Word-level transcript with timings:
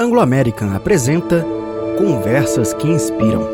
Anglo 0.00 0.18
American 0.18 0.74
apresenta 0.74 1.44
Conversas 1.98 2.72
que 2.72 2.88
Inspiram. 2.88 3.46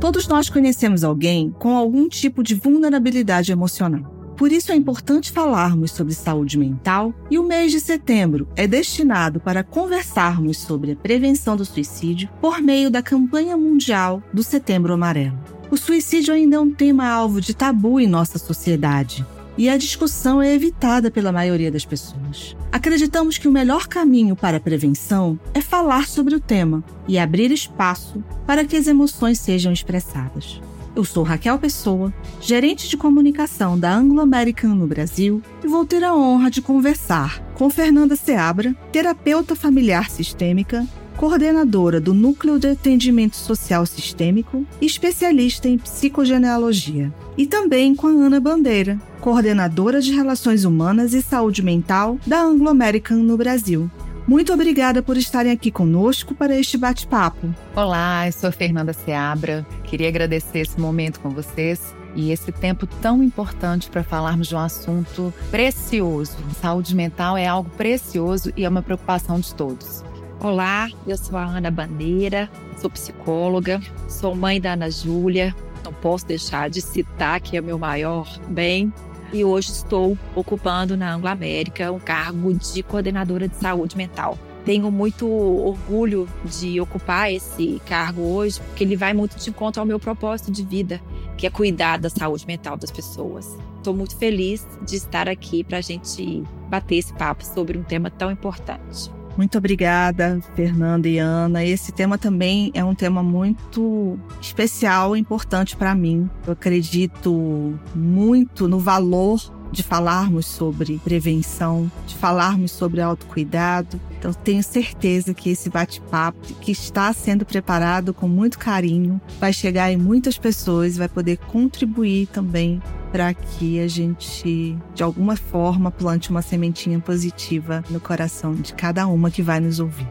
Todos 0.00 0.26
nós 0.26 0.48
conhecemos 0.48 1.04
alguém 1.04 1.50
com 1.50 1.76
algum 1.76 2.08
tipo 2.08 2.42
de 2.42 2.54
vulnerabilidade 2.54 3.52
emocional. 3.52 4.32
Por 4.34 4.50
isso 4.50 4.72
é 4.72 4.74
importante 4.74 5.30
falarmos 5.30 5.90
sobre 5.90 6.14
saúde 6.14 6.56
mental 6.56 7.12
e 7.30 7.38
o 7.38 7.46
mês 7.46 7.70
de 7.70 7.78
setembro 7.78 8.48
é 8.56 8.66
destinado 8.66 9.38
para 9.38 9.62
conversarmos 9.62 10.56
sobre 10.56 10.92
a 10.92 10.96
prevenção 10.96 11.54
do 11.54 11.66
suicídio 11.66 12.30
por 12.40 12.62
meio 12.62 12.90
da 12.90 13.02
campanha 13.02 13.58
mundial 13.58 14.22
do 14.32 14.42
Setembro 14.42 14.94
Amarelo. 14.94 15.38
O 15.70 15.76
suicídio 15.76 16.32
ainda 16.32 16.56
é 16.56 16.58
um 16.58 16.72
tema 16.72 17.06
alvo 17.06 17.42
de 17.42 17.52
tabu 17.52 18.00
em 18.00 18.06
nossa 18.06 18.38
sociedade 18.38 19.22
e 19.58 19.68
a 19.68 19.76
discussão 19.76 20.40
é 20.40 20.54
evitada 20.54 21.10
pela 21.10 21.32
maioria 21.32 21.70
das 21.70 21.84
pessoas. 21.84 22.56
Acreditamos 22.70 23.36
que 23.36 23.48
o 23.48 23.52
melhor 23.52 23.88
caminho 23.88 24.36
para 24.36 24.58
a 24.58 24.60
prevenção 24.60 25.38
é 25.52 25.60
falar 25.60 26.06
sobre 26.06 26.36
o 26.36 26.40
tema 26.40 26.82
e 27.08 27.18
abrir 27.18 27.50
espaço 27.50 28.22
para 28.46 28.64
que 28.64 28.76
as 28.76 28.86
emoções 28.86 29.40
sejam 29.40 29.72
expressadas. 29.72 30.60
Eu 30.94 31.04
sou 31.04 31.22
Raquel 31.22 31.58
Pessoa, 31.58 32.12
gerente 32.40 32.88
de 32.88 32.96
comunicação 32.96 33.78
da 33.78 33.92
Anglo 33.92 34.20
American 34.20 34.74
no 34.74 34.86
Brasil, 34.86 35.42
e 35.62 35.66
vou 35.66 35.84
ter 35.84 36.02
a 36.02 36.14
honra 36.14 36.50
de 36.50 36.62
conversar 36.62 37.40
com 37.54 37.68
Fernanda 37.68 38.16
Seabra, 38.16 38.74
terapeuta 38.92 39.54
familiar 39.54 40.10
sistêmica 40.10 40.86
coordenadora 41.18 42.00
do 42.00 42.14
Núcleo 42.14 42.60
de 42.60 42.68
Atendimento 42.68 43.34
Social 43.34 43.84
Sistêmico 43.84 44.64
e 44.80 44.86
especialista 44.86 45.68
em 45.68 45.76
psicogenealogia. 45.76 47.12
E 47.36 47.44
também 47.44 47.92
com 47.92 48.06
a 48.06 48.10
Ana 48.10 48.38
Bandeira, 48.38 49.00
coordenadora 49.20 50.00
de 50.00 50.12
Relações 50.12 50.64
Humanas 50.64 51.14
e 51.14 51.20
Saúde 51.20 51.60
Mental 51.60 52.16
da 52.24 52.40
Anglo 52.40 52.68
American 52.68 53.18
no 53.18 53.36
Brasil. 53.36 53.90
Muito 54.28 54.52
obrigada 54.52 55.02
por 55.02 55.16
estarem 55.16 55.50
aqui 55.50 55.72
conosco 55.72 56.36
para 56.36 56.56
este 56.56 56.78
bate-papo. 56.78 57.52
Olá, 57.74 58.28
eu 58.28 58.32
sou 58.32 58.52
Fernanda 58.52 58.92
Seabra. 58.92 59.66
Queria 59.82 60.08
agradecer 60.08 60.60
esse 60.60 60.78
momento 60.78 61.18
com 61.18 61.30
vocês 61.30 61.96
e 62.14 62.30
esse 62.30 62.52
tempo 62.52 62.86
tão 62.86 63.24
importante 63.24 63.90
para 63.90 64.04
falarmos 64.04 64.46
de 64.46 64.54
um 64.54 64.60
assunto 64.60 65.34
precioso. 65.50 66.36
Saúde 66.60 66.94
mental 66.94 67.36
é 67.36 67.46
algo 67.46 67.70
precioso 67.70 68.52
e 68.56 68.64
é 68.64 68.68
uma 68.68 68.82
preocupação 68.82 69.40
de 69.40 69.52
todos. 69.52 70.06
Olá, 70.40 70.88
eu 71.04 71.16
sou 71.16 71.36
a 71.36 71.44
Ana 71.44 71.68
Bandeira, 71.68 72.48
sou 72.80 72.88
psicóloga, 72.88 73.80
sou 74.08 74.36
mãe 74.36 74.60
da 74.60 74.74
Ana 74.74 74.88
Júlia. 74.88 75.52
Não 75.84 75.92
posso 75.92 76.24
deixar 76.26 76.70
de 76.70 76.80
citar 76.80 77.40
que 77.40 77.56
é 77.56 77.60
meu 77.60 77.76
maior 77.76 78.38
bem. 78.46 78.92
E 79.32 79.44
hoje 79.44 79.72
estou 79.72 80.16
ocupando 80.36 80.96
na 80.96 81.12
Anglo 81.12 81.26
América 81.26 81.90
um 81.90 81.98
cargo 81.98 82.54
de 82.54 82.84
coordenadora 82.84 83.48
de 83.48 83.56
saúde 83.56 83.96
mental. 83.96 84.38
Tenho 84.64 84.92
muito 84.92 85.28
orgulho 85.28 86.28
de 86.44 86.80
ocupar 86.80 87.32
esse 87.32 87.82
cargo 87.84 88.22
hoje, 88.22 88.60
porque 88.60 88.84
ele 88.84 88.94
vai 88.94 89.12
muito 89.12 89.36
de 89.36 89.50
encontro 89.50 89.80
ao 89.80 89.86
meu 89.86 89.98
propósito 89.98 90.52
de 90.52 90.62
vida, 90.62 91.00
que 91.36 91.48
é 91.48 91.50
cuidar 91.50 91.98
da 91.98 92.08
saúde 92.08 92.46
mental 92.46 92.76
das 92.76 92.92
pessoas. 92.92 93.58
Estou 93.78 93.92
muito 93.92 94.16
feliz 94.16 94.64
de 94.86 94.94
estar 94.94 95.28
aqui 95.28 95.64
para 95.64 95.78
a 95.78 95.82
gente 95.82 96.44
bater 96.68 96.94
esse 96.94 97.12
papo 97.14 97.44
sobre 97.44 97.76
um 97.76 97.82
tema 97.82 98.08
tão 98.08 98.30
importante. 98.30 99.17
Muito 99.38 99.56
obrigada, 99.56 100.40
Fernanda 100.56 101.08
e 101.08 101.16
Ana. 101.16 101.64
Esse 101.64 101.92
tema 101.92 102.18
também 102.18 102.72
é 102.74 102.84
um 102.84 102.92
tema 102.92 103.22
muito 103.22 104.18
especial 104.40 105.16
e 105.16 105.20
importante 105.20 105.76
para 105.76 105.94
mim. 105.94 106.28
Eu 106.44 106.54
acredito 106.54 107.78
muito 107.94 108.66
no 108.66 108.80
valor 108.80 109.40
de 109.70 109.82
falarmos 109.82 110.46
sobre 110.46 111.00
prevenção, 111.04 111.90
de 112.06 112.14
falarmos 112.14 112.72
sobre 112.72 113.00
autocuidado. 113.00 114.00
Então, 114.18 114.32
tenho 114.32 114.62
certeza 114.62 115.34
que 115.34 115.50
esse 115.50 115.68
bate-papo, 115.68 116.54
que 116.60 116.72
está 116.72 117.12
sendo 117.12 117.44
preparado 117.44 118.12
com 118.12 118.28
muito 118.28 118.58
carinho, 118.58 119.20
vai 119.38 119.52
chegar 119.52 119.92
em 119.92 119.96
muitas 119.96 120.38
pessoas 120.38 120.96
e 120.96 120.98
vai 120.98 121.08
poder 121.08 121.38
contribuir 121.38 122.26
também 122.28 122.80
para 123.12 123.32
que 123.32 123.80
a 123.80 123.88
gente, 123.88 124.76
de 124.94 125.02
alguma 125.02 125.36
forma, 125.36 125.90
plante 125.90 126.30
uma 126.30 126.42
sementinha 126.42 126.98
positiva 127.00 127.82
no 127.88 128.00
coração 128.00 128.54
de 128.54 128.74
cada 128.74 129.06
uma 129.06 129.30
que 129.30 129.42
vai 129.42 129.60
nos 129.60 129.80
ouvir. 129.80 130.06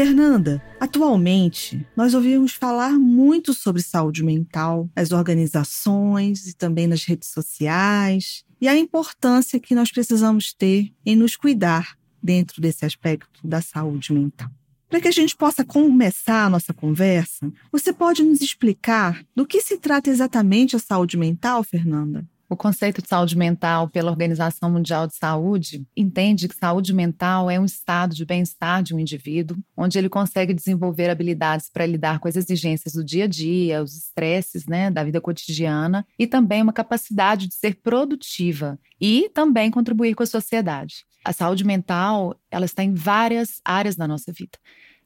Fernanda, 0.00 0.62
atualmente 0.80 1.86
nós 1.94 2.14
ouvimos 2.14 2.54
falar 2.54 2.98
muito 2.98 3.52
sobre 3.52 3.82
saúde 3.82 4.24
mental 4.24 4.88
nas 4.96 5.12
organizações 5.12 6.46
e 6.46 6.56
também 6.56 6.86
nas 6.86 7.04
redes 7.04 7.28
sociais 7.28 8.42
e 8.58 8.66
a 8.66 8.74
importância 8.74 9.60
que 9.60 9.74
nós 9.74 9.92
precisamos 9.92 10.54
ter 10.54 10.90
em 11.04 11.14
nos 11.14 11.36
cuidar 11.36 11.98
dentro 12.22 12.62
desse 12.62 12.86
aspecto 12.86 13.46
da 13.46 13.60
saúde 13.60 14.10
mental. 14.14 14.50
Para 14.88 15.02
que 15.02 15.08
a 15.08 15.12
gente 15.12 15.36
possa 15.36 15.66
começar 15.66 16.46
a 16.46 16.50
nossa 16.50 16.72
conversa, 16.72 17.52
você 17.70 17.92
pode 17.92 18.22
nos 18.22 18.40
explicar 18.40 19.22
do 19.36 19.44
que 19.44 19.60
se 19.60 19.76
trata 19.76 20.08
exatamente 20.08 20.76
a 20.76 20.78
saúde 20.78 21.18
mental, 21.18 21.62
Fernanda? 21.62 22.26
O 22.50 22.56
conceito 22.56 23.00
de 23.00 23.06
saúde 23.06 23.38
mental 23.38 23.88
pela 23.88 24.10
Organização 24.10 24.68
Mundial 24.68 25.06
de 25.06 25.14
Saúde 25.14 25.86
entende 25.96 26.48
que 26.48 26.56
saúde 26.56 26.92
mental 26.92 27.48
é 27.48 27.60
um 27.60 27.64
estado 27.64 28.12
de 28.12 28.24
bem-estar 28.24 28.82
de 28.82 28.92
um 28.92 28.98
indivíduo, 28.98 29.56
onde 29.76 29.96
ele 29.96 30.08
consegue 30.08 30.52
desenvolver 30.52 31.08
habilidades 31.10 31.70
para 31.72 31.86
lidar 31.86 32.18
com 32.18 32.26
as 32.26 32.34
exigências 32.34 32.94
do 32.94 33.04
dia 33.04 33.26
a 33.26 33.28
dia, 33.28 33.80
os 33.80 33.96
estresses 33.96 34.66
né, 34.66 34.90
da 34.90 35.04
vida 35.04 35.20
cotidiana 35.20 36.04
e 36.18 36.26
também 36.26 36.60
uma 36.60 36.72
capacidade 36.72 37.46
de 37.46 37.54
ser 37.54 37.76
produtiva 37.76 38.76
e 39.00 39.30
também 39.32 39.70
contribuir 39.70 40.16
com 40.16 40.24
a 40.24 40.26
sociedade. 40.26 41.04
A 41.24 41.32
saúde 41.32 41.64
mental, 41.64 42.34
ela 42.50 42.64
está 42.64 42.82
em 42.82 42.94
várias 42.94 43.60
áreas 43.64 43.94
da 43.94 44.08
nossa 44.08 44.32
vida 44.32 44.58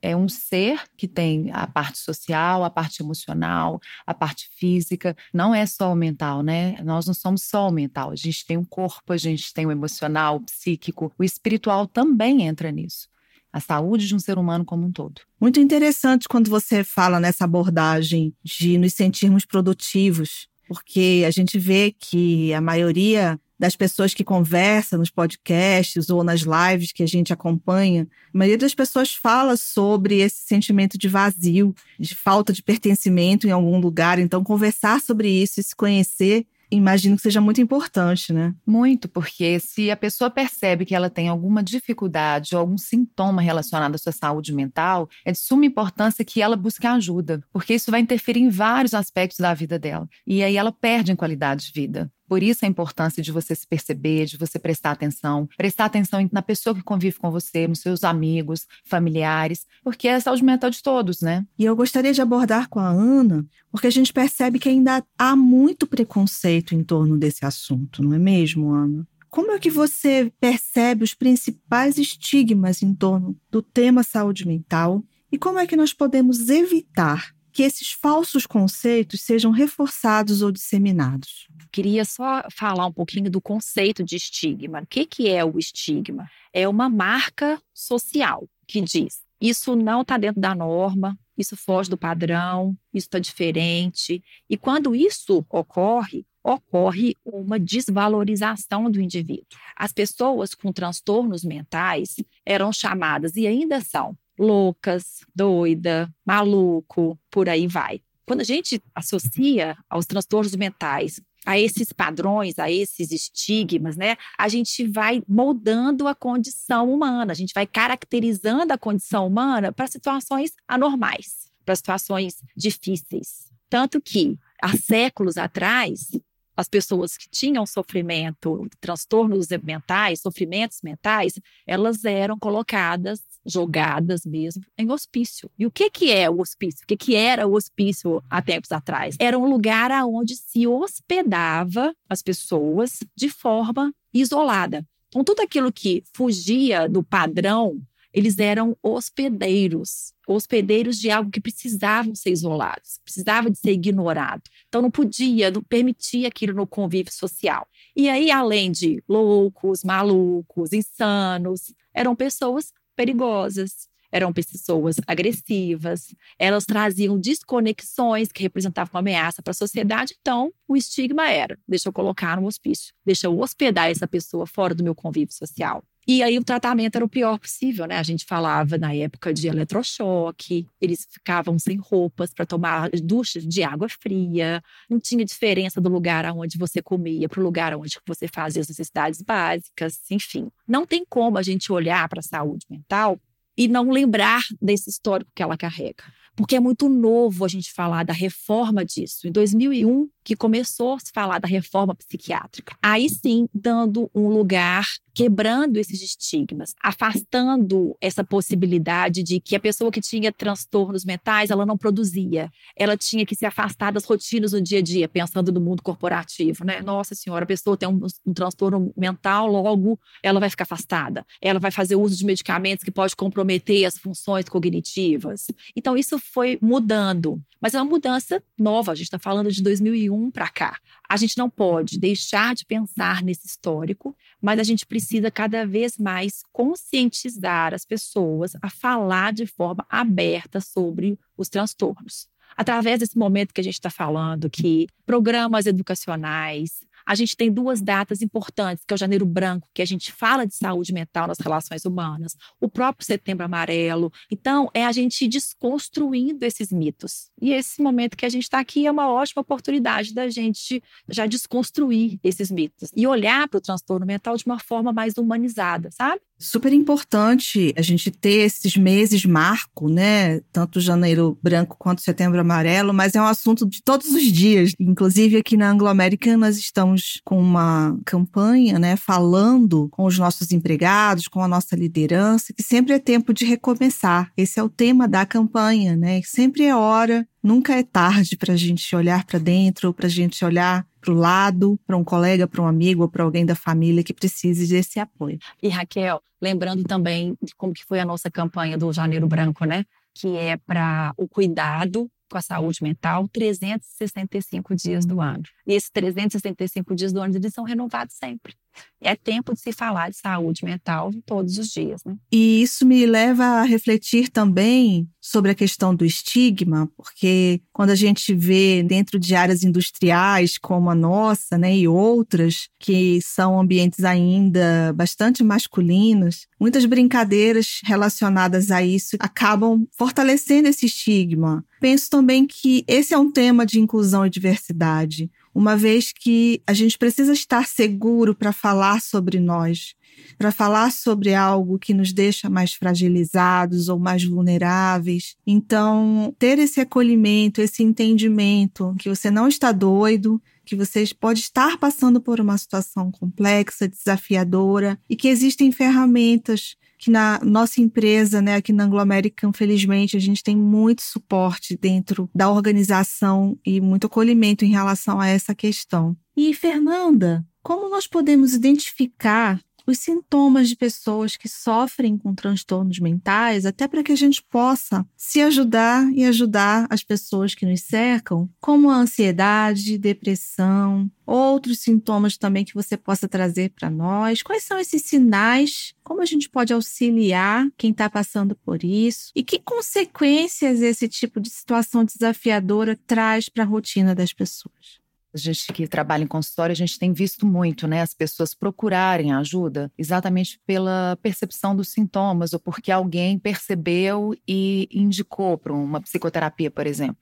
é 0.05 0.15
um 0.15 0.29
ser 0.29 0.83
que 0.99 1.09
tem 1.09 1.51
a 1.51 1.67
parte 1.67 1.99
social, 1.99 2.63
a 2.63 2.69
parte 2.69 3.03
emocional, 3.03 3.81
a 4.07 4.13
parte 4.13 4.51
física. 4.55 5.17
Não 5.33 5.55
é 5.55 5.65
só 5.65 5.91
o 5.91 5.97
mental, 5.97 6.43
né? 6.43 6.77
Nós 6.85 7.07
não 7.07 7.15
somos 7.15 7.45
só 7.45 7.69
o 7.69 7.73
mental. 7.73 8.11
A 8.11 8.15
gente 8.15 8.45
tem 8.45 8.59
um 8.59 8.65
corpo, 8.67 9.15
a 9.15 9.17
gente 9.17 9.55
tem 9.55 9.65
o 9.65 9.73
emocional, 9.73 10.37
o 10.37 10.41
psíquico. 10.41 11.11
O 11.19 11.25
espiritual 11.25 11.87
também 11.87 12.43
entra 12.43 12.71
nisso. 12.71 13.09
A 13.51 13.61
saúde 13.61 14.07
de 14.07 14.15
um 14.15 14.19
ser 14.19 14.37
humano 14.37 14.63
como 14.63 14.85
um 14.85 14.93
todo. 14.93 15.23
Muito 15.41 15.59
interessante 15.59 16.29
quando 16.29 16.51
você 16.51 16.85
fala 16.85 17.19
nessa 17.19 17.45
abordagem 17.45 18.35
de 18.45 18.77
nos 18.77 18.93
sentirmos 18.93 19.47
produtivos, 19.47 20.49
porque 20.69 21.25
a 21.27 21.31
gente 21.31 21.59
vê 21.59 21.95
que 21.99 22.53
a 22.53 22.61
maioria 22.61 23.41
das 23.59 23.77
pessoas 23.77 24.13
que 24.13 24.25
conversam 24.25 24.99
nos 24.99 25.11
podcasts 25.11 26.11
ou 26.11 26.25
nas 26.25 26.41
lives 26.41 26.93
que 26.93 27.03
a 27.03 27.07
gente 27.07 27.33
acompanha, 27.33 28.07
a 28.33 28.39
maioria 28.39 28.59
das 28.59 28.75
pessoas 28.75 29.15
fala 29.15 29.57
sobre 29.57 30.19
esse 30.19 30.43
sentimento 30.43 30.99
de 30.99 31.09
vazio, 31.09 31.75
de 31.99 32.15
falta 32.15 32.53
de 32.53 32.63
pertencimento 32.63 33.47
em 33.47 33.51
algum 33.51 33.79
lugar. 33.79 34.19
Então, 34.19 34.43
conversar 34.43 35.01
sobre 35.01 35.29
isso 35.29 35.61
e 35.61 35.63
se 35.63 35.75
conhecer 35.75 36.47
imagino 36.71 37.17
que 37.17 37.23
seja 37.23 37.41
muito 37.41 37.61
importante, 37.61 38.33
né? 38.33 38.55
Muito, 38.67 39.09
porque 39.09 39.59
se 39.61 39.91
a 39.91 39.97
pessoa 39.97 40.31
percebe 40.31 40.85
que 40.85 40.95
ela 40.95 41.11
tem 41.11 41.29
alguma 41.29 41.63
dificuldade 41.63 42.55
ou 42.55 42.61
algum 42.61 42.79
sintoma 42.79 43.41
relacionado 43.41 43.95
à 43.95 43.99
sua 43.99 44.13
saúde 44.13 44.53
mental, 44.53 45.09
é 45.25 45.33
de 45.33 45.39
suma 45.39 45.67
importância 45.67 46.25
que 46.25 46.43
ela 46.43 46.57
busque 46.57 46.87
ajuda, 46.87 47.43
porque 47.53 47.75
isso 47.75 47.91
vai 47.91 48.01
interferir 48.01 48.41
em 48.41 48.49
vários 48.49 48.95
aspectos 48.95 49.39
da 49.39 49.55
vida 49.55 49.79
dela. 49.79 50.09
E 50.27 50.43
aí 50.43 50.57
ela 50.57 50.73
perde 50.73 51.13
em 51.13 51.17
qualidade 51.17 51.67
de 51.67 51.73
vida. 51.73 52.11
Por 52.29 52.43
isso 52.43 52.65
a 52.65 52.69
importância 52.69 53.23
de 53.23 53.31
você 53.31 53.55
se 53.55 53.67
perceber, 53.67 54.27
de 54.27 54.37
você 54.37 54.59
prestar 54.59 54.93
atenção, 54.93 55.49
prestar 55.57 55.87
atenção 55.87 56.27
na 56.33 56.43
pessoa 56.43 56.75
que 56.75 56.83
convive 56.83 57.19
com 57.19 57.31
você, 57.31 57.69
nos 57.69 57.81
seus 57.81 58.05
amigos, 58.05 58.67
familiares, 58.85 59.67
porque 59.83 60.09
é 60.09 60.15
a 60.15 60.21
saúde 60.21 60.45
mental 60.45 60.71
de 60.71 60.83
todos, 60.83 61.21
né? 61.21 61.47
E 61.59 61.65
eu 61.65 61.77
gostaria 61.77 62.13
de 62.13 62.23
abordar 62.23 62.69
com 62.69 62.81
a 62.81 62.89
Ana, 62.89 63.47
porque 63.71 63.87
a 63.87 63.91
gente 63.91 64.13
percebe 64.13 64.59
que 64.59 64.69
ainda 64.69 65.05
há 65.19 65.37
muito 65.37 65.87
preconceito 65.87 66.75
em 66.75 66.83
torno 66.83 67.19
desse 67.19 67.45
assunto, 67.45 68.03
não 68.03 68.15
é 68.15 68.19
mesmo, 68.19 68.73
Ana? 68.73 69.07
Como 69.35 69.51
é 69.51 69.59
que 69.59 69.69
você 69.69 70.33
percebe 70.41 71.03
os 71.03 71.13
principais 71.13 71.99
estigmas 71.99 72.83
em 72.83 72.95
torno 72.95 73.37
do 73.51 73.61
tema 73.61 74.05
saúde 74.05 74.47
mental 74.47 75.03
e 75.33 75.37
como 75.37 75.59
é 75.59 75.67
que 75.67 75.75
nós 75.77 75.93
podemos 75.93 76.49
evitar 76.49 77.35
que 77.53 77.65
esses 77.65 77.91
falsos 77.91 78.47
conceitos 78.47 79.23
sejam 79.23 79.51
reforçados 79.51 80.43
ou 80.43 80.53
disseminados? 80.53 81.49
Queria 81.75 82.05
só 82.05 82.45
falar 82.53 82.87
um 82.87 82.93
pouquinho 82.93 83.29
do 83.29 83.41
conceito 83.41 84.05
de 84.05 84.15
estigma. 84.15 84.83
O 84.83 84.87
que, 84.87 85.05
que 85.05 85.29
é 85.29 85.45
o 85.45 85.59
estigma? 85.59 86.31
É 86.53 86.69
uma 86.69 86.89
marca 86.89 87.61
social 87.75 88.49
que 88.65 88.81
diz: 88.81 89.25
isso 89.41 89.75
não 89.75 90.03
está 90.03 90.17
dentro 90.17 90.41
da 90.41 90.55
norma, 90.55 91.19
isso 91.37 91.57
foge 91.57 91.91
do 91.91 91.99
padrão, 91.99 92.79
isso 92.93 93.09
está 93.09 93.19
diferente. 93.19 94.23
E 94.49 94.57
quando 94.57 94.95
isso 94.95 95.45
ocorre, 95.51 96.25
ocorre 96.45 97.17
uma 97.25 97.59
desvalorização 97.59 98.89
do 98.89 99.01
indivíduo. 99.01 99.45
As 99.75 99.93
pessoas 99.93 100.55
com 100.55 100.73
transtornos 100.73 101.43
mentais 101.43 102.15
eram 102.47 102.73
chamadas, 102.73 103.35
e 103.35 103.49
ainda 103.49 103.81
são, 103.81 104.17
loucas, 104.39 105.27
doida, 105.35 106.09
maluco, 106.25 107.19
por 107.29 107.49
aí 107.49 107.67
vai. 107.67 108.01
Quando 108.27 108.41
a 108.41 108.45
gente 108.45 108.83
associa 108.95 109.77
aos 109.91 110.07
transtornos 110.07 110.57
mentais 110.57 111.21
a 111.45 111.59
esses 111.59 111.93
padrões, 111.93 112.59
a 112.59 112.71
esses 112.71 113.11
estigmas, 113.11 113.97
né? 113.97 114.17
A 114.39 114.49
gente 114.49 114.87
vai 114.87 115.23
moldando 115.29 116.09
a 116.09 116.15
condição 116.15 116.93
humana, 116.93 117.33
a 117.33 117.35
gente 117.35 117.53
vai 117.55 117.67
caracterizando 117.67 118.73
a 118.73 118.79
condição 118.79 119.27
humana 119.27 119.73
para 119.73 119.87
situações 119.87 120.53
anormais, 120.67 121.51
para 121.65 121.77
situações 121.77 122.43
difíceis. 122.57 123.53
Tanto 123.69 124.01
que, 124.01 124.39
há 124.63 124.77
séculos 124.77 125.37
atrás, 125.37 126.11
as 126.57 126.69
pessoas 126.69 127.17
que 127.17 127.29
tinham 127.29 127.67
sofrimento, 127.67 128.69
transtornos 128.81 129.49
mentais, 129.63 130.21
sofrimentos 130.21 130.81
mentais, 130.83 131.39
elas 131.67 132.05
eram 132.05 132.39
colocadas, 132.39 133.21
jogadas 133.47 134.25
mesmo, 134.25 134.63
em 134.77 134.91
hospício. 134.91 135.51
E 135.59 135.67
o 135.67 135.71
que, 135.71 135.91
que 135.91 136.11
é 136.11 136.29
o 136.29 136.41
hospício? 136.41 136.83
O 136.85 136.87
que, 136.87 136.97
que 136.97 137.15
era 137.15 137.47
o 137.47 137.55
hospício 137.55 138.23
há 138.29 138.41
tempos 138.41 138.73
atrás? 138.73 139.17
Era 139.19 139.39
um 139.39 139.49
lugar 139.49 139.91
onde 140.07 140.37
se 140.37 140.67
hospedava 140.67 141.95
as 142.09 142.23
pessoas 142.23 142.99
de 143.17 143.29
forma 143.29 143.95
isolada. 144.13 144.87
Então, 145.09 145.23
tudo 145.23 145.41
aquilo 145.41 145.73
que 145.73 146.03
fugia 146.13 146.89
do 146.89 147.03
padrão 147.03 147.81
eles 148.15 148.39
eram 148.39 148.77
hospedeiros, 148.81 150.15
hospedeiros 150.27 150.99
de 150.99 151.11
algo 151.11 151.33
que 151.33 151.41
precisavam 151.41 152.15
ser 152.15 152.31
isolados, 152.31 153.01
precisava 153.03 153.51
de 153.51 153.59
ser 153.59 153.73
ignorado. 153.73 154.43
Então 154.69 154.81
não 154.81 154.91
podia, 154.91 155.51
não 155.51 155.61
permitia 155.61 156.29
aquilo 156.29 156.55
no 156.55 156.65
convívio 156.65 157.13
social. 157.13 157.67
E 157.97 158.09
aí, 158.09 158.31
além 158.31 158.71
de 158.71 159.03
loucos, 159.09 159.83
malucos, 159.83 160.73
insanos, 160.73 161.75
eram 161.93 162.15
pessoas 162.15 162.73
perigosas, 162.95 163.89
eram 164.15 164.33
pessoas 164.33 164.97
agressivas, 165.09 166.15
elas 166.39 166.65
traziam 166.65 167.19
desconexões 167.19 168.31
que 168.31 168.43
representavam 168.43 168.93
uma 168.95 169.01
ameaça 169.01 169.43
para 169.43 169.51
a 169.51 169.55
sociedade. 169.55 170.15
Então, 170.21 170.53
o 170.69 170.77
estigma 170.77 171.29
era: 171.29 171.59
deixa 171.67 171.89
eu 171.89 171.93
colocar 171.93 172.41
no 172.41 172.47
hospício, 172.47 172.95
deixa 173.05 173.27
eu 173.27 173.39
hospedar 173.39 173.91
essa 173.91 174.07
pessoa 174.07 174.47
fora 174.47 174.75
do 174.75 174.85
meu 174.85 174.95
convívio 174.95 175.35
social. 175.35 175.83
E 176.07 176.23
aí 176.23 176.39
o 176.39 176.45
tratamento 176.45 176.97
era 176.97 177.05
o 177.05 177.09
pior 177.09 177.39
possível, 177.39 177.87
né? 177.87 177.99
A 177.99 178.03
gente 178.03 178.25
falava 178.25 178.77
na 178.77 178.95
época 178.95 179.33
de 179.33 179.49
eletrochoque, 179.49 180.67
eles 180.81 181.07
ficavam 181.11 181.59
sem 181.59 181.77
roupas 181.77 182.33
para 182.33 182.45
tomar 182.45 182.91
duchas 183.03 183.47
de 183.47 183.63
água 183.63 183.89
fria, 183.89 184.63
não 184.89 185.01
tinha 185.01 185.25
diferença 185.25 185.81
do 185.81 185.89
lugar 185.89 186.25
onde 186.35 186.59
você 186.59 186.83
comia 186.83 187.29
para 187.29 187.41
o 187.41 187.43
lugar 187.43 187.75
onde 187.75 187.99
você 188.07 188.29
fazia 188.29 188.61
as 188.61 188.69
necessidades 188.69 189.23
básicas, 189.23 189.99
enfim. 190.11 190.49
Não 190.69 190.87
tem 190.87 191.05
como 191.09 191.39
a 191.39 191.43
gente 191.43 191.73
olhar 191.73 192.09
para 192.09 192.21
a 192.21 192.23
saúde 192.23 192.67
mental 192.69 193.19
e 193.57 193.69
não 193.69 193.91
lembrar 193.91 194.43
desse 194.61 194.91
histórico 194.91 195.31
que 195.35 195.43
ela 195.43 195.57
carrega. 195.57 196.05
Porque 196.37 196.57
é 196.57 196.61
muito 196.61 196.89
novo 196.89 197.45
a 197.45 197.49
gente 197.49 197.73
falar 197.73 198.05
da 198.05 198.13
reforma 198.13 198.85
disso. 198.85 199.29
Em 199.29 199.31
2001, 199.31 200.09
que 200.25 200.35
começou 200.35 200.95
a 200.95 200.99
se 200.99 201.13
falar 201.13 201.39
da 201.39 201.47
reforma 201.47 201.95
psiquiátrica. 201.95 202.75
Aí 202.83 203.09
sim, 203.09 203.47
dando 203.55 204.11
um 204.15 204.29
lugar, 204.29 204.85
quebrando 205.13 205.77
esses 205.77 206.03
estigmas, 206.03 206.75
afastando 206.83 207.97
essa 208.01 208.25
possibilidade 208.25 209.23
de 209.23 209.39
que 209.39 209.55
a 209.55 209.61
pessoa 209.61 209.93
que 209.93 210.01
tinha 210.01 210.33
transtornos 210.33 211.05
mentais, 211.05 211.51
ela 211.51 211.67
não 211.67 211.77
produzia. 211.77 212.51
Ela 212.77 212.97
tinha 212.97 213.25
que 213.27 213.37
se 213.37 213.47
afastar 213.47 213.93
das 213.93 214.05
rotinas 214.05 214.53
do 214.53 214.61
dia 214.61 214.79
a 214.79 214.83
dia, 214.83 215.09
pensando 215.09 215.53
no 215.53 215.61
mundo 215.61 215.83
corporativo, 215.83 216.65
né? 216.65 216.81
Nossa 216.81 217.15
senhora, 217.15 217.45
a 217.45 217.47
pessoa 217.47 217.77
tem 217.77 217.89
um, 217.89 218.01
um 218.27 218.33
transtorno 218.33 218.93
mental, 218.97 219.47
logo 219.47 219.99
ela 220.23 220.41
vai 220.41 220.51
ficar 220.51 220.65
afastada. 220.65 221.25
Ela 221.41 221.61
vai 221.61 221.71
fazer 221.71 221.97
uso 221.97 222.17
de 222.17 222.25
medicamentos 222.25 222.83
que 222.83 222.91
pode 222.91 223.15
comprometer 223.15 223.85
as 223.85 223.99
funções 223.99 224.49
cognitivas. 224.49 225.47
Então 225.77 225.97
isso 225.97 226.19
foi 226.19 226.59
mudando, 226.61 227.41
mas 227.61 227.75
é 227.75 227.79
uma 227.79 227.91
mudança 227.91 228.43
nova. 228.59 228.93
A 228.93 228.95
gente 228.95 229.07
está 229.07 229.19
falando 229.19 229.51
de 229.51 229.63
2001 229.63 230.14
2021 230.15 230.31
para 230.31 230.49
cá. 230.49 230.79
A 231.09 231.17
gente 231.17 231.37
não 231.37 231.51
pode 231.51 231.99
deixar 231.99 232.55
de 232.55 232.65
pensar 232.65 233.23
nesse 233.23 233.47
histórico, 233.47 234.17
mas 234.41 234.59
a 234.59 234.63
gente 234.63 234.87
precisa 234.87 235.31
cada 235.31 235.67
vez 235.67 235.99
mais 235.99 236.43
conscientizar 236.53 237.75
as 237.75 237.85
pessoas 237.85 238.53
a 238.63 238.71
falar 238.71 239.33
de 239.33 239.47
forma 239.47 239.85
aberta 239.89 240.61
sobre 240.61 241.19
os 241.37 241.49
transtornos. 241.49 242.29
Através 242.57 243.01
desse 243.01 243.19
momento 243.19 243.53
que 243.53 243.61
a 243.61 243.65
gente 243.65 243.75
está 243.75 243.91
falando, 243.91 244.49
que 244.49 244.87
programas 245.05 245.67
educacionais, 245.67 246.81
a 247.07 247.15
gente 247.15 247.37
tem 247.37 247.51
duas 247.53 247.81
datas 247.81 248.23
importantes, 248.23 248.85
que 248.85 248.93
é 248.93 248.97
o 248.97 248.99
Janeiro 248.99 249.27
Branco, 249.27 249.69
que 249.75 249.83
a 249.83 249.87
gente 249.87 250.13
fala 250.13 250.47
de 250.47 250.55
saúde 250.55 250.93
mental 250.93 251.27
nas 251.27 251.39
relações 251.39 251.85
humanas, 251.85 252.37
o 252.61 252.69
próprio 252.69 253.07
Setembro 253.07 253.45
Amarelo. 253.45 254.13
Então, 254.31 254.71
é 254.73 254.85
a 254.85 254.93
gente 254.93 255.27
desconstruindo 255.29 256.45
esses 256.45 256.73
mitos. 256.73 257.31
E 257.41 257.53
esse 257.53 257.83
momento 257.83 258.17
que 258.17 258.27
a 258.27 258.29
gente 258.29 258.45
está 258.45 258.59
aqui 258.59 258.87
é 258.87 258.91
uma 258.91 259.11
ótima 259.11 259.43
oportunidade 259.43 260.15
da 260.15 260.29
gente 260.29 260.83
já 261.09 261.27
desconstruir 261.27 262.19
esses 262.23 262.51
mitos 262.51 262.91
e 262.97 263.07
olhar 263.07 263.49
para 263.49 263.59
o 263.59 263.61
transtorno 263.61 264.07
mental 264.07 264.37
de 264.37 264.45
uma 264.47 264.59
forma 264.59 264.93
mais 264.93 265.17
humanizada, 265.19 265.91
sabe? 265.91 266.21
Super 266.45 266.73
importante 266.75 267.73
a 267.75 267.81
gente 267.81 268.11
ter 268.11 268.43
esses 268.43 268.77
meses 268.77 269.25
marco, 269.25 269.89
né? 269.89 270.41
Tanto 270.53 270.79
janeiro 270.79 271.39
branco 271.43 271.77
quanto 271.79 272.03
setembro 272.03 272.39
amarelo, 272.39 272.93
mas 272.93 273.15
é 273.15 273.21
um 273.21 273.27
assunto 273.27 273.67
de 273.67 273.83
todos 273.83 274.11
os 274.11 274.25
dias. 274.25 274.75
Inclusive 274.79 275.39
aqui 275.39 275.57
na 275.57 275.71
Anglo 275.71 275.89
American 275.89 276.37
nós 276.37 276.59
estamos 276.59 277.23
com 277.25 277.41
uma 277.41 277.99
campanha, 278.05 278.79
né, 278.79 278.95
falando 278.95 279.89
com 279.91 280.05
os 280.05 280.19
nossos 280.19 280.53
empregados, 280.53 281.29
com 281.29 281.43
a 281.43 281.49
nossa 281.49 281.75
liderança, 281.75 282.53
que 282.53 282.63
sempre 282.63 282.93
é 282.93 282.99
tempo 282.99 283.33
de 283.33 283.47
recomeçar. 283.47 284.31
Esse 284.37 284.61
é 284.61 284.63
o 284.63 284.69
tema 284.69 285.09
da 285.09 285.25
campanha, 285.25 285.97
né? 285.97 286.21
Sempre 286.25 286.65
é 286.65 286.77
hora 286.77 287.27
Nunca 287.45 287.75
é 287.75 287.83
tarde 287.83 288.39
para 288.39 288.55
a 288.55 288.57
gente 288.57 288.97
olhar 288.97 289.27
para 289.27 289.39
dentro, 289.39 289.93
para 289.93 290.07
a 290.07 290.09
gente 290.09 290.43
olhar 290.43 290.87
para 290.99 291.13
o 291.13 291.15
lado, 291.15 291.79
para 291.87 291.95
um 291.95 292.03
colega, 292.03 292.49
para 292.49 292.63
um 292.63 292.67
amigo 292.67 293.03
ou 293.03 293.09
para 293.11 293.23
alguém 293.23 293.45
da 293.45 293.55
família 293.55 294.03
que 294.03 294.15
precise 294.15 294.67
desse 294.67 294.99
apoio. 294.99 295.39
E 295.63 295.69
Raquel, 295.69 296.23
lembrando 296.45 296.85
também 296.85 297.35
de 297.43 297.55
como 297.57 297.73
que 297.73 297.85
foi 297.85 297.99
a 297.99 298.05
nossa 298.05 298.31
campanha 298.31 298.77
do 298.77 298.93
Janeiro 298.93 299.27
Branco, 299.27 299.65
né? 299.65 299.85
Que 300.15 300.37
é 300.37 300.59
para 300.59 301.15
o 301.17 301.27
cuidado 301.27 302.11
com 302.31 302.37
a 302.37 302.43
saúde 302.43 302.83
mental 302.83 303.27
365 303.29 304.75
dias 304.77 305.07
do 305.07 305.21
ano. 305.21 305.43
E 305.67 305.73
esses 305.73 305.91
365 305.91 306.95
dias 306.95 307.13
do 307.13 307.21
ano 307.21 307.35
eles 307.35 307.55
são 307.55 307.65
renovados 307.65 308.15
sempre. 308.15 308.55
É 309.01 309.15
tempo 309.15 309.53
de 309.53 309.61
se 309.61 309.73
falar 309.73 310.11
de 310.11 310.17
saúde 310.17 310.65
mental 310.65 311.11
todos 311.27 311.59
os 311.59 311.69
dias. 311.69 312.03
Né? 312.05 312.17
E 312.33 312.63
isso 312.63 312.87
me 312.87 313.05
leva 313.05 313.45
a 313.45 313.63
refletir 313.63 314.31
também 314.31 315.07
sobre 315.21 315.51
a 315.51 315.55
questão 315.55 315.95
do 315.95 316.05
estigma, 316.05 316.91
porque 316.97 317.61
quando 317.73 317.91
a 317.91 317.95
gente 317.95 318.35
vê 318.35 318.83
dentro 318.83 319.19
de 319.19 319.35
áreas 319.35 319.63
industriais 319.63 320.59
como 320.59 320.91
a 320.91 320.95
nossa, 320.95 321.57
né, 321.59 321.75
e 321.77 321.89
outras 321.89 322.69
que 322.79 323.21
são 323.23 323.59
ambientes 323.59 324.05
ainda 324.05 324.93
bastante 324.95 325.43
masculinos, 325.43 326.47
muitas 326.61 326.85
brincadeiras 326.85 327.81
relacionadas 327.85 328.71
a 328.71 328.83
isso 328.83 329.17
acabam 329.19 329.87
fortalecendo 329.93 330.69
esse 330.69 330.87
estigma. 330.87 331.65
Penso 331.81 332.09
também 332.09 332.47
que 332.47 332.85
esse 332.87 333.13
é 333.13 333.19
um 333.19 333.31
tema 333.31 333.67
de 333.67 333.81
inclusão 333.81 334.27
e 334.27 334.31
diversidade 334.31 335.31
uma 335.55 335.77
vez 335.77 336.13
que 336.13 336.61
a 336.67 336.73
gente 336.73 336.99
precisa 336.99 337.33
estar 337.33 337.67
seguro 337.67 338.35
para 338.35 338.53
falar 338.53 339.01
sobre 339.01 339.39
nós, 339.39 339.95
para 340.37 340.51
falar 340.51 340.91
sobre 340.91 341.35
algo 341.35 341.79
que 341.79 341.95
nos 341.95 342.13
deixa 342.13 342.51
mais 342.51 342.75
fragilizados 342.75 343.89
ou 343.89 343.99
mais 343.99 344.25
vulneráveis. 344.25 345.37
Então, 345.47 346.35
ter 346.39 346.59
esse 346.59 346.81
acolhimento, 346.81 347.61
esse 347.61 347.83
entendimento 347.83 348.95
que 348.99 349.09
você 349.09 349.31
não 349.31 349.47
está 349.47 349.71
doido, 349.71 350.43
que 350.65 350.75
você 350.75 351.05
pode 351.19 351.41
estar 351.41 351.79
passando 351.79 352.21
por 352.21 352.41
uma 352.41 352.59
situação 352.59 353.13
complexa, 353.13 353.87
desafiadora 353.87 354.99
e 355.09 355.15
que 355.15 355.29
existem 355.29 355.71
ferramentas 355.71 356.77
que 356.99 357.11
na 357.11 357.41
nossa 357.43 357.81
empresa, 357.81 358.41
né, 358.41 358.57
aqui 358.57 358.73
na 358.73 358.85
Anglo 358.85 358.99
American, 358.99 359.53
felizmente, 359.53 360.17
a 360.17 360.21
gente 360.21 360.43
tem 360.43 360.57
muito 360.57 361.03
suporte 361.03 361.77
dentro 361.77 362.29
da 362.35 362.51
organização 362.51 363.59
e 363.65 363.81
muito 363.81 364.07
acolhimento 364.07 364.65
em 364.65 364.71
relação 364.71 365.21
a 365.21 365.29
essa 365.29 365.55
questão. 365.55 366.17
E, 366.37 366.53
Fernanda, 366.55 367.45
como 367.63 367.89
nós 367.89 368.07
podemos 368.07 368.55
identificar 368.55 369.61
os 369.87 369.99
sintomas 369.99 370.69
de 370.69 370.77
pessoas 370.77 371.37
que 371.37 371.49
sofrem 371.49 372.17
com 372.17 372.35
transtornos 372.35 372.99
mentais, 372.99 373.67
até 373.67 373.87
para 373.87 374.03
que 374.03 374.13
a 374.13 374.17
gente 374.17 374.43
possa 374.43 375.07
se 375.17 375.41
ajudar 375.41 376.11
e 376.13 376.25
ajudar 376.25 376.87
as 376.91 377.03
pessoas 377.03 377.55
que 377.55 377.67
nos 377.67 377.83
cercam, 377.83 378.49
como 378.61 378.91
a 378.91 378.97
ansiedade, 378.97 379.99
depressão, 379.99 381.11
outros 381.27 381.81
sintomas 381.81 382.37
também 382.37 382.65
que 382.65 382.75
você 382.75 382.97
possa 382.97 383.29
trazer 383.29 383.71
para 383.71 383.91
nós. 383.91 384.43
Quais 384.43 384.65
são 384.65 384.79
esses 384.79 385.03
sinais? 385.03 385.95
Como 386.03 386.21
a 386.21 386.27
gente 386.27 386.49
pode 386.49 386.73
auxiliar 386.73 387.67
quem 387.77 387.91
está 387.91 388.09
passando 388.11 388.55
por 388.57 388.85
isso? 388.85 389.31
E 389.35 389.43
que 389.43 389.59
consequências 389.59 390.83
esse 390.83 391.09
tipo 391.09 391.41
de 391.41 391.51
situação 391.51 392.05
desafiadora 392.05 392.99
traz 393.07 393.49
para 393.49 393.65
a 393.65 393.67
rotina 393.67 394.15
das 394.15 394.33
pessoas? 394.33 395.04
A 395.35 395.39
gente 395.39 395.73
que 395.73 395.89
trabalha 395.89 396.23
em 396.23 396.29
consultório, 396.29 396.73
a 396.73 396.77
gente 396.77 396.99
tem 396.99 397.13
visto 397.13 397.45
muito, 397.45 397.89
né, 397.89 398.03
as 398.03 398.15
pessoas 398.15 398.55
procurarem 398.55 399.33
ajuda 399.33 399.91
exatamente 399.99 400.61
pela 400.65 401.19
percepção 401.21 401.75
dos 401.75 401.89
sintomas 401.89 402.53
ou 402.53 402.61
porque 402.61 402.93
alguém 402.93 403.39
percebeu 403.39 404.35
e 404.47 404.89
indicou 404.93 405.59
para 405.59 405.73
uma 405.73 406.01
psicoterapia, 406.01 406.71
por 406.71 406.87
exemplo. 406.87 407.17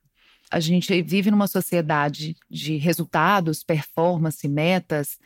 A 0.51 0.61
gente 0.61 1.01
vive 1.01 1.31
numa 1.31 1.47
sociedade 1.47 2.37
de 2.51 2.77
resultados, 2.77 3.65
performance, 3.65 4.47
metas, 4.47 5.19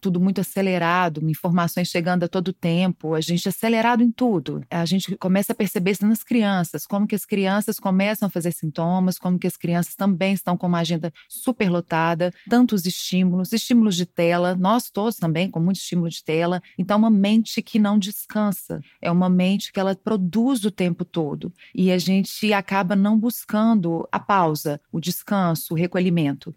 tudo 0.00 0.20
muito 0.20 0.40
acelerado, 0.40 1.28
informações 1.28 1.88
chegando 1.88 2.24
a 2.24 2.28
todo 2.28 2.52
tempo, 2.52 3.14
a 3.14 3.20
gente 3.20 3.46
é 3.46 3.50
acelerado 3.50 4.02
em 4.02 4.10
tudo. 4.10 4.62
A 4.70 4.84
gente 4.84 5.16
começa 5.16 5.52
a 5.52 5.56
perceber 5.56 5.92
isso 5.92 6.06
nas 6.06 6.22
crianças, 6.22 6.86
como 6.86 7.06
que 7.06 7.14
as 7.14 7.24
crianças 7.24 7.78
começam 7.78 8.26
a 8.26 8.30
fazer 8.30 8.52
sintomas, 8.52 9.18
como 9.18 9.38
que 9.38 9.46
as 9.46 9.56
crianças 9.56 9.94
também 9.94 10.32
estão 10.32 10.56
com 10.56 10.66
uma 10.66 10.80
agenda 10.80 11.12
superlotada, 11.28 12.32
tantos 12.48 12.86
estímulos, 12.86 13.52
estímulos 13.52 13.96
de 13.96 14.06
tela, 14.06 14.54
nós 14.54 14.90
todos 14.90 15.16
também 15.16 15.50
com 15.50 15.60
muito 15.60 15.76
estímulo 15.76 16.08
de 16.08 16.22
tela. 16.22 16.62
Então, 16.78 16.98
uma 16.98 17.10
mente 17.10 17.62
que 17.62 17.78
não 17.78 17.98
descansa, 17.98 18.80
é 19.00 19.10
uma 19.10 19.28
mente 19.28 19.72
que 19.72 19.80
ela 19.80 19.94
produz 19.94 20.64
o 20.64 20.70
tempo 20.70 21.04
todo 21.04 21.52
e 21.74 21.90
a 21.90 21.98
gente 21.98 22.52
acaba 22.52 22.94
não 22.96 23.18
buscando 23.18 24.08
a 24.10 24.18
pausa, 24.18 24.80
o 24.92 25.00
descanso, 25.00 25.74
o 25.74 25.76
recolhimento 25.76 26.54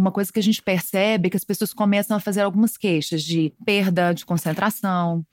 uma 0.00 0.10
coisa 0.10 0.32
que 0.32 0.38
a 0.38 0.42
gente 0.42 0.62
percebe 0.62 1.26
é 1.26 1.30
que 1.30 1.36
as 1.36 1.44
pessoas 1.44 1.72
começam 1.72 2.16
a 2.16 2.20
fazer 2.20 2.40
algumas 2.40 2.76
queixas 2.76 3.22
de 3.22 3.52
perda 3.64 4.12
de 4.12 4.24
concentração. 4.24 5.24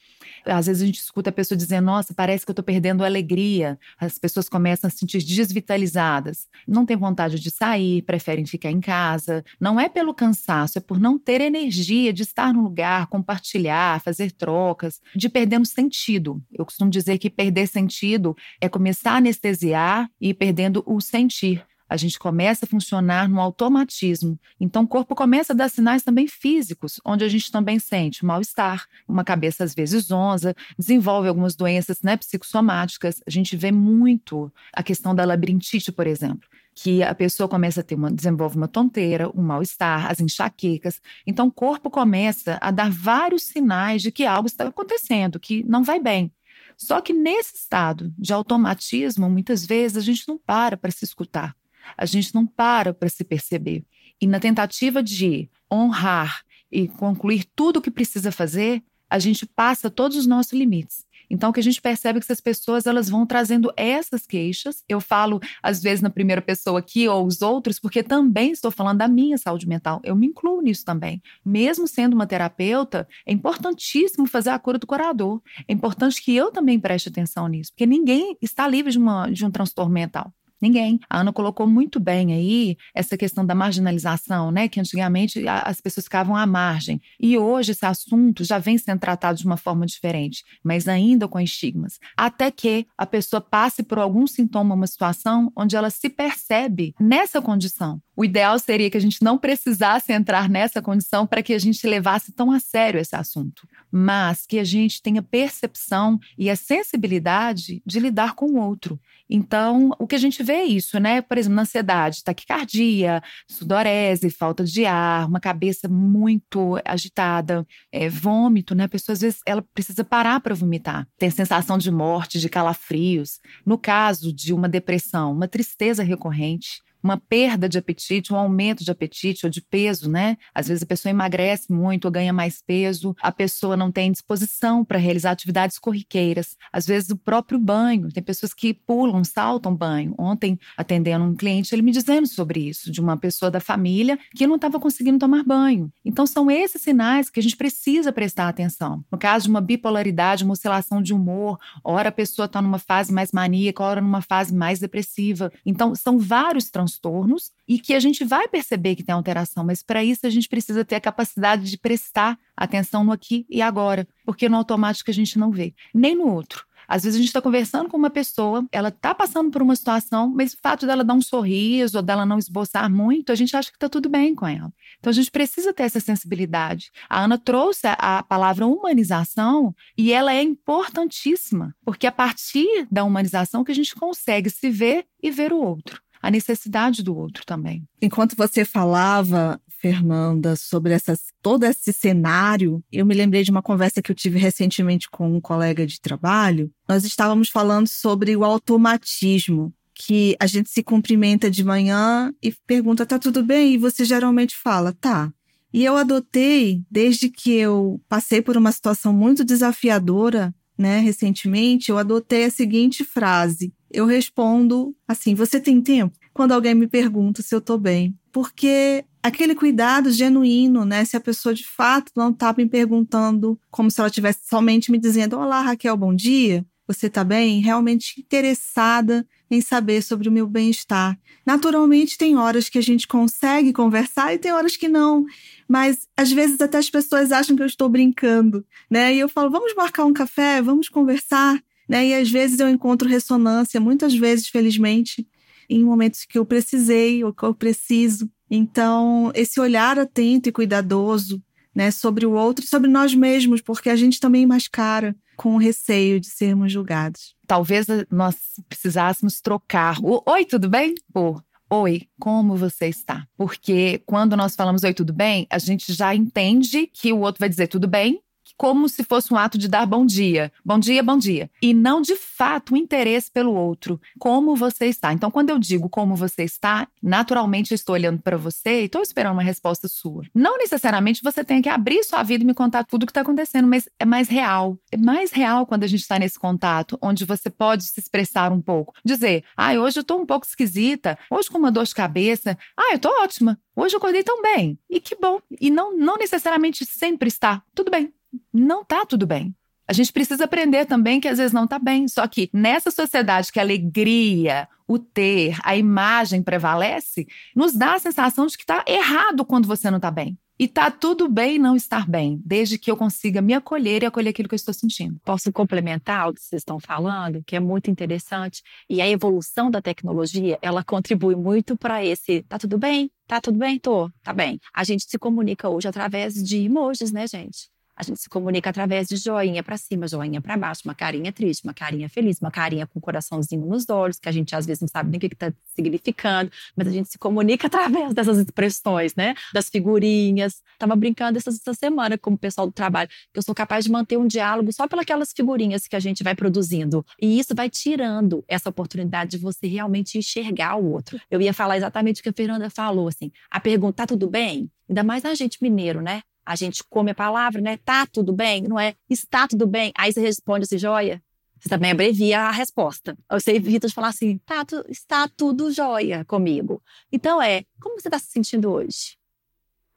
Às 0.45 0.67
vezes 0.67 0.83
a 0.83 0.85
gente 0.85 0.99
escuta 0.99 1.29
a 1.29 1.33
pessoa 1.33 1.57
dizendo: 1.57 1.85
Nossa, 1.85 2.13
parece 2.13 2.45
que 2.45 2.49
eu 2.49 2.53
estou 2.53 2.63
perdendo 2.63 3.03
a 3.03 3.07
alegria. 3.07 3.79
As 3.99 4.17
pessoas 4.19 4.49
começam 4.49 4.87
a 4.87 4.91
se 4.91 4.97
sentir 4.97 5.23
desvitalizadas. 5.23 6.47
Não 6.67 6.85
têm 6.85 6.97
vontade 6.97 7.39
de 7.39 7.49
sair, 7.49 8.01
preferem 8.01 8.45
ficar 8.45 8.71
em 8.71 8.81
casa. 8.81 9.43
Não 9.59 9.79
é 9.79 9.87
pelo 9.87 10.13
cansaço, 10.13 10.77
é 10.77 10.81
por 10.81 10.99
não 10.99 11.17
ter 11.17 11.41
energia 11.41 12.11
de 12.11 12.23
estar 12.23 12.53
no 12.53 12.61
lugar, 12.61 13.07
compartilhar, 13.07 14.01
fazer 14.01 14.31
trocas, 14.31 14.99
de 15.15 15.29
perdendo 15.29 15.65
sentido. 15.65 16.43
Eu 16.51 16.65
costumo 16.65 16.91
dizer 16.91 17.17
que 17.17 17.29
perder 17.29 17.67
sentido 17.67 18.35
é 18.59 18.67
começar 18.67 19.13
a 19.13 19.17
anestesiar 19.17 20.09
e 20.19 20.29
ir 20.29 20.33
perdendo 20.33 20.83
o 20.85 20.99
sentir 20.99 21.65
a 21.89 21.97
gente 21.97 22.19
começa 22.19 22.65
a 22.65 22.67
funcionar 22.67 23.29
no 23.29 23.39
automatismo. 23.39 24.39
Então, 24.59 24.83
o 24.83 24.87
corpo 24.87 25.15
começa 25.15 25.53
a 25.53 25.55
dar 25.55 25.69
sinais 25.69 26.03
também 26.03 26.27
físicos, 26.27 26.99
onde 27.05 27.23
a 27.23 27.29
gente 27.29 27.51
também 27.51 27.79
sente 27.79 28.25
mal-estar, 28.25 28.85
uma 29.07 29.23
cabeça 29.23 29.63
às 29.63 29.73
vezes 29.73 30.05
zonza, 30.05 30.55
desenvolve 30.77 31.27
algumas 31.27 31.55
doenças 31.55 32.01
né, 32.01 32.17
psicossomáticas. 32.17 33.21
A 33.25 33.29
gente 33.29 33.55
vê 33.55 33.71
muito 33.71 34.51
a 34.73 34.83
questão 34.83 35.15
da 35.15 35.25
labirintite, 35.25 35.91
por 35.91 36.07
exemplo 36.07 36.47
que 36.79 37.01
a 37.01 37.15
pessoa 37.15 37.49
começa 37.49 37.81
a 37.81 37.83
ter 37.83 37.95
uma, 37.95 38.11
desenvolve 38.11 38.55
uma 38.55 38.67
tonteira, 38.67 39.31
um 39.33 39.41
mal-estar, 39.41 40.11
as 40.11 40.19
enxaquecas. 40.19 41.01
Então, 41.25 41.47
o 41.47 41.51
corpo 41.51 41.89
começa 41.89 42.59
a 42.61 42.69
dar 42.69 42.91
vários 42.91 43.45
sinais 43.45 44.03
de 44.03 44.11
que 44.11 44.27
algo 44.27 44.45
está 44.45 44.67
acontecendo, 44.67 45.39
que 45.39 45.63
não 45.63 45.81
vai 45.83 45.99
bem. 45.99 46.31
Só 46.77 47.01
que 47.01 47.13
nesse 47.13 47.55
estado 47.55 48.13
de 48.15 48.31
automatismo, 48.31 49.27
muitas 49.27 49.65
vezes 49.65 49.97
a 49.97 50.01
gente 50.01 50.27
não 50.27 50.37
para 50.37 50.77
para 50.77 50.91
se 50.91 51.03
escutar 51.03 51.55
a 51.97 52.05
gente 52.05 52.33
não 52.33 52.45
para 52.45 52.93
para 52.93 53.09
se 53.09 53.23
perceber. 53.23 53.85
E 54.19 54.25
na 54.25 54.39
tentativa 54.39 55.03
de 55.03 55.49
honrar 55.71 56.41
e 56.71 56.87
concluir 56.87 57.45
tudo 57.55 57.77
o 57.77 57.81
que 57.81 57.91
precisa 57.91 58.31
fazer, 58.31 58.83
a 59.09 59.19
gente 59.19 59.45
passa 59.45 59.89
todos 59.89 60.17
os 60.17 60.27
nossos 60.27 60.53
limites. 60.53 61.07
Então, 61.29 61.49
o 61.49 61.53
que 61.53 61.59
a 61.59 61.63
gente 61.63 61.81
percebe 61.81 62.17
é 62.17 62.21
que 62.21 62.25
essas 62.25 62.41
pessoas 62.41 62.85
elas 62.85 63.09
vão 63.09 63.25
trazendo 63.25 63.71
essas 63.75 64.25
queixas. 64.25 64.83
Eu 64.87 65.01
falo, 65.01 65.39
às 65.61 65.81
vezes, 65.81 66.01
na 66.01 66.09
primeira 66.09 66.41
pessoa 66.41 66.79
aqui 66.79 67.07
ou 67.07 67.25
os 67.25 67.41
outros, 67.41 67.79
porque 67.79 68.01
também 68.01 68.51
estou 68.51 68.71
falando 68.71 68.99
da 68.99 69.07
minha 69.07 69.37
saúde 69.37 69.67
mental. 69.67 69.99
Eu 70.03 70.15
me 70.15 70.27
incluo 70.27 70.61
nisso 70.61 70.85
também. 70.85 71.21
Mesmo 71.45 71.87
sendo 71.87 72.13
uma 72.13 72.25
terapeuta, 72.25 73.07
é 73.25 73.33
importantíssimo 73.33 74.25
fazer 74.25 74.51
a 74.51 74.59
cura 74.59 74.77
do 74.77 74.87
curador. 74.87 75.41
É 75.67 75.73
importante 75.73 76.21
que 76.21 76.35
eu 76.35 76.51
também 76.51 76.79
preste 76.79 77.09
atenção 77.09 77.47
nisso, 77.47 77.71
porque 77.71 77.85
ninguém 77.85 78.37
está 78.41 78.67
livre 78.67 78.91
de, 78.91 78.97
uma, 78.97 79.29
de 79.29 79.45
um 79.45 79.51
transtorno 79.51 79.93
mental. 79.93 80.33
Ninguém. 80.61 80.99
A 81.09 81.19
Ana 81.19 81.31
colocou 81.31 81.67
muito 81.67 81.99
bem 81.99 82.33
aí 82.33 82.77
essa 82.93 83.17
questão 83.17 83.45
da 83.45 83.53
marginalização, 83.53 84.51
né? 84.51 84.67
Que 84.67 84.79
antigamente 84.79 85.47
as 85.47 85.79
pessoas 85.79 86.05
ficavam 86.05 86.35
à 86.35 86.45
margem. 86.45 86.99
E 87.19 87.37
hoje 87.37 87.71
esse 87.71 87.85
assunto 87.85 88.43
já 88.43 88.57
vem 88.57 88.77
sendo 88.77 88.99
tratado 88.99 89.37
de 89.37 89.45
uma 89.45 89.57
forma 89.57 89.85
diferente, 89.85 90.43
mas 90.63 90.87
ainda 90.87 91.27
com 91.27 91.39
estigmas. 91.39 91.99
Até 92.15 92.49
que 92.49 92.87
a 92.97 93.05
pessoa 93.05 93.41
passe 93.41 93.83
por 93.83 93.99
algum 93.99 94.25
sintoma, 94.25 94.75
uma 94.75 94.87
situação 94.87 95.51
onde 95.55 95.75
ela 95.75 95.89
se 95.89 96.09
percebe 96.09 96.93
nessa 96.99 97.41
condição. 97.41 98.01
O 98.15 98.25
ideal 98.25 98.57
seria 98.57 98.89
que 98.89 98.97
a 98.97 99.01
gente 99.01 99.21
não 99.21 99.37
precisasse 99.37 100.11
entrar 100.11 100.49
nessa 100.49 100.81
condição 100.81 101.27
para 101.27 101.43
que 101.43 101.53
a 101.53 101.59
gente 101.59 101.85
levasse 101.85 102.31
tão 102.31 102.51
a 102.51 102.59
sério 102.59 102.99
esse 102.99 103.15
assunto, 103.15 103.67
mas 103.91 104.45
que 104.45 104.59
a 104.59 104.63
gente 104.63 105.01
tenha 105.01 105.21
percepção 105.21 106.19
e 106.37 106.49
a 106.49 106.55
sensibilidade 106.55 107.81
de 107.85 107.99
lidar 107.99 108.33
com 108.35 108.45
o 108.45 108.57
outro. 108.57 108.99
Então, 109.29 109.91
o 109.99 110.07
que 110.07 110.15
a 110.15 110.19
gente 110.19 110.41
vê 110.41 110.53
é 110.53 110.65
isso, 110.65 110.99
né? 110.99 111.21
Por 111.21 111.37
exemplo, 111.37 111.55
na 111.55 111.63
ansiedade, 111.63 112.23
taquicardia, 112.23 113.21
sudorese, 113.47 114.29
falta 114.29 114.63
de 114.63 114.85
ar, 114.85 115.27
uma 115.27 115.39
cabeça 115.39 115.89
muito 115.89 116.77
agitada, 116.85 117.67
é, 117.91 118.07
vômito, 118.09 118.73
né? 118.73 118.85
A 118.85 118.89
pessoa 118.89 119.13
às 119.13 119.21
vezes 119.21 119.39
ela 119.45 119.61
precisa 119.73 120.03
parar 120.03 120.39
para 120.39 120.55
vomitar. 120.55 121.07
Tem 121.17 121.29
sensação 121.29 121.77
de 121.77 121.91
morte, 121.91 122.39
de 122.39 122.47
calafrios. 122.47 123.39
No 123.65 123.77
caso 123.77 124.31
de 124.31 124.53
uma 124.53 124.69
depressão, 124.69 125.33
uma 125.33 125.47
tristeza 125.47 126.03
recorrente, 126.03 126.81
uma 127.07 127.17
perda 127.17 127.69
de 127.69 127.77
apetite, 127.77 128.33
um 128.33 128.35
aumento 128.35 128.83
de 128.83 128.91
apetite 128.91 129.45
ou 129.45 129.49
de 129.49 129.61
peso, 129.61 130.09
né? 130.09 130.37
Às 130.53 130.67
vezes 130.67 130.83
a 130.83 130.85
pessoa 130.85 131.09
emagrece 131.09 131.71
muito 131.71 132.05
ou 132.05 132.11
ganha 132.11 132.33
mais 132.33 132.61
peso, 132.61 133.15
a 133.21 133.31
pessoa 133.31 133.77
não 133.77 133.91
tem 133.91 134.11
disposição 134.11 134.83
para 134.83 134.97
realizar 134.97 135.31
atividades 135.31 135.79
corriqueiras. 135.79 136.57
Às 136.71 136.85
vezes 136.85 137.09
o 137.09 137.17
próprio 137.17 137.57
banho, 137.57 138.11
tem 138.11 138.21
pessoas 138.21 138.53
que 138.53 138.73
pulam, 138.73 139.23
saltam 139.23 139.73
banho. 139.73 140.13
Ontem, 140.17 140.59
atendendo 140.75 141.23
um 141.23 141.35
cliente, 141.35 141.73
ele 141.73 141.81
me 141.81 141.91
dizendo 141.91 142.27
sobre 142.27 142.59
isso, 142.59 142.91
de 142.91 142.99
uma 142.99 143.15
pessoa 143.15 143.49
da 143.49 143.61
família 143.61 144.19
que 144.35 144.45
não 144.45 144.55
estava 144.55 144.79
conseguindo 144.79 145.19
tomar 145.19 145.43
banho. 145.43 145.89
Então 146.03 146.27
são 146.27 146.51
esses 146.51 146.81
sinais 146.81 147.29
que 147.29 147.39
a 147.39 147.43
gente 147.43 147.55
precisa 147.55 148.11
prestar 148.11 148.49
atenção. 148.49 149.03
No 149.09 149.17
caso 149.17 149.45
de 149.45 149.49
uma 149.49 149.61
bipolaridade, 149.61 150.43
uma 150.43 150.53
oscilação 150.53 151.01
de 151.01 151.13
humor, 151.13 151.57
ora 151.83 152.09
a 152.09 152.11
pessoa 152.11 152.47
está 152.47 152.61
numa 152.61 152.79
fase 152.79 153.13
mais 153.13 153.31
maníaca, 153.31 153.81
ora 153.83 154.01
numa 154.01 154.21
fase 154.21 154.53
mais 154.53 154.79
depressiva. 154.79 155.51
Então 155.65 155.95
são 155.95 156.19
vários 156.19 156.69
transtornos 156.69 156.96
transtornos 156.97 157.51
e 157.67 157.79
que 157.79 157.93
a 157.93 157.99
gente 157.99 158.25
vai 158.25 158.47
perceber 158.47 158.95
que 158.95 159.03
tem 159.03 159.13
alteração, 159.13 159.63
mas 159.63 159.83
para 159.83 160.03
isso 160.03 160.25
a 160.25 160.29
gente 160.29 160.49
precisa 160.49 160.83
ter 160.83 160.95
a 160.95 161.01
capacidade 161.01 161.69
de 161.69 161.77
prestar 161.77 162.37
atenção 162.55 163.03
no 163.03 163.11
aqui 163.11 163.45
e 163.49 163.61
agora, 163.61 164.07
porque 164.25 164.49
no 164.49 164.57
automático 164.57 165.09
a 165.09 165.13
gente 165.13 165.37
não 165.37 165.51
vê, 165.51 165.73
nem 165.93 166.15
no 166.15 166.27
outro. 166.27 166.65
Às 166.87 167.03
vezes 167.03 167.17
a 167.17 167.19
gente 167.19 167.27
está 167.27 167.41
conversando 167.41 167.89
com 167.89 167.97
uma 167.97 168.09
pessoa, 168.09 168.65
ela 168.71 168.87
está 168.87 169.13
passando 169.13 169.51
por 169.51 169.61
uma 169.61 169.75
situação, 169.75 170.31
mas 170.33 170.53
o 170.53 170.57
fato 170.61 170.87
dela 170.87 171.03
dar 171.03 171.15
um 171.15 171.21
sorriso 171.21 171.97
ou 171.97 172.03
dela 172.03 172.25
não 172.25 172.37
esboçar 172.37 172.89
muito, 172.89 173.29
a 173.29 173.35
gente 173.35 173.55
acha 173.57 173.69
que 173.69 173.75
está 173.75 173.89
tudo 173.89 174.07
bem 174.07 174.33
com 174.33 174.47
ela. 174.47 174.71
Então 174.97 175.11
a 175.11 175.13
gente 175.13 175.29
precisa 175.29 175.73
ter 175.73 175.83
essa 175.83 175.99
sensibilidade. 175.99 176.89
A 177.09 177.25
Ana 177.25 177.37
trouxe 177.37 177.87
a 177.87 178.23
palavra 178.23 178.65
humanização 178.65 179.75
e 179.97 180.13
ela 180.13 180.33
é 180.33 180.41
importantíssima, 180.41 181.75
porque 181.83 182.07
a 182.07 182.11
partir 182.11 182.87
da 182.89 183.03
humanização 183.03 183.65
que 183.65 183.71
a 183.71 183.75
gente 183.75 183.93
consegue 183.93 184.49
se 184.49 184.69
ver 184.69 185.05
e 185.21 185.29
ver 185.29 185.51
o 185.51 185.59
outro 185.59 186.01
a 186.21 186.31
necessidade 186.31 187.03
do 187.03 187.15
outro 187.15 187.45
também. 187.45 187.83
Enquanto 188.01 188.35
você 188.35 188.65
falava, 188.65 189.59
Fernanda, 189.79 190.55
sobre 190.55 190.93
essas, 190.93 191.19
todo 191.41 191.63
esse 191.63 191.93
cenário, 191.93 192.83
eu 192.91 193.05
me 193.05 193.13
lembrei 193.13 193.43
de 193.43 193.51
uma 193.51 193.61
conversa 193.61 194.01
que 194.01 194.11
eu 194.11 194.15
tive 194.15 194.39
recentemente 194.39 195.09
com 195.09 195.35
um 195.35 195.41
colega 195.41 195.85
de 195.85 196.01
trabalho. 196.01 196.71
Nós 196.87 197.03
estávamos 197.03 197.49
falando 197.49 197.87
sobre 197.87 198.35
o 198.35 198.43
automatismo 198.43 199.73
que 199.93 200.35
a 200.39 200.45
gente 200.45 200.69
se 200.69 200.83
cumprimenta 200.83 201.49
de 201.49 201.63
manhã 201.63 202.33
e 202.41 202.53
pergunta: 202.65 203.05
tá 203.05 203.17
tudo 203.17 203.43
bem? 203.43 203.73
E 203.73 203.77
você 203.77 204.05
geralmente 204.05 204.55
fala: 204.55 204.93
tá. 204.93 205.31
E 205.73 205.83
eu 205.83 205.97
adotei, 205.97 206.81
desde 206.89 207.29
que 207.29 207.51
eu 207.51 208.01
passei 208.07 208.41
por 208.41 208.55
uma 208.57 208.71
situação 208.71 209.11
muito 209.11 209.43
desafiadora, 209.43 210.53
né, 210.77 210.99
recentemente, 210.99 211.89
eu 211.89 211.97
adotei 211.97 212.45
a 212.45 212.51
seguinte 212.51 213.03
frase: 213.03 213.73
eu 213.91 214.05
respondo 214.05 214.95
assim: 215.07 215.35
Você 215.35 215.59
tem 215.59 215.81
tempo? 215.81 216.17
Quando 216.33 216.51
alguém 216.51 216.75
me 216.75 216.87
pergunta 216.87 217.41
se 217.41 217.53
eu 217.53 217.61
tô 217.61 217.77
bem. 217.77 218.17
Porque 218.31 219.03
aquele 219.23 219.55
cuidado 219.55 220.11
genuíno, 220.11 220.85
né? 220.85 221.03
Se 221.05 221.17
a 221.17 221.21
pessoa 221.21 221.53
de 221.53 221.65
fato 221.65 222.11
não 222.15 222.31
tá 222.31 222.53
me 222.55 222.67
perguntando 222.67 223.59
como 223.71 223.89
se 223.89 223.99
ela 223.99 224.09
estivesse 224.09 224.47
somente 224.47 224.91
me 224.91 224.99
dizendo: 224.99 225.37
Olá, 225.37 225.61
Raquel, 225.61 225.97
bom 225.97 226.13
dia. 226.13 226.65
Você 226.87 227.09
tá 227.09 227.21
bem? 227.21 227.59
Realmente 227.59 228.21
interessada 228.21 229.27
em 229.51 229.59
saber 229.59 230.01
sobre 230.01 230.29
o 230.29 230.31
meu 230.31 230.47
bem-estar. 230.47 231.19
Naturalmente, 231.45 232.17
tem 232.17 232.37
horas 232.37 232.69
que 232.69 232.77
a 232.77 232.81
gente 232.81 233.05
consegue 233.05 233.73
conversar 233.73 234.33
e 234.33 234.37
tem 234.37 234.53
horas 234.53 234.77
que 234.77 234.87
não. 234.87 235.25
Mas 235.67 236.07
às 236.15 236.31
vezes 236.31 236.61
até 236.61 236.77
as 236.77 236.89
pessoas 236.89 237.31
acham 237.31 237.57
que 237.57 237.61
eu 237.61 237.67
estou 237.67 237.89
brincando, 237.89 238.65
né? 238.89 239.13
E 239.13 239.19
eu 239.19 239.27
falo: 239.27 239.51
vamos 239.51 239.75
marcar 239.75 240.05
um 240.05 240.13
café, 240.13 240.61
vamos 240.61 240.87
conversar 240.87 241.61
né? 241.87 242.07
E 242.07 242.13
às 242.13 242.29
vezes 242.29 242.59
eu 242.59 242.69
encontro 242.69 243.07
ressonância, 243.07 243.79
muitas 243.79 244.15
vezes, 244.15 244.47
felizmente, 244.47 245.27
em 245.69 245.83
momentos 245.83 246.25
que 246.25 246.37
eu 246.37 246.45
precisei 246.45 247.23
ou 247.23 247.33
que 247.33 247.43
eu 247.43 247.53
preciso. 247.53 248.29
Então, 248.49 249.31
esse 249.35 249.59
olhar 249.59 249.99
atento 249.99 250.49
e 250.49 250.51
cuidadoso, 250.51 251.41
né, 251.75 251.91
sobre 251.91 252.25
o 252.25 252.31
outro 252.31 252.65
e 252.65 252.67
sobre 252.67 252.89
nós 252.89 253.13
mesmos, 253.13 253.61
porque 253.61 253.89
a 253.89 253.95
gente 253.95 254.19
também 254.19 254.45
mascara 254.47 255.15
com 255.35 255.55
o 255.55 255.59
receio 255.59 256.19
de 256.19 256.27
sermos 256.27 256.71
julgados. 256.71 257.35
Talvez 257.45 257.85
nós 258.09 258.35
precisássemos 258.67 259.39
trocar 259.39 259.99
o 260.01 260.23
oi, 260.25 260.43
tudo 260.43 260.67
bem? 260.67 260.95
Por 261.13 261.43
Oi, 261.69 262.07
como 262.17 262.55
você 262.55 262.87
está? 262.87 263.27
Porque 263.35 264.01
quando 264.05 264.37
nós 264.37 264.55
falamos 264.55 264.83
oi, 264.83 264.93
tudo 264.93 265.11
bem, 265.11 265.45
a 265.49 265.59
gente 265.59 265.91
já 265.91 266.15
entende 266.15 266.87
que 266.87 267.11
o 267.11 267.19
outro 267.19 267.41
vai 267.41 267.49
dizer 267.49 267.67
tudo 267.67 267.89
bem 267.89 268.21
como 268.57 268.89
se 268.89 269.03
fosse 269.03 269.33
um 269.33 269.37
ato 269.37 269.57
de 269.57 269.67
dar 269.67 269.85
bom 269.85 270.05
dia. 270.05 270.51
Bom 270.65 270.79
dia, 270.79 271.03
bom 271.03 271.17
dia. 271.17 271.49
E 271.61 271.73
não 271.73 272.01
de 272.01 272.15
fato 272.15 272.73
o 272.73 272.77
interesse 272.77 273.31
pelo 273.31 273.53
outro. 273.53 274.01
Como 274.19 274.55
você 274.55 274.87
está. 274.87 275.13
Então, 275.13 275.29
quando 275.29 275.51
eu 275.51 275.59
digo 275.59 275.87
como 275.87 276.15
você 276.15 276.43
está, 276.43 276.87
naturalmente 277.01 277.71
eu 277.71 277.75
estou 277.75 277.93
olhando 277.93 278.21
para 278.21 278.35
você 278.35 278.81
e 278.81 278.85
estou 278.85 279.01
esperando 279.01 279.33
uma 279.33 279.43
resposta 279.43 279.87
sua. 279.87 280.23
Não 280.33 280.57
necessariamente 280.57 281.21
você 281.23 281.43
tem 281.43 281.61
que 281.61 281.69
abrir 281.69 282.03
sua 282.03 282.23
vida 282.23 282.43
e 282.43 282.47
me 282.47 282.53
contar 282.53 282.83
tudo 282.83 283.03
o 283.03 283.05
que 283.05 283.11
está 283.11 283.21
acontecendo, 283.21 283.67
mas 283.67 283.87
é 283.99 284.05
mais 284.05 284.27
real. 284.27 284.77
É 284.91 284.97
mais 284.97 285.31
real 285.31 285.65
quando 285.65 285.83
a 285.83 285.87
gente 285.87 286.01
está 286.01 286.17
nesse 286.17 286.39
contato, 286.39 286.97
onde 287.01 287.25
você 287.25 287.49
pode 287.49 287.83
se 287.83 287.99
expressar 287.99 288.51
um 288.51 288.61
pouco. 288.61 288.93
Dizer, 289.05 289.43
ah, 289.55 289.73
hoje 289.73 289.99
eu 289.99 290.01
estou 290.01 290.19
um 290.19 290.25
pouco 290.25 290.47
esquisita, 290.47 291.17
hoje 291.29 291.49
com 291.49 291.59
uma 291.59 291.71
dor 291.71 291.85
de 291.85 291.93
cabeça. 291.93 292.57
Ah, 292.75 292.91
eu 292.91 292.95
estou 292.95 293.11
ótima. 293.21 293.59
Hoje 293.75 293.93
eu 293.93 293.99
acordei 293.99 294.23
tão 294.23 294.41
bem. 294.41 294.79
E 294.89 294.99
que 294.99 295.15
bom. 295.15 295.39
E 295.61 295.69
não, 295.69 295.95
não 295.95 296.17
necessariamente 296.17 296.83
sempre 296.85 297.27
está. 297.27 297.61
Tudo 297.75 297.91
bem 297.91 298.16
não 298.53 298.83
tá 298.83 299.05
tudo 299.05 299.25
bem. 299.25 299.55
A 299.87 299.93
gente 299.93 300.11
precisa 300.11 300.43
aprender 300.43 300.85
também 300.85 301.21
que 301.21 301.29
às 301.29 301.37
vezes 301.37 301.53
não 301.53 301.63
está 301.63 301.79
bem. 301.79 302.07
Só 302.09 302.27
que 302.27 302.49
nessa 302.51 302.91
sociedade 302.91 303.51
que 303.51 303.59
a 303.59 303.63
alegria, 303.63 304.67
o 304.85 304.99
ter, 304.99 305.57
a 305.63 305.77
imagem 305.77 306.43
prevalece, 306.43 307.25
nos 307.55 307.73
dá 307.73 307.93
a 307.93 307.99
sensação 307.99 308.45
de 308.47 308.57
que 308.57 308.63
está 308.63 308.83
errado 308.85 309.45
quando 309.45 309.65
você 309.65 309.89
não 309.89 309.97
está 309.97 310.11
bem. 310.11 310.37
E 310.59 310.67
tá 310.67 310.89
tudo 310.89 311.29
bem 311.29 311.59
não 311.59 311.75
estar 311.75 312.09
bem, 312.09 312.41
desde 312.43 312.79
que 312.79 312.89
eu 312.89 312.97
consiga 312.97 313.43
me 313.43 313.53
acolher 313.53 314.01
e 314.01 314.07
acolher 314.07 314.31
aquilo 314.31 314.49
que 314.49 314.55
eu 314.55 314.57
estou 314.57 314.73
sentindo. 314.73 315.21
Posso 315.23 315.53
complementar 315.53 316.27
o 316.27 316.33
que 316.33 316.41
vocês 316.41 316.61
estão 316.61 316.79
falando, 316.79 317.43
que 317.45 317.55
é 317.55 317.59
muito 317.59 317.91
interessante. 317.91 318.63
E 318.89 318.99
a 318.99 319.07
evolução 319.07 319.69
da 319.69 319.83
tecnologia, 319.83 320.57
ela 320.59 320.83
contribui 320.83 321.35
muito 321.35 321.77
para 321.77 322.03
esse. 322.03 322.41
Tá 322.41 322.57
tudo 322.57 322.75
bem? 322.79 323.11
Tá 323.27 323.39
tudo 323.39 323.59
bem? 323.59 323.77
Tô. 323.77 324.09
Tá 324.23 324.33
bem. 324.33 324.59
A 324.73 324.83
gente 324.83 325.05
se 325.07 325.19
comunica 325.19 325.69
hoje 325.69 325.87
através 325.87 326.33
de 326.33 326.57
emojis, 326.65 327.11
né, 327.11 327.27
gente? 327.27 327.69
A 327.97 328.03
gente 328.03 328.21
se 328.21 328.29
comunica 328.29 328.69
através 328.69 329.07
de 329.07 329.17
joinha 329.17 329.63
para 329.63 329.75
cima, 329.75 330.07
joinha 330.07 330.39
para 330.39 330.55
baixo, 330.55 330.83
uma 330.85 330.93
carinha 330.93 331.31
triste, 331.31 331.63
uma 331.63 331.73
carinha 331.73 332.07
feliz, 332.07 332.39
uma 332.39 332.51
carinha 332.51 332.85
com 332.85 332.99
um 332.99 333.01
coraçãozinho 333.01 333.65
nos 333.65 333.89
olhos, 333.89 334.19
que 334.19 334.29
a 334.29 334.31
gente 334.31 334.55
às 334.55 334.67
vezes 334.67 334.81
não 334.81 334.87
sabe 334.87 335.09
nem 335.09 335.17
o 335.17 335.19
que 335.19 335.27
está 335.27 335.51
significando, 335.75 336.51
mas 336.75 336.87
a 336.87 336.91
gente 336.91 337.09
se 337.09 337.17
comunica 337.17 337.65
através 337.67 338.13
dessas 338.13 338.37
expressões, 338.37 339.15
né? 339.15 339.33
Das 339.51 339.67
figurinhas. 339.67 340.61
Tava 340.77 340.95
brincando 340.95 341.39
essa, 341.39 341.49
essa 341.49 341.73
semana 341.73 342.19
com 342.19 342.33
o 342.33 342.37
pessoal 342.37 342.67
do 342.67 342.73
trabalho, 342.73 343.09
que 343.33 343.39
eu 343.39 343.41
sou 343.41 343.55
capaz 343.55 343.85
de 343.85 343.91
manter 343.91 344.17
um 344.17 344.27
diálogo 344.27 344.71
só 344.71 344.87
pelas 344.87 345.31
figurinhas 345.35 345.87
que 345.87 345.95
a 345.95 345.99
gente 345.99 346.23
vai 346.23 346.35
produzindo. 346.35 347.03
E 347.19 347.39
isso 347.39 347.55
vai 347.55 347.67
tirando 347.67 348.45
essa 348.47 348.69
oportunidade 348.69 349.31
de 349.31 349.37
você 349.39 349.65
realmente 349.65 350.19
enxergar 350.19 350.75
o 350.75 350.91
outro. 350.91 351.19
Eu 351.31 351.41
ia 351.41 351.53
falar 351.53 351.77
exatamente 351.77 352.19
o 352.19 352.23
que 352.23 352.29
a 352.29 352.33
Fernanda 352.33 352.69
falou, 352.69 353.07
assim, 353.07 353.31
a 353.49 353.59
pergunta, 353.59 354.03
tá 354.03 354.07
tudo 354.07 354.29
bem? 354.29 354.69
Ainda 354.87 355.03
mais 355.03 355.25
a 355.25 355.33
gente 355.33 355.57
mineiro, 355.61 355.99
né? 355.99 356.21
A 356.47 356.55
gente 356.55 356.81
come 356.89 357.11
a 357.11 357.15
palavra, 357.15 357.59
né? 357.59 357.77
Tá 357.83 358.07
tudo 358.07 358.31
bem, 358.31 358.63
não 358.63 358.79
é? 358.79 358.95
Está 359.09 359.45
tudo 359.45 359.67
bem. 359.67 359.91
Aí 359.97 360.13
você 360.13 360.21
responde 360.21 360.63
assim, 360.63 360.77
joia. 360.77 361.21
Você 361.59 361.67
também 361.67 361.91
abrevia 361.91 362.39
a 362.39 362.51
resposta. 362.51 363.17
Você 363.29 363.51
evita 363.51 363.85
de 363.85 363.93
falar 363.93 364.09
assim, 364.09 364.37
tá, 364.45 364.63
tu, 364.63 364.81
está 364.87 365.27
tudo 365.27 365.71
jóia 365.73 366.23
comigo. 366.23 366.81
Então 367.11 367.41
é, 367.41 367.65
como 367.81 367.99
você 367.99 368.07
está 368.07 368.17
se 368.17 368.27
sentindo 368.27 368.71
hoje? 368.71 369.17